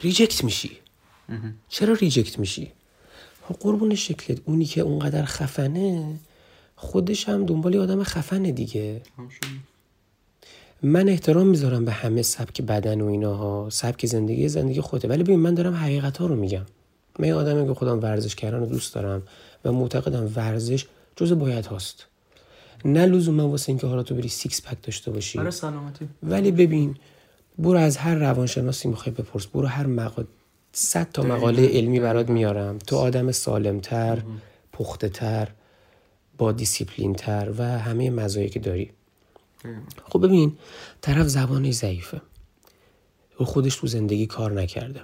[0.00, 0.70] reject میشی.
[1.68, 2.72] چرا reject میشی؟
[3.48, 4.38] خب قربون شکلت.
[4.44, 6.16] اونی که اونقدر خفنه
[6.76, 9.02] خودش هم دنبال یه آدم خفنه دیگه.
[10.82, 13.68] من احترام می‌ذارم به همه سبک بدن و ایناها.
[13.70, 15.08] سبک زندگی زندگی خودته.
[15.08, 16.66] ولی ببین من دارم حقیقت ها رو میگم.
[17.18, 19.22] من آدمی که خودم ورزش کردن رو دوست دارم
[19.64, 22.06] و معتقدم ورزش جز باید هاست.
[22.84, 25.38] نه لزوما واسه اینکه حالا تو بری سیکس پک داشته باشی.
[25.38, 26.08] برای سلامتی.
[26.22, 26.96] ولی ببین
[27.58, 29.46] برو از هر روانشناسی می‌خوای بپرس.
[29.46, 30.24] برو هر مقال
[30.72, 32.78] صد تا مقاله علمی برات میارم.
[32.78, 34.22] تو آدم سالمتر
[34.72, 35.48] پخته تر
[36.38, 38.90] با دیسیپلین تر و همه مزایایی که داری.
[40.04, 40.58] خب ببین
[41.00, 42.20] طرف زبانش ضعیفه.
[43.38, 45.00] او خودش تو زندگی کار نکرده.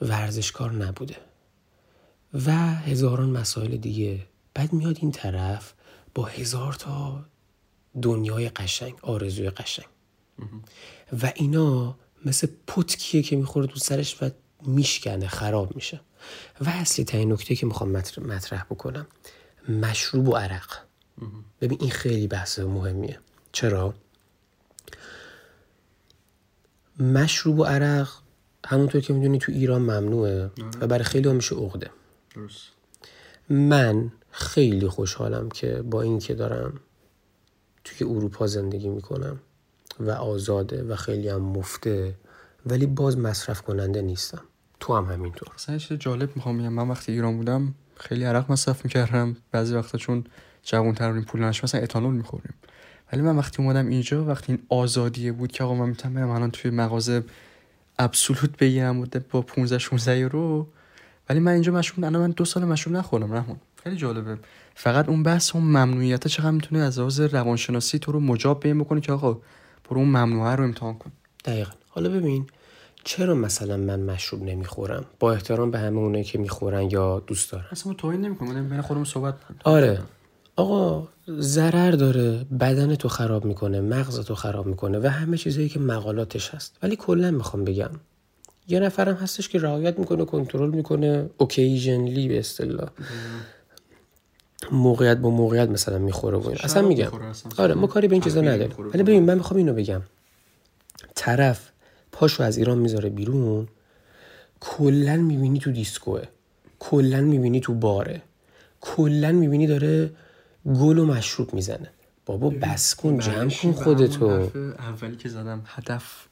[0.00, 1.16] ورزشکار نبوده.
[2.46, 4.26] و هزاران مسائل دیگه.
[4.54, 5.72] بعد میاد این طرف
[6.14, 7.24] با هزار تا
[8.02, 9.86] دنیای قشنگ آرزوی قشنگ.
[11.22, 14.30] و اینا مثل پتکیه که می‌خوره تو سرش و
[14.62, 16.00] میشکنه خراب میشه.
[16.60, 19.06] و اصلی ترین نکته که می‌خوام مطرح, مطرح بکنم
[19.68, 20.78] مشروب و عرق.
[21.60, 23.18] ببین این خیلی بحث مهمیه.
[23.54, 23.94] چرا؟
[27.00, 28.08] مشروب و عرق
[28.66, 30.50] همونطور که می‌دونی تو ایران ممنوعه
[30.80, 31.90] و برای خیلی میشه عقده.
[33.48, 36.80] من خیلی خوشحالم که با اینکه دارم
[37.84, 39.40] توی اروپا زندگی می‌کنم
[40.00, 42.14] و آزاده و خیلی هم مفته
[42.66, 44.42] ولی باز مصرف کننده نیستم.
[44.80, 45.78] تو هم همینطور.
[45.78, 46.72] چیز جالب می‌خوام بگم.
[46.72, 49.36] من وقتی ایران بودم خیلی عرق مصرف می‌کردم.
[49.52, 50.24] بعضی وقتا چون
[50.62, 52.54] جوان تر پول نشد مثلا اتانول می‌خوریم
[53.12, 56.50] ولی من وقتی اومدم اینجا وقتی این آزادیه بود که آقا من می‌تونم برم الان
[56.50, 57.24] توی مغازه
[57.98, 60.66] ابسولوت بگیرم و با 15 16 یورو.
[61.28, 63.56] ولی من اینجا مشروب الان من دو سال مشروب نخورم رحمان.
[63.84, 64.38] خیلی جالبه.
[64.74, 69.00] فقط اون بحث اون ممنوعیت چقدر می‌تونه از لحاظ روانشناسی تو رو مجاب این بکنه
[69.00, 69.32] که آقا
[69.90, 71.12] برو اون ممنوعه رو امتحان کن.
[71.44, 71.72] دقیقا.
[71.88, 72.46] حالا ببین
[73.04, 77.64] چرا مثلا من مشروب نمی‌خورم؟ با احترام به همه اونایی که می‌خورن یا دوست دارن.
[77.70, 80.02] اصلا ما توهین نمی‌کنم بین خودمون صحبت آره.
[80.56, 81.08] آقا
[81.40, 86.54] ضرر داره بدن تو خراب می‌کنه مغز تو خراب می‌کنه و همه چیزایی که مقالاتش
[86.54, 87.90] هست ولی کلا می‌خوام بگم
[88.68, 92.88] یه نفرم هستش که رعایت می‌کنه کنترل می‌کنه اوکیژنلی به اصطلاح
[94.72, 96.50] موقعیت با موقعیت مثلا می‌خوره و.
[96.60, 97.10] اصلا میگم.
[97.58, 98.74] آره ما کاری به این چیزا نداریم.
[98.94, 100.02] ولی ببین من می‌خوام اینو بگم
[101.14, 101.70] طرف
[102.12, 103.68] پاشو از ایران می‌ذاره بیرون
[104.60, 106.22] کلا می‌بینی تو دیسکوه
[106.78, 108.22] کلا می‌بینی تو باره
[108.80, 110.10] کلا می‌بینی داره
[110.66, 111.90] گل و مشروب می‌زنه.
[112.26, 114.50] بابا بس کن جمع کن خودتو.
[114.78, 116.26] اولی که زدم هدف.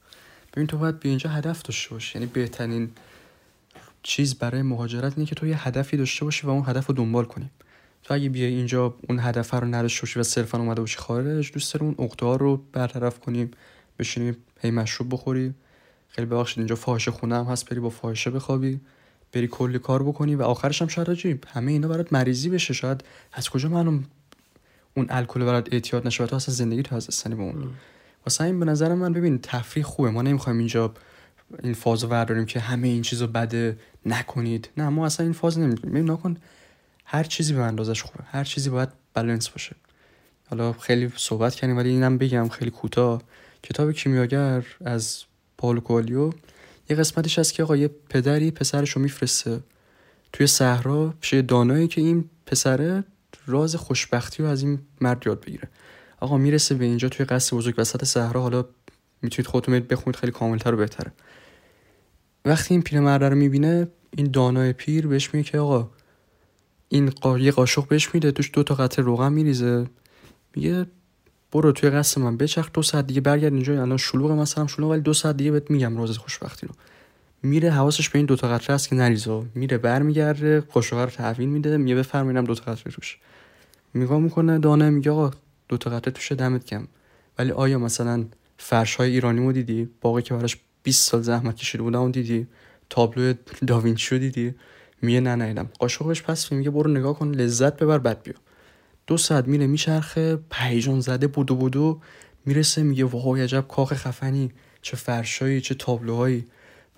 [0.55, 2.19] ببین تو باید به اینجا هدف داشته باشی.
[2.19, 2.91] یعنی بهترین
[4.03, 7.25] چیز برای مهاجرت اینه که تو یه هدفی داشته باشی و اون هدف رو دنبال
[7.25, 7.51] کنی.
[8.03, 11.75] تو اگه بیای اینجا اون هدف رو نداشته باشی و صرفا اومده باشی خارج دوست
[11.75, 13.51] داری اون عقده رو برطرف کنیم
[13.99, 15.55] بشینی هی مشروب بخوری.
[16.09, 18.81] خیلی ببخشید اینجا فاحشه خونه هم هست بری با فاحشه بخوابی
[19.33, 22.75] بری کلی کار بکنی و آخرش هم شاید عجیب همه اینا برات مریضی بشه.
[22.75, 24.05] شاید از کجا معلوم
[24.95, 27.71] اون الکل برات اعتیاد نشه و تو اصلا زندگی تو از به اون.
[28.27, 30.11] واسه این به نظر من ببین تفریح خوبه.
[30.11, 30.95] ما نمی‌خوایم اینجا
[31.63, 34.69] این فاز رو برداریم که همه این چیزو بده نکنید.
[34.77, 36.37] نه ما اصلا این فاز ببین نکن
[37.05, 38.25] هر چیزی به اندازش خوبه.
[38.25, 39.77] هر چیزی باید بالانس باشه.
[40.51, 43.23] حالا خیلی صحبت کردیم ولی اینم بگم خیلی کوتاه.
[43.63, 45.25] کتاب کیمیاگر از
[45.59, 46.33] پاولو کوالیو
[46.91, 49.61] یه قسمتش هست که آقا یه پدری پسرش رو میفرسته
[50.33, 53.05] توی صحرا پیش دانایی که این پسره
[53.47, 55.69] راز خوشبختی رو از این مرد یاد بگیره.
[56.21, 58.65] آقا می‌رسه به اینجا توی قصر بزرگ وسط صحرا حالا
[59.23, 61.13] می‌تونید خودتون بخونید خیلی کاملتر و بهتره.
[62.45, 65.91] وقتی این پیرمرد رو می‌بینه این دانای پیر بهش میگه که آقا
[66.89, 67.39] این قا...
[67.39, 69.87] یه قاشق بهش میده توش دو تا قطره روغن میریزه.
[70.57, 70.87] میگه
[71.53, 75.01] برو توی قصر من بچرخ دو ساعت دیگه برگرد اینجا الان شلوغ مثلا شلوغ ولی
[75.01, 76.75] دو ساعت دیگه بهت میگم راز خوشبختی رو.
[77.43, 81.49] میره حواسش به این دو تا قطره است که نریزه میره برمیگرده قاشق رو تحویل
[81.49, 83.19] میده میگه بفرمایید دو تا قطره توش.
[83.95, 85.31] نگاه می‌کنه دانه میگه آقا
[85.69, 86.89] دو تا قطره توش دمت گرم.
[87.39, 88.25] ولی آیا مثلا
[88.59, 92.47] فرش های ایرانی رو دیدی؟ باقی که براش 20 سال زحمت کشیده بودم دیدی؟
[92.91, 93.35] تابلو
[93.67, 94.55] داوینچی رو دیدی؟
[95.03, 98.35] میگه نه ندیدم قاشقش پس میگه برو نگاه کن لذت ببر بعد بیا.
[99.07, 102.01] دو ساعت میره میچرخه پیجان زده بودو بودو.
[102.47, 104.51] می‌رسه میگه وای عجب کاخ خفنی.
[104.83, 106.47] چه فرشایی چه تابلوهایی.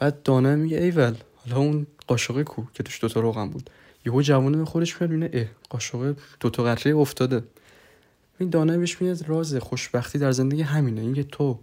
[0.05, 3.71] بعد دانه میگه ایول حالا اون قاشقه کو که توش دوتا روغن بود.
[4.07, 7.43] یهو جوونه به خودش میاد می‌بینه اه قاشقه دوتا قطره افتاده.
[8.39, 11.01] این دانه بهش میاد راز خوشبختی در زندگی همینه.
[11.01, 11.59] اینکه تو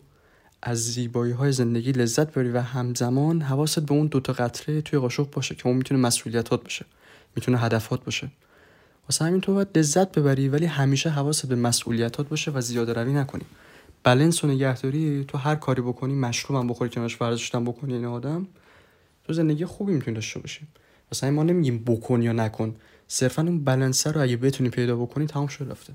[0.61, 5.30] از زیبایی های زندگی لذت بری و همزمان حواست به اون دوتا قطره توی قاشق
[5.31, 6.85] باشه که اون می‌تونه مسئولیتات باشه
[7.35, 8.31] می‌تونه هدفات باشه.
[9.09, 13.13] واسه همین تو باید لذت ببری ولی همیشه حواست به مسئولیتات باشه و زیاده روی
[13.13, 13.45] نکنی.
[14.03, 18.48] بلنس و نگهداری تو هر کاری بکنی مشروب هم بخوری کنارش ورزش بکنی این آدم
[19.23, 20.68] تو زندگی خوبی می‌تونی داشته باشی.
[21.23, 22.76] همین ما نمیگیم بکن یا نکن
[23.07, 25.94] صرفا اون بلنسه رو اگه بتونی پیدا بکنی تمام شد رفته.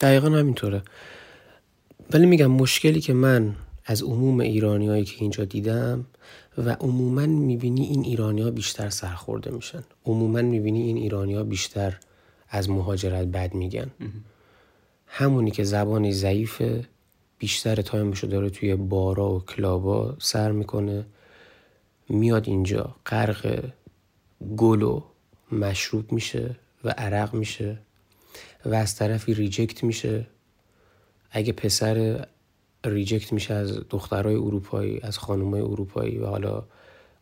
[0.00, 0.82] دقیقا همینطوره.
[2.12, 6.06] ولی میگم مشکلی که من از عموم ایرانیایی که اینجا دیدم
[6.58, 9.84] و عموما می‌بینی این ایرانی ها بیشتر سرخورده میشن.
[10.04, 11.98] عموما می‌بینی این ایرانی ها بیشتر
[12.48, 13.90] از مهاجرت بد میگن.
[15.06, 16.84] همونی که زبانی ضعیفه
[17.38, 21.06] بیشتر تایمشو داره توی بارا و کلابا سر می‌کنه.
[22.08, 23.64] میاد اینجا غرق
[24.56, 25.02] گل و
[25.52, 27.78] مشروب میشه و عرق میشه
[28.64, 30.26] و از طرفی reject میشه.
[31.30, 32.26] اگه پسر
[32.84, 36.64] reject میشه از دخترای اروپایی از خانمای اروپایی و حالا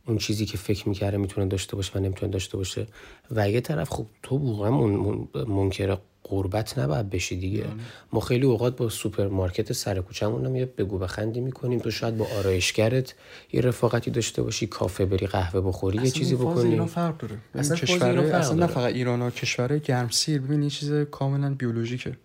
[0.06, 2.86] اون چیزی که فکر می‌کرده می‌تونه داشته باشه و نمی‌تونه داشته باشه.
[3.30, 7.64] و یه طرف خب تو واقعا من منکر غربت نباید بشی دیگه.
[8.12, 11.78] ما خیلی اوقات با سوپرمارکت سر کوچمون هم یه بگو بخندی می‌کنیم.
[11.78, 13.14] تو شاید با آرایشگرت
[13.52, 16.70] یه رفاقتی داشته باشی کافه بری قهوه بخوری یه چیزی بکنی.
[16.70, 17.38] ایران فرق داره.
[17.54, 18.66] اصلا اصلا کشور اصلا نه.
[18.66, 22.16] فقط ایران ها کشور گرمسیر ببین یه چیز کاملا بیولوژیکه.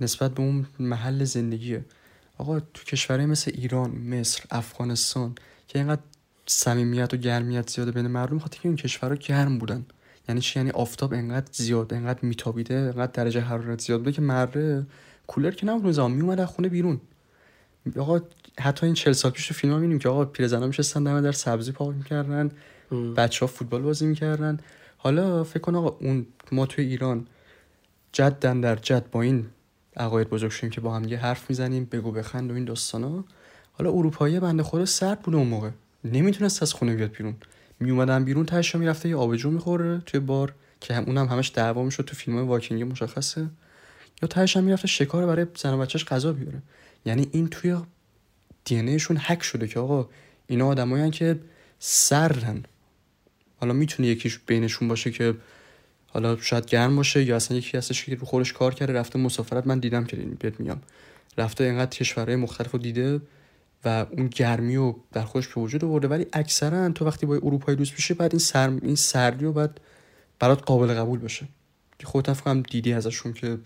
[0.00, 1.84] نسبت به اون محل زندگیه.
[2.38, 5.34] آقا تو کشورهای مثل ایران مصر افغانستان
[5.68, 6.02] که اینقدر
[6.46, 9.86] صمیمیت و گرمیت زیاده بین مردم خاطر که این کشورها گرم بودن.
[10.28, 14.86] یعنی چی؟ یعنی آفتاب انقدر زیاد انقدر میتابیده انقدر درجه حرارت زیاد بوده که مره
[15.26, 17.00] کولر که نبود میومد از خونه بیرون.
[17.98, 18.20] آقا
[18.60, 21.32] حتی این 40 سال پیش تو فیلم ها می‌بینیم که آقا پیرزنا میشستن دم در
[21.32, 22.50] سبزی پاک می‌کردن
[23.16, 24.58] بچه ها فوتبال بازی می‌کردن.
[24.96, 27.26] حالا فکر کن آقا اون ما توی ایران
[28.12, 29.46] جدن در جد با این
[29.96, 33.24] عقاید بزرگ شدیم که با هم یه حرف می‌زنیم بگو بخند و این داستانا.
[33.72, 35.70] حالا اروپایی بنده خدا سرد بوده اون موقع.
[36.04, 37.34] نمی‌تونست از خونه بیاد بیرون.
[37.82, 42.04] میومدن بیرون تهش می‌رفته یه آبجو می‌خوره توی بار که هم اونم همش دعوا می‌شد
[42.04, 43.48] تو فیلم های مشخصه.
[44.22, 46.62] یا هم می‌رفته شکار برای زن و بچهش غذا بیاره.
[47.06, 47.76] یعنی این توی
[48.64, 50.08] دی هک شده که آقا
[50.46, 51.38] اینا آدمایی که
[51.78, 52.62] سردن
[53.60, 55.34] حالا می‌تونه یکیش بینشون باشه که
[56.08, 59.66] حالا شاید گرم باشه یا اصلا یکی هستش که رو خودش کار کرده رفته مسافرت
[59.66, 60.78] من دیدم که بهت میگم
[61.38, 63.20] رفته اینقدر کشورهای مختلف دیده.
[63.84, 66.08] و اون گرمی رو در خودش به وجود آورده.
[66.08, 69.80] ولی اکثرا تو وقتی با اروپایی دوست میشه بعد این سر این سردی رو بعد
[70.38, 71.48] برات قابل قبول باشه.
[72.04, 73.58] خودت هم دیدی ازشون که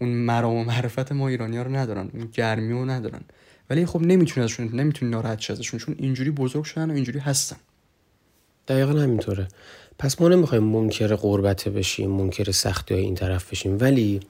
[0.00, 3.20] اون مرام و معرفت ما ایرانی ها رو ندارن اون گرمی رو ندارن.
[3.70, 7.56] ولی خب نمی‌تونی ازشون نمی‌تونی ناراحت شی ازشون چون اینجوری بزرگ شدن و اینجوری هستن.
[8.68, 9.48] دقیقا همینطوره.
[9.98, 13.78] پس ما نمی‌خوایم منکر قربته بشیم منکر سختی های این طرف بشیم.
[13.80, 14.20] ولی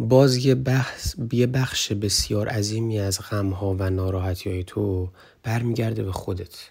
[0.00, 5.08] باز یه بحث یه بخش بسیار عظیمی از غمها و ناراحتی های تو
[5.42, 6.70] برمیگرده به خودت.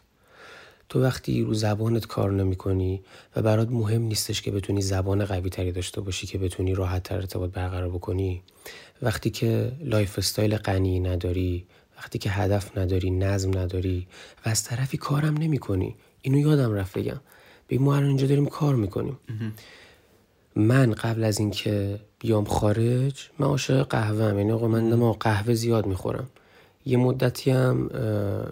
[0.89, 3.01] تو وقتی رو زبانت کار نمی کنی
[3.35, 7.15] و برات مهم نیستش که بتونی زبان قوی تری داشته باشی که بتونی راحت تر
[7.15, 8.41] ارتباط برقرار بکنی
[9.01, 11.65] وقتی که lifestyle غنی نداری
[11.97, 14.07] وقتی که هدف نداری نظم نداری
[14.45, 17.19] و از طرفی کارم نمی کنی اینو یادم رفت بگم.
[17.67, 19.19] به ما الان اینجا داریم کار می‌کنیم.
[20.55, 25.85] من قبل از اینکه بیام خارج من عاشق قهوه یعنی آقا من ما قهوه زیاد
[25.85, 26.29] می‌خورم.
[26.85, 27.89] یه مدتی هم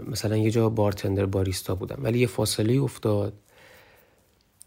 [0.08, 1.98] مثلا یه جا بارتندر باریستا بودم.
[2.04, 3.34] ولی یه فاصله افتاد.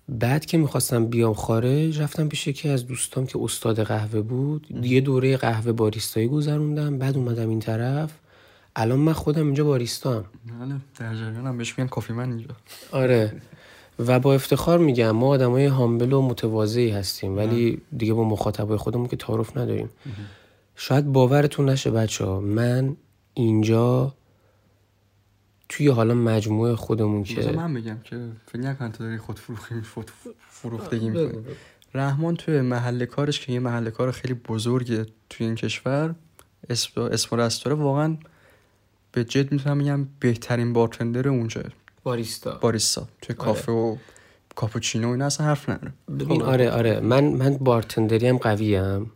[0.08, 4.66] بعد که می‌خواستم بیام خارج رفتم پیش یکی از دوستام که استاد قهوه بود.
[4.82, 6.98] یه دوره قهوه باریستایی گذروندم.
[6.98, 8.10] بعد اومدم این طرف.
[8.76, 10.24] الان من خودم اینجا باریستا هم
[10.60, 11.58] بله در جریانم.
[11.58, 12.48] بهش میگن کافی من اینجا.
[12.92, 13.42] آره.
[14.06, 19.08] و با افتخار میگم ما آدمای هامبل و متواضعی هستیم ولی دیگه با مخاطبای خودمون
[19.08, 19.90] که تعارف نداریم.
[20.76, 22.96] شاید باورتون نشه بچه ها من
[23.34, 24.14] اینجا
[25.68, 30.10] توی حالا مجموعه خودمون که من بگم که فکر نکن تو داری خود فروخی خود
[30.50, 31.42] فروختگی می‌کنی.
[31.94, 36.14] رحمان توی محل کارش که یه محل کار خیلی بزرگه توی این کشور
[36.70, 38.16] اسم اسم رستوره واقعا
[39.12, 41.62] به جد می‌تونم بگم بهترین بارتندر اونجا.
[42.02, 42.58] باریستا.
[42.58, 43.08] باریستا.
[43.22, 43.96] توی کافه و
[44.54, 47.00] کاپوچینو اینا اصلا حرف نداره ببین آره آره.
[47.00, 49.12] من من بارتندری هم قویم.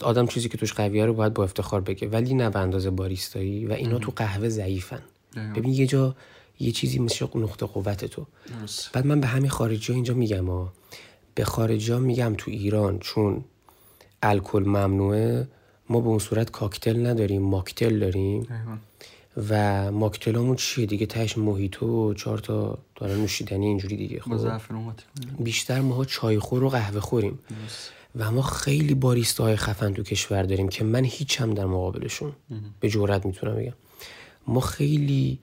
[0.00, 2.08] آدم چیزی که توش قویه رو باید با افتخار بگه.
[2.08, 5.02] ولی نه به اندازه باریستایی و اینا تو قهوه ضعیفن.
[5.56, 6.14] ببین یه جا
[6.60, 8.26] یه چیزی مثل نقطه قوت تو.
[8.92, 10.72] بعد من به همین خارجی ها اینجا میگم ها
[11.34, 13.44] به خارجی ها میگم تو ایران چون
[14.22, 15.48] الکل ممنوعه
[15.88, 18.46] ما به اون صورت کاکتل نداریم ماکتل داریم.
[19.36, 24.30] و ماکتلامون چیه دیگه؟ تهش موهیتو و چهار تا دارن نوشیدنی اینجوری دیگه خب؟
[25.38, 27.38] بیشتر ماها چای خور و قهوه خوریم.
[28.16, 32.32] و ما خیلی باریستا های خفن تو کشور داریم که من هیچم در مقابلشون
[32.80, 33.72] به جورت می‌تونم بگم.
[34.46, 35.38] ما خیلی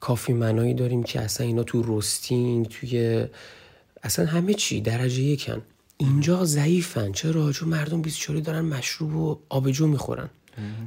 [0.00, 3.24] کافی منایی داریم که اصلا اینا تو روستینگ توی
[4.02, 5.62] اصلا همه چی درجه یکن.
[5.96, 7.12] اینجا ضعیفن.
[7.12, 10.30] چرا؟ چون مردم 24 دارن مشروب و آبجو می‌خورن.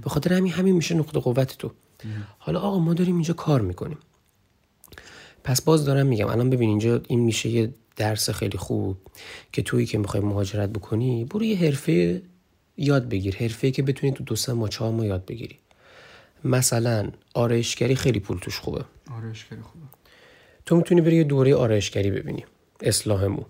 [0.03, 1.71] به خاطر همین همین میشه نقطه قوت تو.
[2.39, 3.97] حالا آقا ما داریم اینجا کار می‌کنیم.
[5.43, 8.97] پس باز دارم میگم الان ببین اینجا این میشه یه درس خیلی خوب
[9.51, 12.21] که تویی که می‌خوای مهاجرت بکنی برو یه حرفه
[12.77, 15.57] یاد بگیر حرفه که بتونی تو دو سه ماه چهار ماه یاد بگیری.
[16.43, 18.85] مثلا آرایشگری خیلی پول توش خوبه.
[19.17, 19.85] آرایشگری خوبه.
[20.65, 22.45] تو می‌تونی بری یه دوره آرایشگری ببینی
[22.81, 23.43] اصلاح مو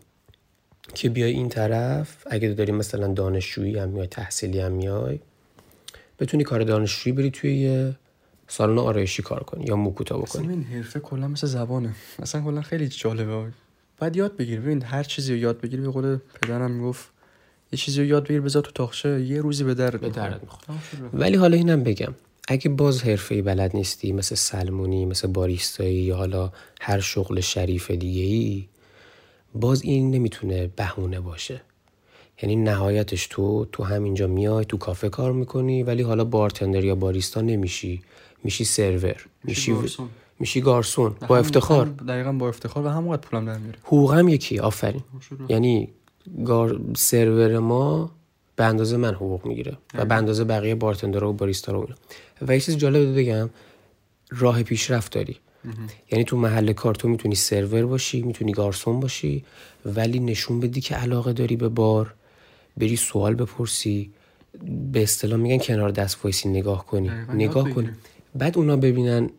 [0.93, 5.19] که بیای این طرف اگه داری مثلا دانشجویی هم میای تحصیلی هم میای
[6.19, 7.95] بتونی کار دانشجویی بری توی یه
[8.51, 10.47] سالن آرایشی کار کنی یا موکوتا بکنی.
[10.47, 11.95] این حرفه کلا مثل زبانه.
[12.19, 13.51] مثلا کلا خیلی جالبه.
[13.99, 14.59] بعد یاد بگیر.
[14.59, 15.81] ببین هر چیزی رو یاد بگیر.
[15.81, 17.09] به قول پدرم می‌گفت
[17.71, 20.41] یه چیزی رو یاد بگیر بذار تو تاخچه یه روزی به درد به درد
[21.13, 22.13] ولی حالا اینم بگم.
[22.47, 26.51] اگه باز حرفه بلد نیستی مثل سلمونی مثل باریستایی یا حالا
[26.81, 28.67] هر شغل شریف دیگه ای
[29.55, 31.61] باز این نمی‌تونه بهونه باشه.
[32.41, 37.41] یعنی نهایتش تو تو همینجا میای تو کافه کار می‌کنی ولی حالا بارتندر یا باریستا
[37.41, 38.01] نمیشی.
[38.43, 40.09] میشی سرور میشی گارسون,
[40.39, 41.15] میشی گارسون.
[41.27, 41.85] با افتخار.
[41.85, 43.77] دقیقا با افتخار و همونقدر پولم در میاره.
[43.83, 45.03] حقوقم یکی آفرین.
[45.49, 45.89] یعنی
[46.45, 46.81] گار...
[46.95, 48.11] سرور ما
[48.55, 51.87] به اندازه من حقوق می‌گیره و به اندازه بقیه بارتندر و باریستا رو
[52.47, 53.49] و یه چیز جالب بگم
[54.29, 55.37] راه پیشرفت داری.
[56.11, 59.45] یعنی تو محل کار تو می‌تونی سرور باشی می‌تونی گارسون باشی
[59.85, 62.13] ولی نشون بدی که علاقه داری به بار
[62.77, 64.11] بری سوال بپرسی
[64.91, 67.11] به اصطلاح میگن کنار دست وایسی نگاه کنی.
[67.33, 67.89] نگاه کنی.
[68.35, 69.29] بعد اونا ببینن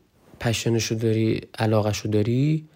[0.41, 2.69] پشنشو داری علاقهشو داری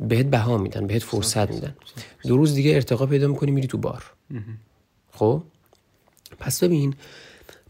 [0.00, 1.76] بهت بها میدن بهت فرصت میدن.
[2.22, 4.12] دو روز دیگه ارتقا پیدا می‌کنی میری تو بار.
[5.12, 5.42] خب؟
[6.38, 6.94] پس ببین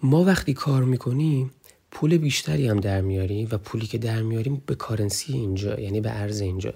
[0.02, 1.50] ما وقتی کار می‌کنیم
[1.90, 6.10] پول بیشتری هم در میاریم و پولی که در میاریم به کارنسی اینجا یعنی به
[6.10, 6.74] ارز اینجا.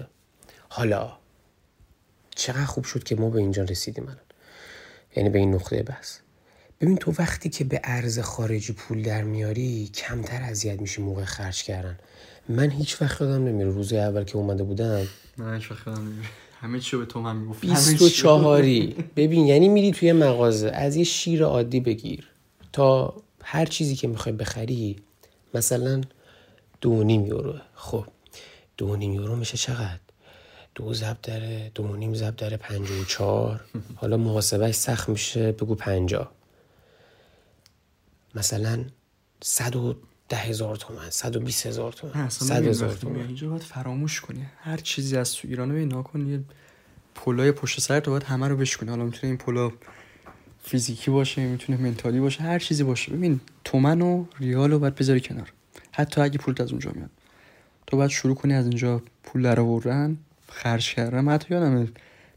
[0.69, 1.17] حالا
[2.35, 4.17] چقدر خوب شد که ما به اینجا رسیدیم الان.
[5.15, 6.19] یعنی به این نقطه بس
[6.81, 11.63] ببین تو وقتی که به ارز خارجی پول در میاری کمتر اذیت میشی موقع خرج
[11.63, 11.99] کردن.
[12.49, 15.07] من هیچ وقت یادم نمیره روز اول که اومده بودم.
[15.37, 16.29] من هیچ وقت یادم نمیره.
[16.61, 18.61] همه چی به تو هم می‌گفت 24
[19.15, 22.27] ببین یعنی میری توی مغازه از یه شیر عادی بگیر
[22.73, 23.13] تا
[23.43, 24.95] هر چیزی که می‌خوای بخری
[25.53, 26.01] مثلا
[26.81, 27.53] دو نیم یورو.
[27.75, 28.05] خب
[28.77, 29.99] دو نیم یورو میشه چقدر؟
[30.75, 33.65] دو زب داره دو نیم زب داره پنج و چهار.
[33.95, 36.31] حالا محاسبه سخت میشه بگو پنجا
[38.35, 38.85] مثلا
[39.43, 39.95] صد و
[40.29, 43.19] ده هزار تومن صد و بیس هزار تومن صد هزار تومن.
[43.19, 44.45] اینجا باید فراموش کنی.
[44.61, 46.39] هر چیزی از تو ایران به ناکن یه
[47.15, 49.71] پولای پشت سر تو باید همه رو بشکنی حالا می‌تونه این پولا
[50.63, 53.11] فیزیکی باشه می‌تونه منتالی باشه هر چیزی باشه.
[53.11, 55.53] ببین تومن و ریال رو باید بذاری کنار.
[55.91, 57.09] حتی اگه پولت از اونجا میاد.
[57.87, 60.17] تو باید شروع کنی از اینجا پول در آوردن
[60.49, 61.27] خرج کردن.
[61.27, 61.55] حتی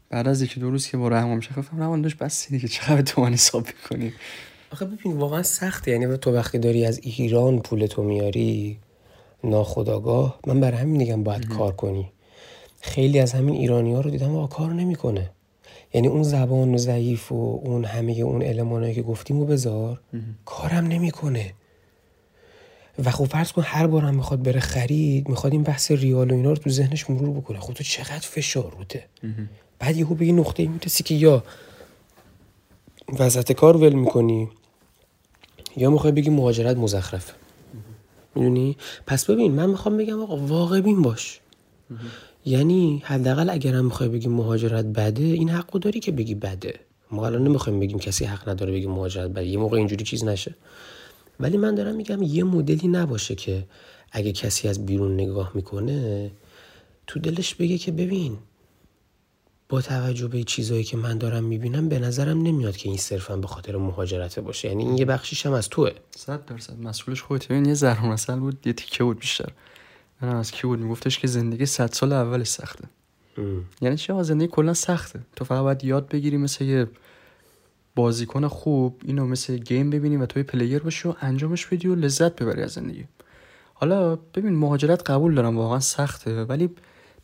[0.09, 3.01] بعد از یکی دو روز که با رحمان میشه گفتم رحمان داشت بس دیگه چقدر
[3.01, 4.13] تومن حساب کنی
[4.75, 5.91] آخه ببین واقعا سخته.
[5.91, 8.77] یعنی تو وقتی داری از ایران پول تو میاری
[9.43, 12.11] ناخداگاه من برای همین میگم باید کار کنی.
[12.81, 15.31] خیلی از همین ایرانی ها رو دیدم واقعا کار نمی‌کنه.
[15.93, 20.01] یعنی اون زبان و ضعیف و اون همه اون المانایی که گفتیم و بذار
[20.45, 21.53] کارم نمی‌کنه.
[23.05, 26.49] و خب فرض کن هر بارم می‌خواد بره خرید می‌خواد این بحث ریال و اینا
[26.49, 27.59] رو تو ذهنش مرور بکنه.
[27.59, 29.03] خب تو چقدر فشار روته
[29.79, 31.43] بعد یهو به این نقطه می‌رسی که یا
[33.19, 34.49] وسط کار ول می‌کنی
[35.77, 37.33] یا می‌خوای بگی مهاجرت مزخرفه؟
[38.35, 38.77] می‌دونی؟
[39.07, 41.39] پس ببین من می‌خوام بگم آقا واقع بین باش.
[42.45, 46.79] یعنی حداقل اگرم می‌خوای بگی مهاجرت بده این حقو داری که بگی بده.
[47.11, 49.45] ما الان نمی‌خوایم بگیم کسی حق نداره بگی مهاجرت بده.
[49.45, 50.55] یه موقع اینجوری چیز نشه.
[51.39, 53.65] ولی من دارم میگم یه مدلی نباشه که
[54.11, 56.31] اگه کسی از بیرون نگاه می‌کنه
[57.07, 58.37] تو دلش بگه که ببین
[59.69, 63.47] با توجه به چیزهایی که من دارم می‌بینم به نظرم نمیاد که این صرفا به
[63.47, 64.67] خاطر مهاجرته باشه.
[64.67, 65.91] یعنی این یه بخشیش هم از توه.
[66.15, 66.79] صد درصد.
[66.79, 69.49] مسئولش خودت این یه ضرب مثل بود یه تیکه بود بیشتر.
[70.21, 72.83] من از کی بود میگفتش که زندگی صد سال اول سخته.
[73.37, 73.65] ام.
[73.81, 75.19] یعنی چه زندگی کلا سخته.
[75.35, 76.87] تو فقط باید یاد بگیری مثل یه
[77.95, 81.95] بازیکن خوب اینو مثل game ببینی و تو یه player باشی و انجامش بدی و
[81.95, 83.05] لذت ببری از زندگی.
[83.73, 86.69] حالا ببین مهاجرت قبول دارم واقعا سخته ولی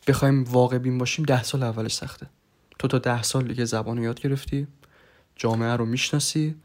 [0.07, 2.27] بخوایم واقع بین باشیم ده سال اولش سخته.
[2.79, 4.67] تو تا ده سال دیگه زبان رو یاد گرفتی
[5.35, 6.55] جامعه رو می‌شناسی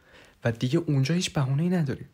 [0.45, 2.05] و دیگه اونجا هیچ بهونه ای نداری.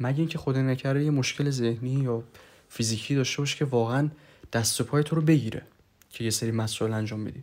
[0.00, 2.22] مگه اینکه خدا نکرده یه مشکل ذهنی یا
[2.68, 4.08] فیزیکی داشته باشه که واقعا
[4.52, 5.62] دست و پای تو رو بگیره
[6.10, 7.42] که یه سری مسائل انجام بدی.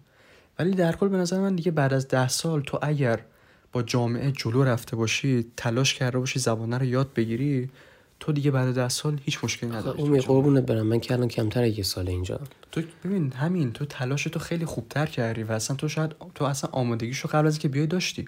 [0.59, 3.19] ولی در کل به نظر من دیگه بعد از ده سال تو اگر
[3.71, 7.69] با جامعه جلو رفته باشی تلاش کرده باشی زبانه رو یاد بگیری
[8.23, 10.01] تو دیگه بعد ده سال هیچ مشکلی نداری.
[10.01, 12.39] اون قربونت برم من که الان کمتر یه سال اینجا.
[12.71, 16.69] تو ببین همین تو تلاش تو خیلی خوبتر کردی و اصلا تو شاید تو اصلا
[16.73, 18.27] آمادگیشو قبل از اینکه بیای داشتی.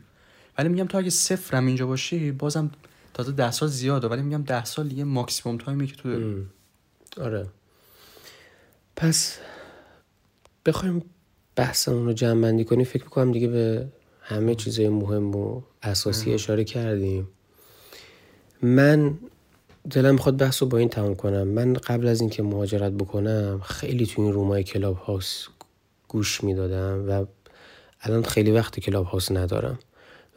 [0.58, 2.72] ولی میگم تو اگه صفرم اینجا باشی بازم
[3.14, 4.08] تازه ده سال زیاده.
[4.08, 6.46] ولی میگم ده سال دیگه maximum time ی که تو داری.
[7.22, 7.48] آره.
[8.96, 9.38] پس
[10.66, 11.04] بخوایم
[11.56, 12.86] بحثمون رو جمع بندی کنیم.
[12.86, 13.88] فکر می‌کنم دیگه به
[14.22, 17.28] همه چیزای مهم و اساسی اشاره کردیم.
[18.62, 19.18] من
[19.90, 21.48] دلم می‌خواد بحث رو با این تمام کنم.
[21.48, 25.48] من قبل از اینکه مهاجرت بکنم خیلی تو این room ای Clubhouse
[26.08, 27.26] گوش می‌دادم و
[28.02, 29.80] الان خیلی وقت Clubhouse ندارم.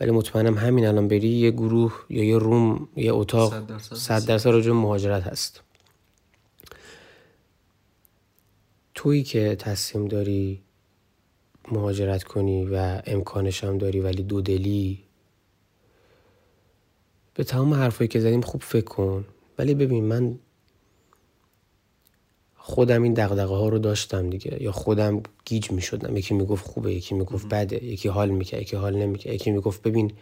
[0.00, 4.72] ولی مطمئنم همین الان بری یه گروه یا یه روم یه اتاق صد درصد راجع
[4.72, 5.62] مهاجرت هست.
[8.94, 10.62] تویی که تصمیم داری
[11.72, 15.04] مهاجرت کنی و امکانش هم داری ولی دو دلی
[17.34, 19.24] به تمام حرفایی که زدیم خوب فکر کن.
[19.58, 20.38] ولی ببین من
[22.56, 24.62] خودم این دقدقه ها رو داشتم دیگه.
[24.62, 28.30] یا خودم گیج می شدم یکی می گفت خوبه یکی می گفت بده یکی حال
[28.30, 29.34] می‌کرد یکی حال نمی‌کرد.
[29.34, 30.12] یکی می گفت ببین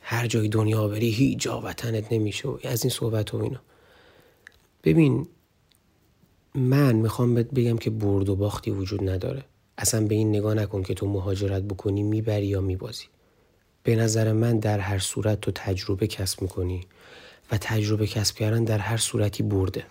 [0.00, 2.48] هر جای دنیا بری هیچ جا وطنت نمیشه.
[2.64, 3.60] از این صحبت و اینا.
[4.84, 5.26] ببین
[6.54, 9.44] من می‌خوام بهت بگم که برد و باختی وجود نداره.
[9.78, 13.06] اصلا به این نگاه نکن که تو مهاجرت بکنی می‌بری یا میبازی.
[13.82, 16.80] به نظر من در هر صورت تو تجربه کسب می‌کنی.
[17.50, 19.84] و تجربه کسب کردن در هر صورتی برده.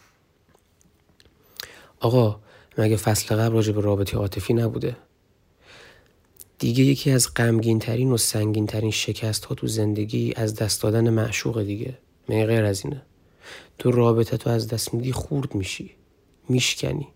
[2.00, 2.40] آقا
[2.78, 4.98] مگه فصل قبل راجع به رابطه عاطفی نبوده؟
[6.60, 11.10] دیگه یکی از غمگین ترین و سنگین ترین شکست ها تو زندگی از دست دادن
[11.10, 11.98] معشوق دیگه.
[12.30, 13.02] من غیر از اینه؟
[13.80, 15.92] تو رابطه تو از دست میدی خورد میشی.
[16.50, 17.08] میشکنی.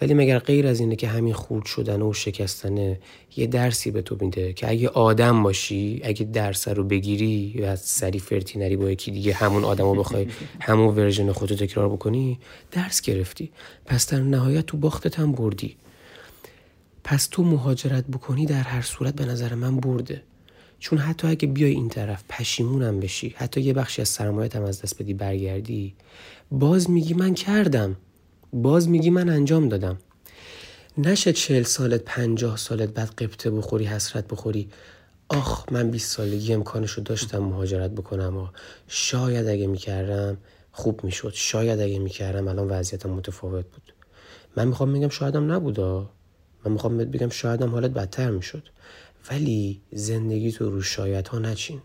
[0.00, 2.98] ولی مگر غیر از اینه که همین خورد شدن و شکستنه
[3.36, 7.80] یه درسی به تو میده که اگه آدم باشی اگه درس رو بگیری و از
[7.80, 10.26] سری فرتی نری با یکی دیگه همون آدم رو بخوای
[10.60, 12.38] همون ورژن خودتو تکرار بکنی
[12.70, 13.50] درس گرفتی.
[13.86, 15.76] پس در نهایت تو باختت هم بردی.
[17.04, 20.22] پس تو مهاجرت بکنی در هر صورت به نظر من برده.
[20.78, 24.82] چون حتی اگه بیای این طرف پشیمونم بشی حتی یه بخشی از سرمایت هم از
[24.82, 25.94] دست بدی برگردی.
[26.50, 27.96] باز میگی من کردم.
[28.52, 29.98] باز میگی من انجام دادم.
[30.98, 34.68] نشه چهل سالت پنجاه سالت بعد قبطه بخوری حسرت بخوری.
[35.28, 38.48] آخ من 20 سالگی امکانشو داشتم مهاجرت بکنم و
[38.88, 40.36] شاید اگه می‌کردم
[40.72, 41.32] خوب می‌شد.
[41.34, 43.92] شاید اگه می‌کردم الان وضعیتم متفاوت بود.
[44.56, 46.10] من می‌خوام بگم شایدم نبودا
[46.64, 48.62] من می‌خوام بگم شاید هم حالت بدتر می‌شد.
[49.30, 51.82] ولی زندگی تو رو شاید ها نچین.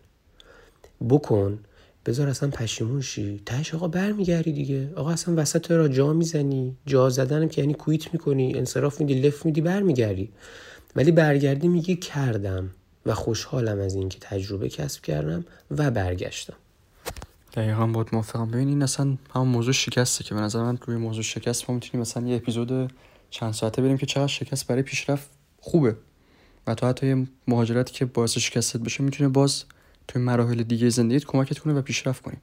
[1.09, 1.59] بکن
[2.05, 3.41] بذار اصلا پشیمون شی.
[3.45, 4.93] تهش آقا برمیگردی دیگه.
[4.95, 6.77] آقا اصلا وسط را جا می‌زنی.
[6.85, 10.29] جا زدنم که یعنی کویت می‌کنی انصراف میدی لف میدی برمیگردی.
[10.95, 12.71] ولی برگردی میگی کردم
[13.05, 16.53] و خوشحالم از اینکه تجربه کسب کردم و برگشتم.
[17.53, 18.51] دقیقا باید موافقم.
[18.51, 22.01] ببین این اصلا همون موضوع شکسته که به نظر من روی موضوع شکست ما می‌تونیم
[22.01, 22.93] مثلا یه اپیزود
[23.29, 25.29] چند ساعته بریم که چقدر شکست برای پیشرفت
[25.59, 25.95] خوبه.
[26.67, 29.63] و تو حتی یه مهاجرتی که باعث شکستت بشه می‌تونه باز
[30.07, 32.37] توی مراحل دیگه زندگیت کمکت کنه و پیشرفت کنی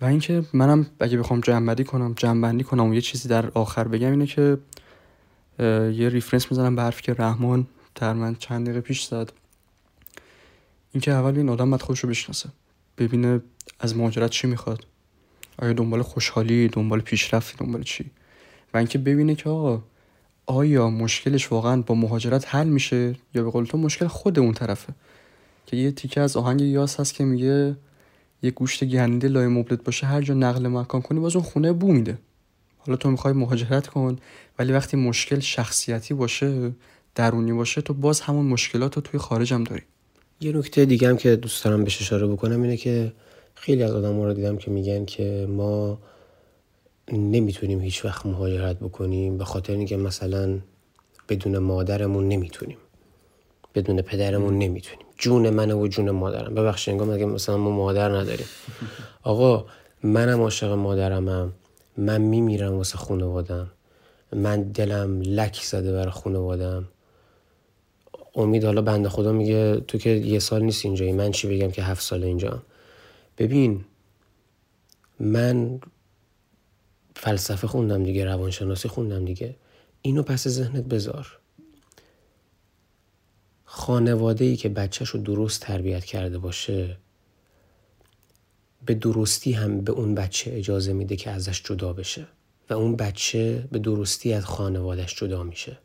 [0.00, 4.10] و اینکه منم اگه بخوام جمع کنم جمع کنم و یه چیزی در آخر بگم
[4.10, 4.58] اینه که
[5.94, 9.32] یه ریفرنس می‌زنم به حرفی که رحمان در من چند دقیقه پیش زد.
[10.92, 12.48] اینکه اول این آدم باید خودش رو بشناسه.
[12.98, 13.40] ببینه
[13.80, 14.86] از مهاجرت چی می‌خواد.
[15.58, 18.10] آیا دنبال خوشحالی دنبال پیشرفتی دنبال چی؟
[18.74, 19.82] و اینکه ببینه که آقا
[20.46, 24.94] آیا مشکلش واقعا با مهاجرت حل میشه یا به قول تو مشکل خود اون طرفه؟
[25.66, 27.76] که یه تیکه از آهنگ یاس هست که میگه
[28.42, 31.92] یه گوشت گنده لای مبلت باشه هر جا نقل مکان کنی باز اون خونه بو
[31.92, 32.18] میده.
[32.78, 34.18] حالا تو می‌خوای مهاجرت کن
[34.58, 36.72] ولی وقتی مشکل شخصیتی باشه
[37.14, 39.82] درونی باشه تو باز همون مشکلات رو توی خارج هم داری.
[40.40, 43.12] یه نکته دیگه هم که دوست دارم بهش اشاره بکنم اینه که
[43.54, 45.98] خیلی از آدم رو دیدم که میگن که ما
[47.12, 50.58] نمی‌تونیم هیچ وقت مهاجرت بکنیم به خاطر اینکه مثلا
[51.28, 52.78] بدون مادرمون نمی‌تونیم.
[53.74, 55.06] بدون پدرمون نمی‌تونیم.
[55.22, 56.54] جون منه و جون مادرم.
[56.54, 58.46] ببخشید انگار مگه مثلا ما مادر نداریم.
[59.22, 59.66] آقا
[60.02, 61.52] منم عاشق مادرمم.
[61.96, 63.70] من میمیرم واسه خانوادم.
[64.32, 66.88] من دلم لک زده برای خانوادم.
[68.34, 71.12] امید حالا بنده خدا میگه تو که یه سال نیست اینجایی.
[71.12, 72.62] من چی بگم که هفت سال اینجا
[73.38, 73.84] ببین
[75.20, 75.80] من
[77.16, 79.56] فلسفه خوندم دیگه روانشناسی خوندم دیگه.
[80.02, 81.38] اینو پس ذهنت بذار.
[83.74, 86.96] خانواده ای که بچهش رو درست تربیت کرده باشه
[88.86, 92.26] به درستی هم به اون بچه اجازه میده که ازش جدا بشه
[92.70, 95.78] و اون بچه به درستی از خانوادش جدا میشه.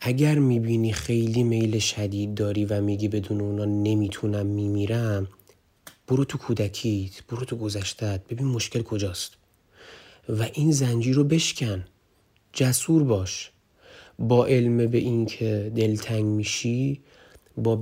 [0.00, 5.28] اگر می‌بینی خیلی میل شدید داری و میگی بدون اونا نمی‌تونم میمیرم
[6.08, 9.32] برو تو کودکیت برو تو گذشتت ببین مشکل کجاست.
[10.28, 11.84] و این زنجیر رو بشکن.
[12.52, 13.50] جسور باش.
[14.20, 17.00] با علم به اینکه دلتنگ میشی
[17.56, 17.80] با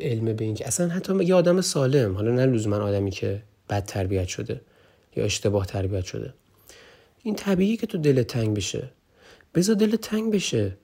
[0.00, 4.28] علم به اینکه اصلا حتی یه آدم سالم حالا نه لزوما آدمی که بد تربیت
[4.28, 4.60] شده
[5.16, 6.34] یا اشتباه تربیت شده.
[7.22, 8.88] این طبیعی که تو دل تنگ بشه.
[9.54, 10.76] بذار دل تنگ بشه.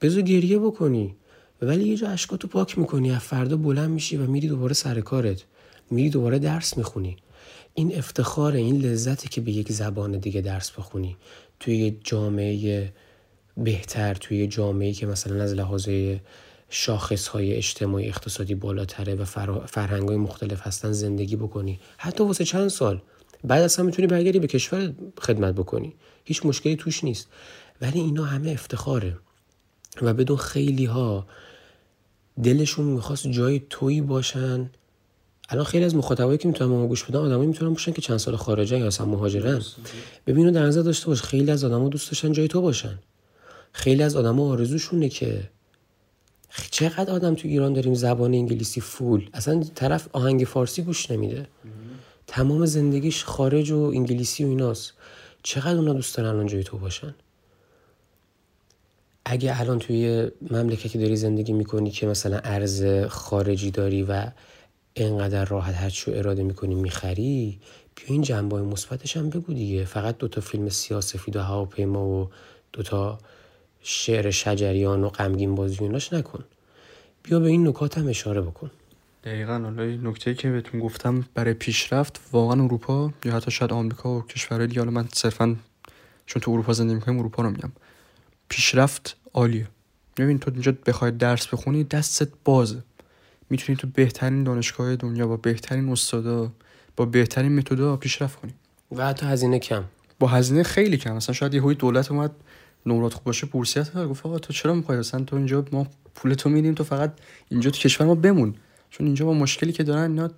[0.00, 1.16] بذار گریه بکنی.
[1.62, 5.44] ولی یه جا اشکاتو پاک می‌کنی از فردا بلند میشی و میری دوباره سر کارت.
[5.90, 7.16] میری دوباره درس می‌خونی.
[7.74, 11.16] این افتخار این لذتی که به یک زبان دیگه درس بخونی.
[11.60, 12.92] توی یه جامعه
[13.56, 15.88] بهتر توی یه جامعه که مثلا از لحاظ
[16.70, 19.24] شاخص های اجتماعی اقتصادی بالاتره و
[19.66, 21.80] فرهنگ های مختلف هستن زندگی بکنی.
[21.98, 23.02] حتی واسه چند سال.
[23.44, 25.94] بعد اصلا می‌تونی برگردی به کشور خدمت بکنی.
[26.24, 27.28] هیچ مشکلی توش نیست.
[27.80, 29.16] ولی اینا همه افتخاره.
[30.02, 31.26] و بدون خیلی ها
[32.42, 34.70] دلشون می‌خواست جای تویی باشن.
[35.48, 38.36] الان خیلی از مخاطبایی که می‌تونن ما گوش بدن آدمایی می‌تونن باشن که چند سال
[38.36, 39.62] خارجن یا اصلا مهاجرن.
[40.26, 41.22] ببینو در نظر داشته باش.
[41.22, 42.98] خیلی از آدما دوست داشتن جای تو باشن.
[43.72, 45.50] خیلی از آدما آرزوشونه که
[46.70, 49.30] چقدر آدم تو ایران داریم زبان انگلیسی فول.
[49.34, 51.46] اصلا طرف آهنگ فارسی گوش نمیده.
[52.26, 54.92] تمام زندگیش خارج و انگلیسی و ایناست.
[55.42, 57.14] چقدر اونا دوست دارن الان جای تو باشن؟
[59.24, 64.26] اگه الان توی مملکتی داری زندگی می‌کنی که مثلا ارز خارجی داری و
[64.94, 67.60] اینقدر راحت هرچی اراده می‌کنی می‌خری
[67.94, 69.84] بیا این جنبه مثبتش هم بگو دیگه.
[69.84, 72.30] فقط دوتا فیلم سیاسفید و هواپیما و
[72.72, 73.18] دوتا
[73.82, 76.44] شعر شجریان و غمگین بازیوناش نکن.
[77.22, 78.70] بیا به این نکات هم اشاره بکن.
[79.24, 84.22] دقیقا حالا نکته که بهتون گفتم برای پیشرفت واقعا اروپا یا حتی شاید آمریکا و
[84.22, 85.56] کشورهای دیگه حالا من صرفا
[86.26, 87.72] چون تو اروپا زندگی می‌کنم اروپا رو میگم.
[88.48, 89.68] پیشرفت عالیه.
[90.16, 92.82] ببین تو اینجا بخوای درس بخونی دستت بازه.
[93.50, 96.52] می‌تونی تو بهترین دانشگاه دنیا با بهترین استادا
[96.96, 98.54] با بهترین متدا پیشرفت کنی.
[98.92, 99.84] و حتی هزینه کم.
[100.18, 101.16] با هزینه خیلی کم.
[101.16, 102.30] مثلا شاید یه دولت اومد
[102.86, 106.34] نمرات خوب باشه بورسیت داد گفت آقا تو چرا می‌خوای؟ مثلا تو اینجا ما پول
[106.34, 107.12] تو میدیم تو فقط
[107.48, 108.54] اینجا تو کشور ما بمون.
[108.90, 110.30] چون اینجا با مشکلی که دارن اینا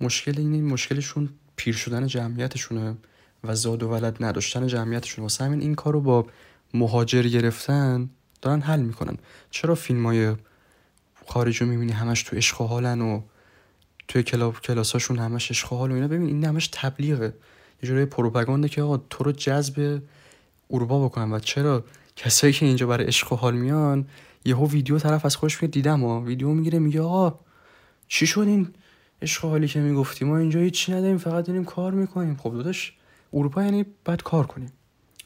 [0.00, 2.96] مشکل این مشکلشون پیر شدن جمعیتشونه
[3.44, 5.22] و زاد و ولد نداشتن جمعیتشون.
[5.22, 6.26] واسه همین این کارو با
[6.74, 8.10] مهاجر گرفتن
[8.42, 9.16] دارن حل می‌کنن.
[9.50, 10.34] چرا فیلم های
[11.26, 13.20] خارج رو می‌بینی همش تو عشق و حالن و
[14.08, 17.34] توی کلاب کلاساشون همش عشق و حال و اینا؟ ببین این همش تبلیغه.
[17.82, 20.02] یه جوری پروپاگانده که آقا تو رو جذب
[20.74, 21.84] اروپا بکنن و چرا
[22.16, 24.06] کسایی که اینجا برای عشق و حال میان
[24.44, 26.20] یهو ویدیو طرف از خوش میاد دیدم ها.
[26.20, 27.38] ویدیو می‌گیره میگه آقا
[28.08, 28.68] چی شد این
[29.22, 32.36] عشق و حالی که می‌گفتی؟ ما اینجا هیچی نداریم فقط داریم کار می‌کنیم.
[32.36, 32.92] خب داداش
[33.32, 34.72] اروپا یعنی باید کار کنیم.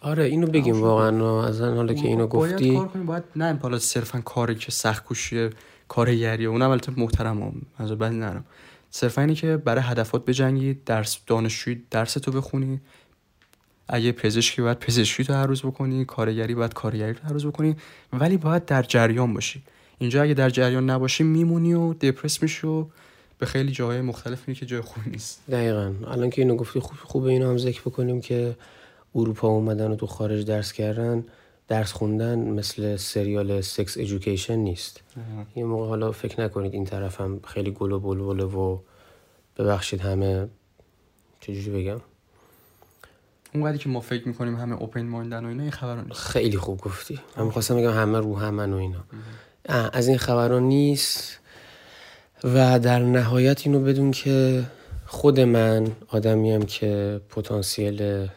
[0.01, 1.47] آره اینو بگیم واقعا.
[1.47, 2.77] از حالا که اینو باید گفتی.
[2.77, 5.51] کار کنیم باید نه حالا صرفا کاری که سخت کوشیه
[5.89, 8.45] کار یریه اونم البته محترمم از بعد نرم.
[8.91, 12.81] صرفا اینه که برای هدفات بجنگی درس دانشجویی درس تو بخونی.
[13.89, 17.77] اگه پزشکی باید پزشکی تو هر روز بکنی کارگری باید کارگری تو هر روز بکنی
[18.13, 19.63] ولی باید در جریان باشی.
[19.99, 22.87] اینجا اگه در جریان نباشی میمونی و دپرس میشی و
[23.39, 25.43] به خیلی جاهای مختلف میری که جای خوبی نیست.
[25.51, 25.95] دقیقا.
[26.07, 28.57] الان که اینو گفتی خوب خوبه اینو هم ذکر بکنیم که
[29.15, 31.25] اروپا اومدن و تو خارج درس کردن
[31.69, 35.01] درس خوندن مثل سریال سکس ایژوکیشن نیست.
[35.57, 38.79] یه موقع حالا فکر نکنید این طرف هم خیلی گل و بلبله و
[39.59, 40.49] ببخشید همه
[41.41, 42.01] چجوری بگم؟
[43.55, 46.21] اونقدری که ما فکر می‌کنیم همه اوپن مایندن و اینا این خبران نیست.
[46.21, 47.21] خیلی خوب گفتی.
[47.37, 49.05] من می‌خواستم بگم همه رو همن و اینا.
[49.67, 51.39] اه، از این خبران نیست
[52.45, 54.65] و در نهایت اینو بدون که
[55.07, 58.29] خود من آدمیم که پتانسیل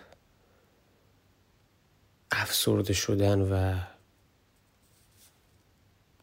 [2.32, 3.80] افسرده شدن و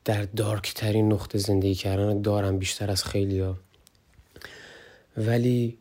[0.05, 3.56] در دارک ترین نقطه زندگی کردن دارم بیشتر از خیلی ها.
[5.16, 5.78] ولی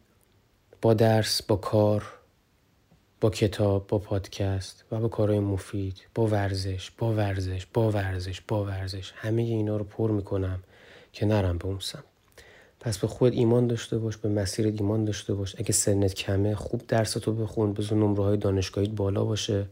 [0.81, 2.16] با درس با کار
[3.21, 8.63] با کتاب با پادکست و با کارهای مفید با ورزش با ورزش با ورزش با
[8.63, 9.13] ورزش.
[9.15, 10.59] همه اینا رو پر می‌کنم
[11.13, 12.03] که نرم به اون سمت.
[12.79, 15.55] پس به خود ایمان داشته باش به مسیرت ایمان داشته باش.
[15.57, 19.65] اگه سنت کمه خوب درستو بخون بذار نمره های دانشگاهیت بالا باشه.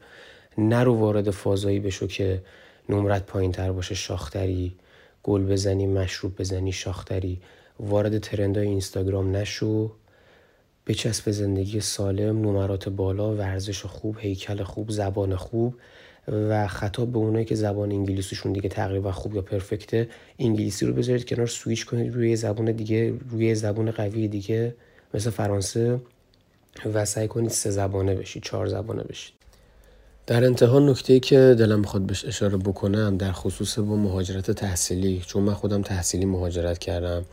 [0.58, 2.42] نرو وارد فازایی بشو که
[2.90, 3.96] نمرت پایین تر باشه.
[3.96, 4.76] شاختری
[5.24, 7.42] گل بزنی مشروب بزنی شاختری.
[7.80, 9.92] وارد ترندهای اینستاگرام نشو.
[10.88, 15.76] بچسب زندگی سالم نمرات بالا ورزش خوب هیکل خوب زبان خوب
[16.28, 20.10] و خطاب به اونایی که زبان انگلیسیشون دیگه تقریبا خوب یا پرفکته
[20.40, 24.76] انگلیسی رو بذارید کنار سویچ کنید روی زبان دیگه روی زبان قوی دیگه
[25.14, 26.00] مثل فرانسه
[26.94, 29.34] و سعی کنید سه زبانه بشید چهار زبانه بشید.
[30.28, 35.44] در انتها نکته که دلم می‌خواد بهش اشاره بکنم در خصوص با مهاجرت تحصیلی چون
[35.44, 37.26] من خودم تحصیلی مهاجرت کردم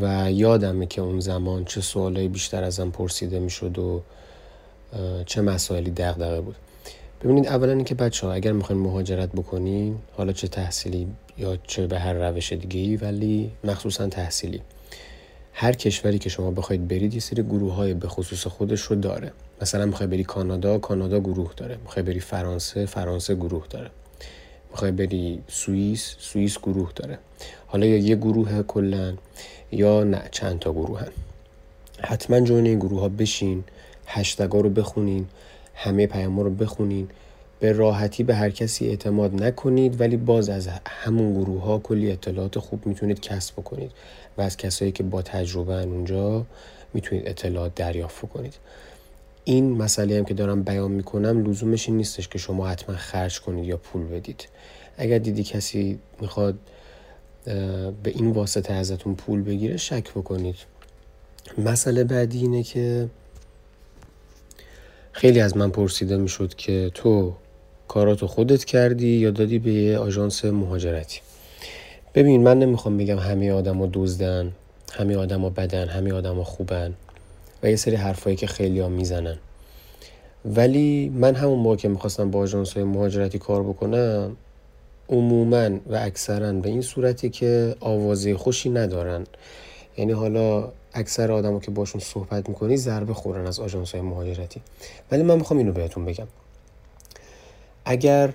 [0.00, 4.02] و یادمه که اون زمان چه سوالایی بیشتر ازم پرسیده می‌شد و
[5.26, 6.56] چه مسائلی دغدغه بود.
[7.24, 11.08] ببینید اولا اینکه بچه ها اگر می‌خواین مهاجرت بکنین حالا چه تحصیلی
[11.38, 14.62] یا چه به هر روش دیگه ای ولی مخصوصا تحصیلی.
[15.52, 19.32] هر کشوری که شما بخواید برید یه سری گروه های به خصوص خودش رو داره.
[19.62, 21.76] مثلا می‌خوای بری کانادا کانادا گروه داره.
[21.82, 23.90] می‌خوای بری فرانسه فرانسه گروه داره.
[24.70, 27.18] می‌خوای بری سوئیس سوئیس گروه داره.
[27.66, 29.14] حالا یا یه گروه کلا
[29.72, 31.12] یا نه چند تا گروه هن.
[32.00, 33.64] حتما جوین این گروه ها بشین
[34.06, 35.26] هشتگا رو بخونین
[35.74, 37.08] همه پیام رو بخونین.
[37.60, 42.58] به راحتی به هر کسی اعتماد نکنید ولی باز از همون گروه ها کلی اطلاعات
[42.58, 43.90] خوب می‌تونید کسب بکنید.
[44.38, 46.46] و از کسایی که با تجربه اونجا
[46.94, 48.54] می‌تونید اطلاعات دریافت کنید.
[49.44, 53.64] این مسئله هم که دارم بیان می‌کنم لزومش این نیستش که شما حتما خرج کنید
[53.64, 54.48] یا پول بدید.
[54.96, 56.58] اگر دیدی کسی می‌خواد
[58.02, 60.56] به این واسطه ازتون پول بگیره شک بکنید.
[61.58, 63.08] مسئله بعدی اینه که
[65.12, 67.34] خیلی از من پرسیده می‌شد که تو
[67.88, 71.20] کاراتو خودت کردی یا دادی به یه آژانس مهاجرتی؟
[72.14, 74.52] ببین من نمی‌خوام بگم همه آدما دزدن
[74.92, 76.94] همه آدما بدن همه آدما خوبن
[77.62, 79.36] و یه سری حرفایی که خیلی ها می‌زنن.
[80.44, 84.36] ولی من همون موقع که می‌خواستم با آژانس های مهاجرتی کار بکنم
[85.08, 89.26] عموما و اکثرا به این صورتی که آوازه خوشی ندارن.
[89.96, 94.60] یعنی حالا اکثر آدما که باشون صحبت می‌کنی ضربه خورن از آژانس های مهاجرتی.
[95.10, 96.26] ولی من می‌خوام اینو بهتون بگم.
[97.84, 98.32] اگر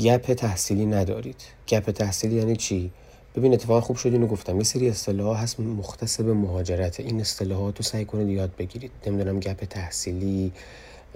[0.00, 1.40] گپ تحصیلی ندارید.
[1.68, 2.90] گپ تحصیلی یعنی چی؟
[3.36, 4.56] ببین اتفاقا خوب شد اینو گفتم.
[4.56, 7.00] یه سری اصطلاح هست مختص به مهاجرت.
[7.00, 8.90] این اصطلاحات رو سعی کنید یاد بگیرید.
[9.06, 10.52] نمی‌دونم گپ تحصیلی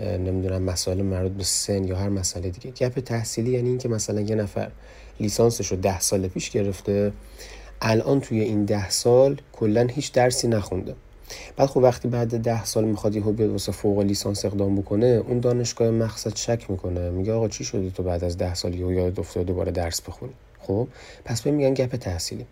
[0.02, 2.70] نمی‌دونم مسائل مربوط به سن یا هر مسئله دیگه.
[2.70, 4.70] گپ تحصیلی یعنی اینکه مثلا یه نفر
[5.20, 7.12] لیسانسش رو ده سال پیش گرفته
[7.80, 10.94] الان توی این ده سال کلا هیچ درسی نخونده.
[11.56, 15.40] بعد خب وقتی بعد ده سال می‌خواد یهو بیاد واسه فوق لیسانس اقدام بکنه اون
[15.40, 17.10] دانشگاه مقصد شک می‌کنه.
[17.10, 20.32] میگه آقا چی شده تو بعد از ده سال یهو یاد افتاد دوباره درس بخونی؟
[20.60, 20.88] خب؟
[21.24, 22.46] پس به میگن گپ تحصیلی.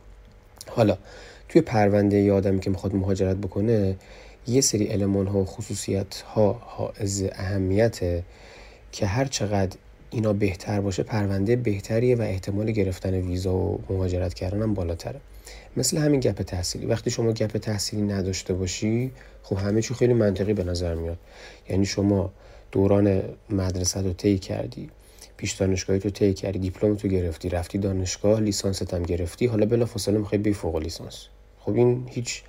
[0.68, 0.98] حالا
[1.48, 3.96] توی پرونده یه آدمی که می‌خواد مهاجرت بکنه
[4.46, 8.24] یه سری علمان ها و خصوصیت ها حائز اهمیته
[8.92, 9.76] که هر چقدر
[10.10, 15.20] اینا بهتر باشه پرونده بهتریه و احتمال گرفتن ویزا و مهاجرت کردن هم بالاتره.
[15.76, 16.86] مثل همین گپ تحصیلی.
[16.86, 19.10] وقتی شما گپ تحصیلی نداشته باشی
[19.42, 21.18] خب همه چی خیلی منطقی به نظر میاد.
[21.68, 22.32] یعنی شما
[22.72, 24.90] دوران مدرسه رو طی کردی
[25.36, 29.86] پیش دانشگاهی تو طی کردی دیپلم تو گرفتی رفتی دانشگاه لیسانست هم گرفتی حالا بلا
[29.86, 31.26] فاصله می‌خوای بی فوق لیسانس.
[31.60, 32.42] خب این هیچ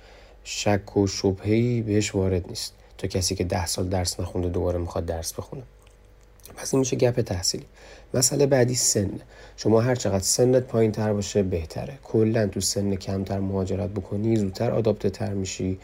[0.44, 2.74] شک و شبهی بهش وارد نیست.
[2.98, 5.62] تا کسی که ده سال درس نخونده دوباره می‌خواد درس بخونه.
[6.56, 7.64] پس این میشه گپ تحصیلی.
[8.14, 9.10] مسئله بعدی سن.
[9.56, 11.98] شما هر چقدر سنت پایین تر باشه بهتره.
[12.04, 15.78] کلا تو سن کمتر مهاجرت بکنی زودتر آداپته تر میشی.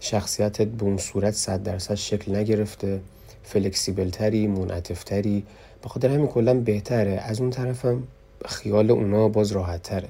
[0.00, 3.00] شخصیتت به اون صورت صد درصد شکل نگرفته.
[3.42, 5.44] فلکسیبل تری منعطف تری
[5.82, 7.10] به خاطر همین کلا بهتره.
[7.10, 8.02] از اون طرفم
[8.44, 10.08] خیال اونا باز راحت تره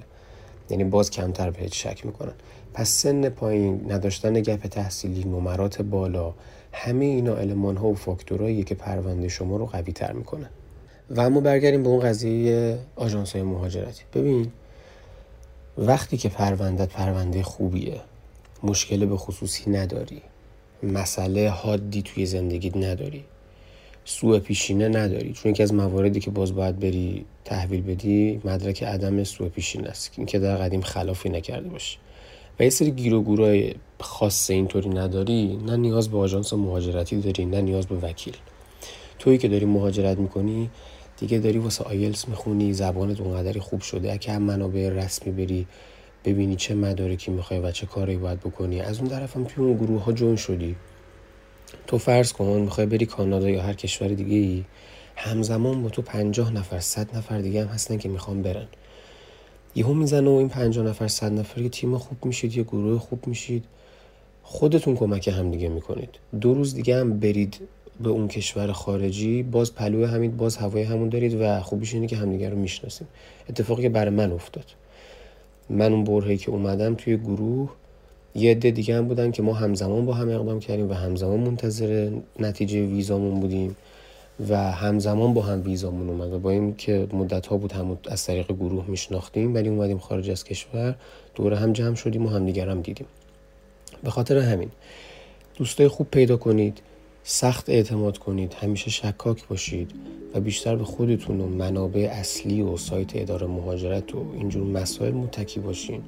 [0.71, 2.35] یعنی باز کمتر بهت شک می‌کنن.
[2.77, 6.35] پس سن پایین نداشتن گپ تحصیلی نمرات بالا
[6.73, 10.51] همه اینا علمان ها و فاکتورهاییه که پرونده شما رو قوی تر می‌کنه
[11.11, 14.03] و اما برگردیم به اون قضیه آژانس های مهاجرتی.
[14.15, 14.53] ببین
[15.79, 18.01] وقتی که پروندت پرونده خوبیه
[18.63, 20.23] مشکل به خصوصی نداری.
[20.83, 23.25] مسئله حادی توی زندگیت نداری.
[24.05, 25.33] سوء پیشینه نداری.
[25.33, 30.13] چون یکی از مواردی که باز باید بری تحویل بدی مدرک عدم سوء پیشینه است.
[30.17, 31.99] این که در قدیم خلافی نکرده باشی.
[32.61, 37.45] و یه سری گیر و گورای خاص اینطوری نداری نه نیاز به آژانس مهاجرتی داری
[37.45, 38.37] نه نیاز به وکیل.
[39.19, 40.71] تویی که داری مهاجرت می‌کنی
[41.17, 44.13] دیگه داری واسه آیلس می‌خونی زبانت اونقدری خوب شده.
[44.13, 45.67] اگه هم منابع رسمی بری
[46.25, 48.81] ببینی چه مدارکی می‌خوای و چه کاری باید بکنی.
[48.81, 50.77] از اون طرف هم توی اون گروه ها جون شدی.
[51.87, 54.65] تو فرض کن می‌خوای بری کانادا یا هر کشور دیگه ای
[55.17, 58.67] همزمان با تو پنجاه نفر صد نفر دیگه هم هستن که می‌خوان برن.
[59.77, 63.27] یهو می‌زنه و این پنجاه نفر صد نفر یه تیم خوب میشید یه گروه خوب
[63.27, 63.65] میشید
[64.43, 66.09] خودتون کمک هم دیگه می‌کنید.
[66.41, 67.61] دو روز دیگه هم برید
[68.03, 72.17] به اون کشور خارجی باز پلو همین باز هوای همون دارید و خوبیش اینه که
[72.17, 73.07] همدیگه رو می‌شناسیم
[73.49, 74.65] اتفاقی که برای من افتاد.
[75.71, 77.71] من اون برهی که اومدم توی گروه
[78.35, 82.11] یه عده دیگه هم بودن که ما همزمان با هم اقدام کردیم و همزمان منتظر
[82.39, 83.77] نتیجه ویزامون بودیم.
[84.49, 88.27] و همزمان با هم ویزامون اومد و با این که مدت ها بود هم از
[88.27, 90.95] طریق گروه میشناختیم ولی اومدیم خارج از کشور
[91.35, 93.07] دوره هم جمع شدیم و همدیگر هم دیدیم.
[94.05, 94.71] به خاطر همین
[95.57, 96.81] دوستای خوب پیدا کنید
[97.23, 99.93] سخت اعتماد کنید همیشه شکاک باشید
[100.35, 105.61] و بیشتر به خودتون و منابع اصلی و سایت اداره مهاجرت و اینجور مسائل متکی
[105.61, 106.03] باشین.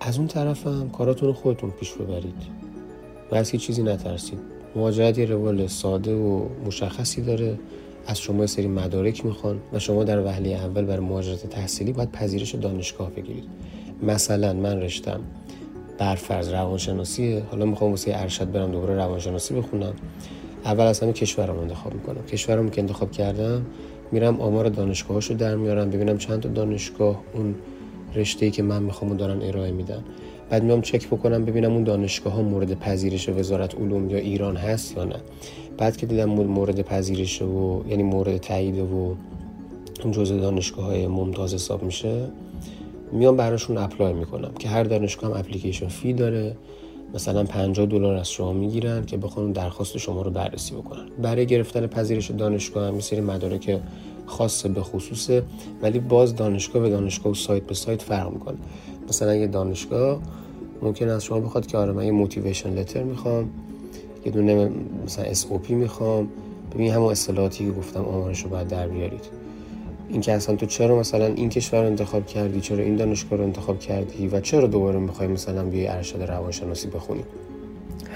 [0.00, 2.42] از اون طرف هم کاراتون رو خودتون پیش ببرید
[3.30, 4.49] و از هیچ چیزی نترسید.
[4.76, 7.58] مهاجرت یه روال ساده و مشخصی داره.
[8.06, 12.54] از شما سری مدارک می‌خوان و شما در وهله اول برای مهاجرت تحصیلی باید پذیرش
[12.54, 13.44] دانشگاه بگیرید.
[14.02, 15.20] مثلا من رشتم
[15.98, 19.92] برفرض روانشناسیه حالا می‌خوام واسه ارشد برم دوباره روانشناسی بخونم.
[20.64, 22.22] اول از همه کشورم انتخاب می‌کنم.
[22.22, 23.66] کشورم که انتخاب کردم
[24.12, 27.54] میرم آمار دانشگاهاشو در میارم ببینم چند تا دانشگاه اون
[28.14, 30.04] رشته ای که من می‌خوام دارن ارائه میدن.
[30.50, 34.96] بعد میام چک بکنم ببینم اون دانشگاه ها مورد پذیرش وزارت علوم یا ایران هست
[34.96, 35.16] یا نه.
[35.78, 39.16] بعد که دیدم مورد پذیرش و یعنی مورد تایید و
[40.10, 42.28] جزء دانشگاه های ممتاز حساب میشه
[43.12, 46.56] میام براشون apply می‌کنم که هر دانشگاه هم application fee داره.
[47.14, 51.06] مثلا 50 دلار از شما می‌گیرن که بخوان درخواست شما رو بررسی بکنن.
[51.22, 53.80] برای گرفتن پذیرش دانشگاه هم سری مدارک
[54.26, 55.42] خاص به خصوصه
[55.82, 58.56] ولی باز دانشگاه به دانشگاه و سایت به سایت فرق می‌کنه.
[59.08, 60.20] مثلا یه دانشگاه
[60.82, 63.50] ممکن از شما بخواد که آره من یه motivation letter می‌خوام
[64.24, 64.70] یه دونه
[65.06, 66.28] مثلا SOP می‌خوام.
[66.74, 69.24] ببین همون اصطلاحاتی که گفتم آمارش رو باید در بیارید.
[70.08, 73.44] این که اصلا تو چرا مثلا این کشور رو انتخاب کردی چرا این دانشگاه رو
[73.44, 77.24] انتخاب کردی و چرا دوباره می‌خوای مثلا بیای ارشد روانشناسی بخونی؟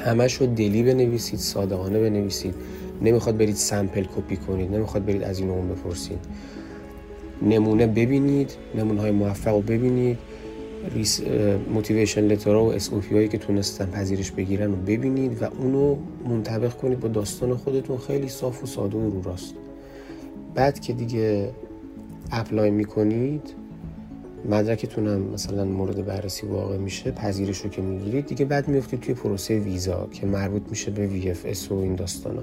[0.05, 2.55] همش رو دلی بنویسید صادقانه بنویسید.
[3.03, 6.19] نمی‌خواد برید sample کپی کنید نمی‌خواد برید از این اون بپرسید.
[7.43, 10.19] نمونه ببینید نمونه های موفق رو ببینید.
[11.75, 15.97] motivation letter ها و SOP هایی که تونستن پذیرش بگیرن رو ببینید و اونو
[16.29, 17.99] منطبق کنید با داستان خودتون.
[17.99, 19.55] خیلی صاف و ساده و رو راست.
[20.55, 21.51] بعد که دیگه
[22.33, 23.43] apply می‌کنید
[24.51, 29.15] مدرکتون هم مثلا مورد بررسی واقع میشه پذیرش رو که می‌گیرید دیگه بعد میفتید توی
[29.15, 32.43] پروسه ویزا که مربوط میشه به VFS و این داستانا.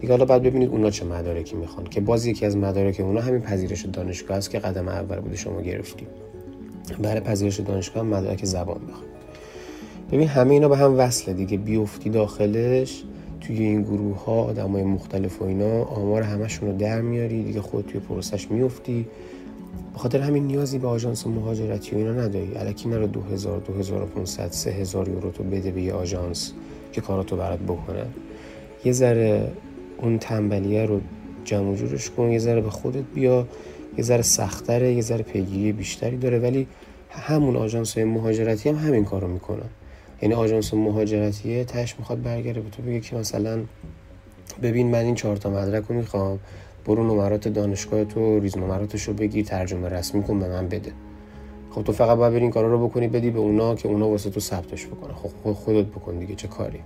[0.00, 3.40] دیگه حالا بعد ببینید اونا چه مدارکی می‌خوان که باز یکی از مدارک اونا همین
[3.40, 6.29] پذیرش دانشگاه است که قدم اول بوده شما گرفتید.
[7.02, 9.10] برای پذیرش دانشگاه مدرک زبان می‌خواد
[10.12, 11.58] ببین همه اینا به هم وصله دیگه.
[11.58, 13.04] بیفتی داخلش
[13.40, 17.60] توی این گروه ها آدم های مختلف و اینا آمار همشون رو در میاری دیگه
[17.60, 19.06] خود توی پروسش میفتی.
[19.92, 22.56] به خاطر همین نیازی به آژانس مهاجرتی و اینا نداری.
[22.56, 26.52] الکی نرو 2000 2500 3000 یورو تو بده به یه آژانس
[26.92, 28.06] که کاراتو برات بکنه.
[28.84, 29.52] یه ذره
[29.98, 31.00] اون تنبلیه رو
[31.44, 33.46] جمع جورش کن یه ذره به خودت بیا.
[33.98, 36.66] یه ذره سختره یه ذره پیگیری بیشتری داره ولی
[37.10, 39.68] همون آژانس مهاجرتی هم همین کارو می‌کنن.
[40.22, 43.60] یعنی آژانس مهاجرتیه تش می‌خواد برگره به تو بگه که مثلا
[44.62, 46.38] ببین من این چهار تا مدرک رو می‌خوام
[46.86, 50.92] برو نمرات دانشگاه تو ریز نمراتش رو بگیر ترجمه رسمی کن به من بده.
[51.70, 54.40] خب تو فقط باید این کارا رو بکنی بدی به اونا که اونا واسه تو
[54.40, 56.80] ثبتش بکنه خب خودت بکن دیگه چه کاری؟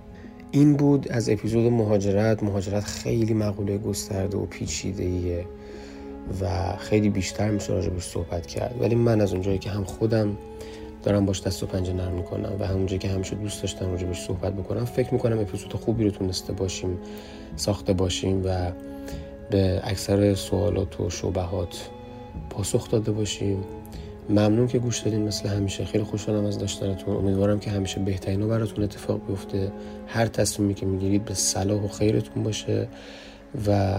[0.51, 2.43] این بود از اپیزود مهاجرت.
[2.43, 5.45] مهاجرت خیلی مقوله گسترده و پیچیده
[6.41, 8.75] و خیلی بیشتر میشه راجبش صحبت کرد.
[8.79, 10.37] ولی من از اونجایی که هم خودم
[11.03, 14.53] دارم باش دست و پنجه نرم می‌کنم و همونجایی که همیشه دوست داشتم راجبش صحبت
[14.53, 16.97] بکنم فکر می‌کنم اپیزود خوبی رو تونسته باشیم
[17.55, 18.71] ساخته باشیم و
[19.49, 21.89] به اکثر سوالات و شبهات
[22.49, 23.63] پاسخ داده باشیم.
[24.29, 25.85] ممنون که گوش دادین مثل همیشه.
[25.85, 27.15] خیلی خوشحالم از داشتنتون.
[27.15, 29.71] امیدوارم که همیشه بهترین رو براتون اتفاق بیفته.
[30.07, 32.87] هر تصمیمی که می‌گیرید به صلاح و خیرتون باشه
[33.67, 33.97] و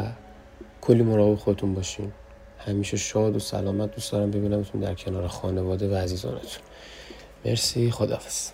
[0.86, 2.12] کلی مراقب خودتون باشین.
[2.58, 6.62] همیشه شاد و سلامت دوست دارم ببینمتون در کنار خانواده و عزیزانتون.
[7.44, 7.90] مرسی.
[7.90, 8.50] خداحافظ.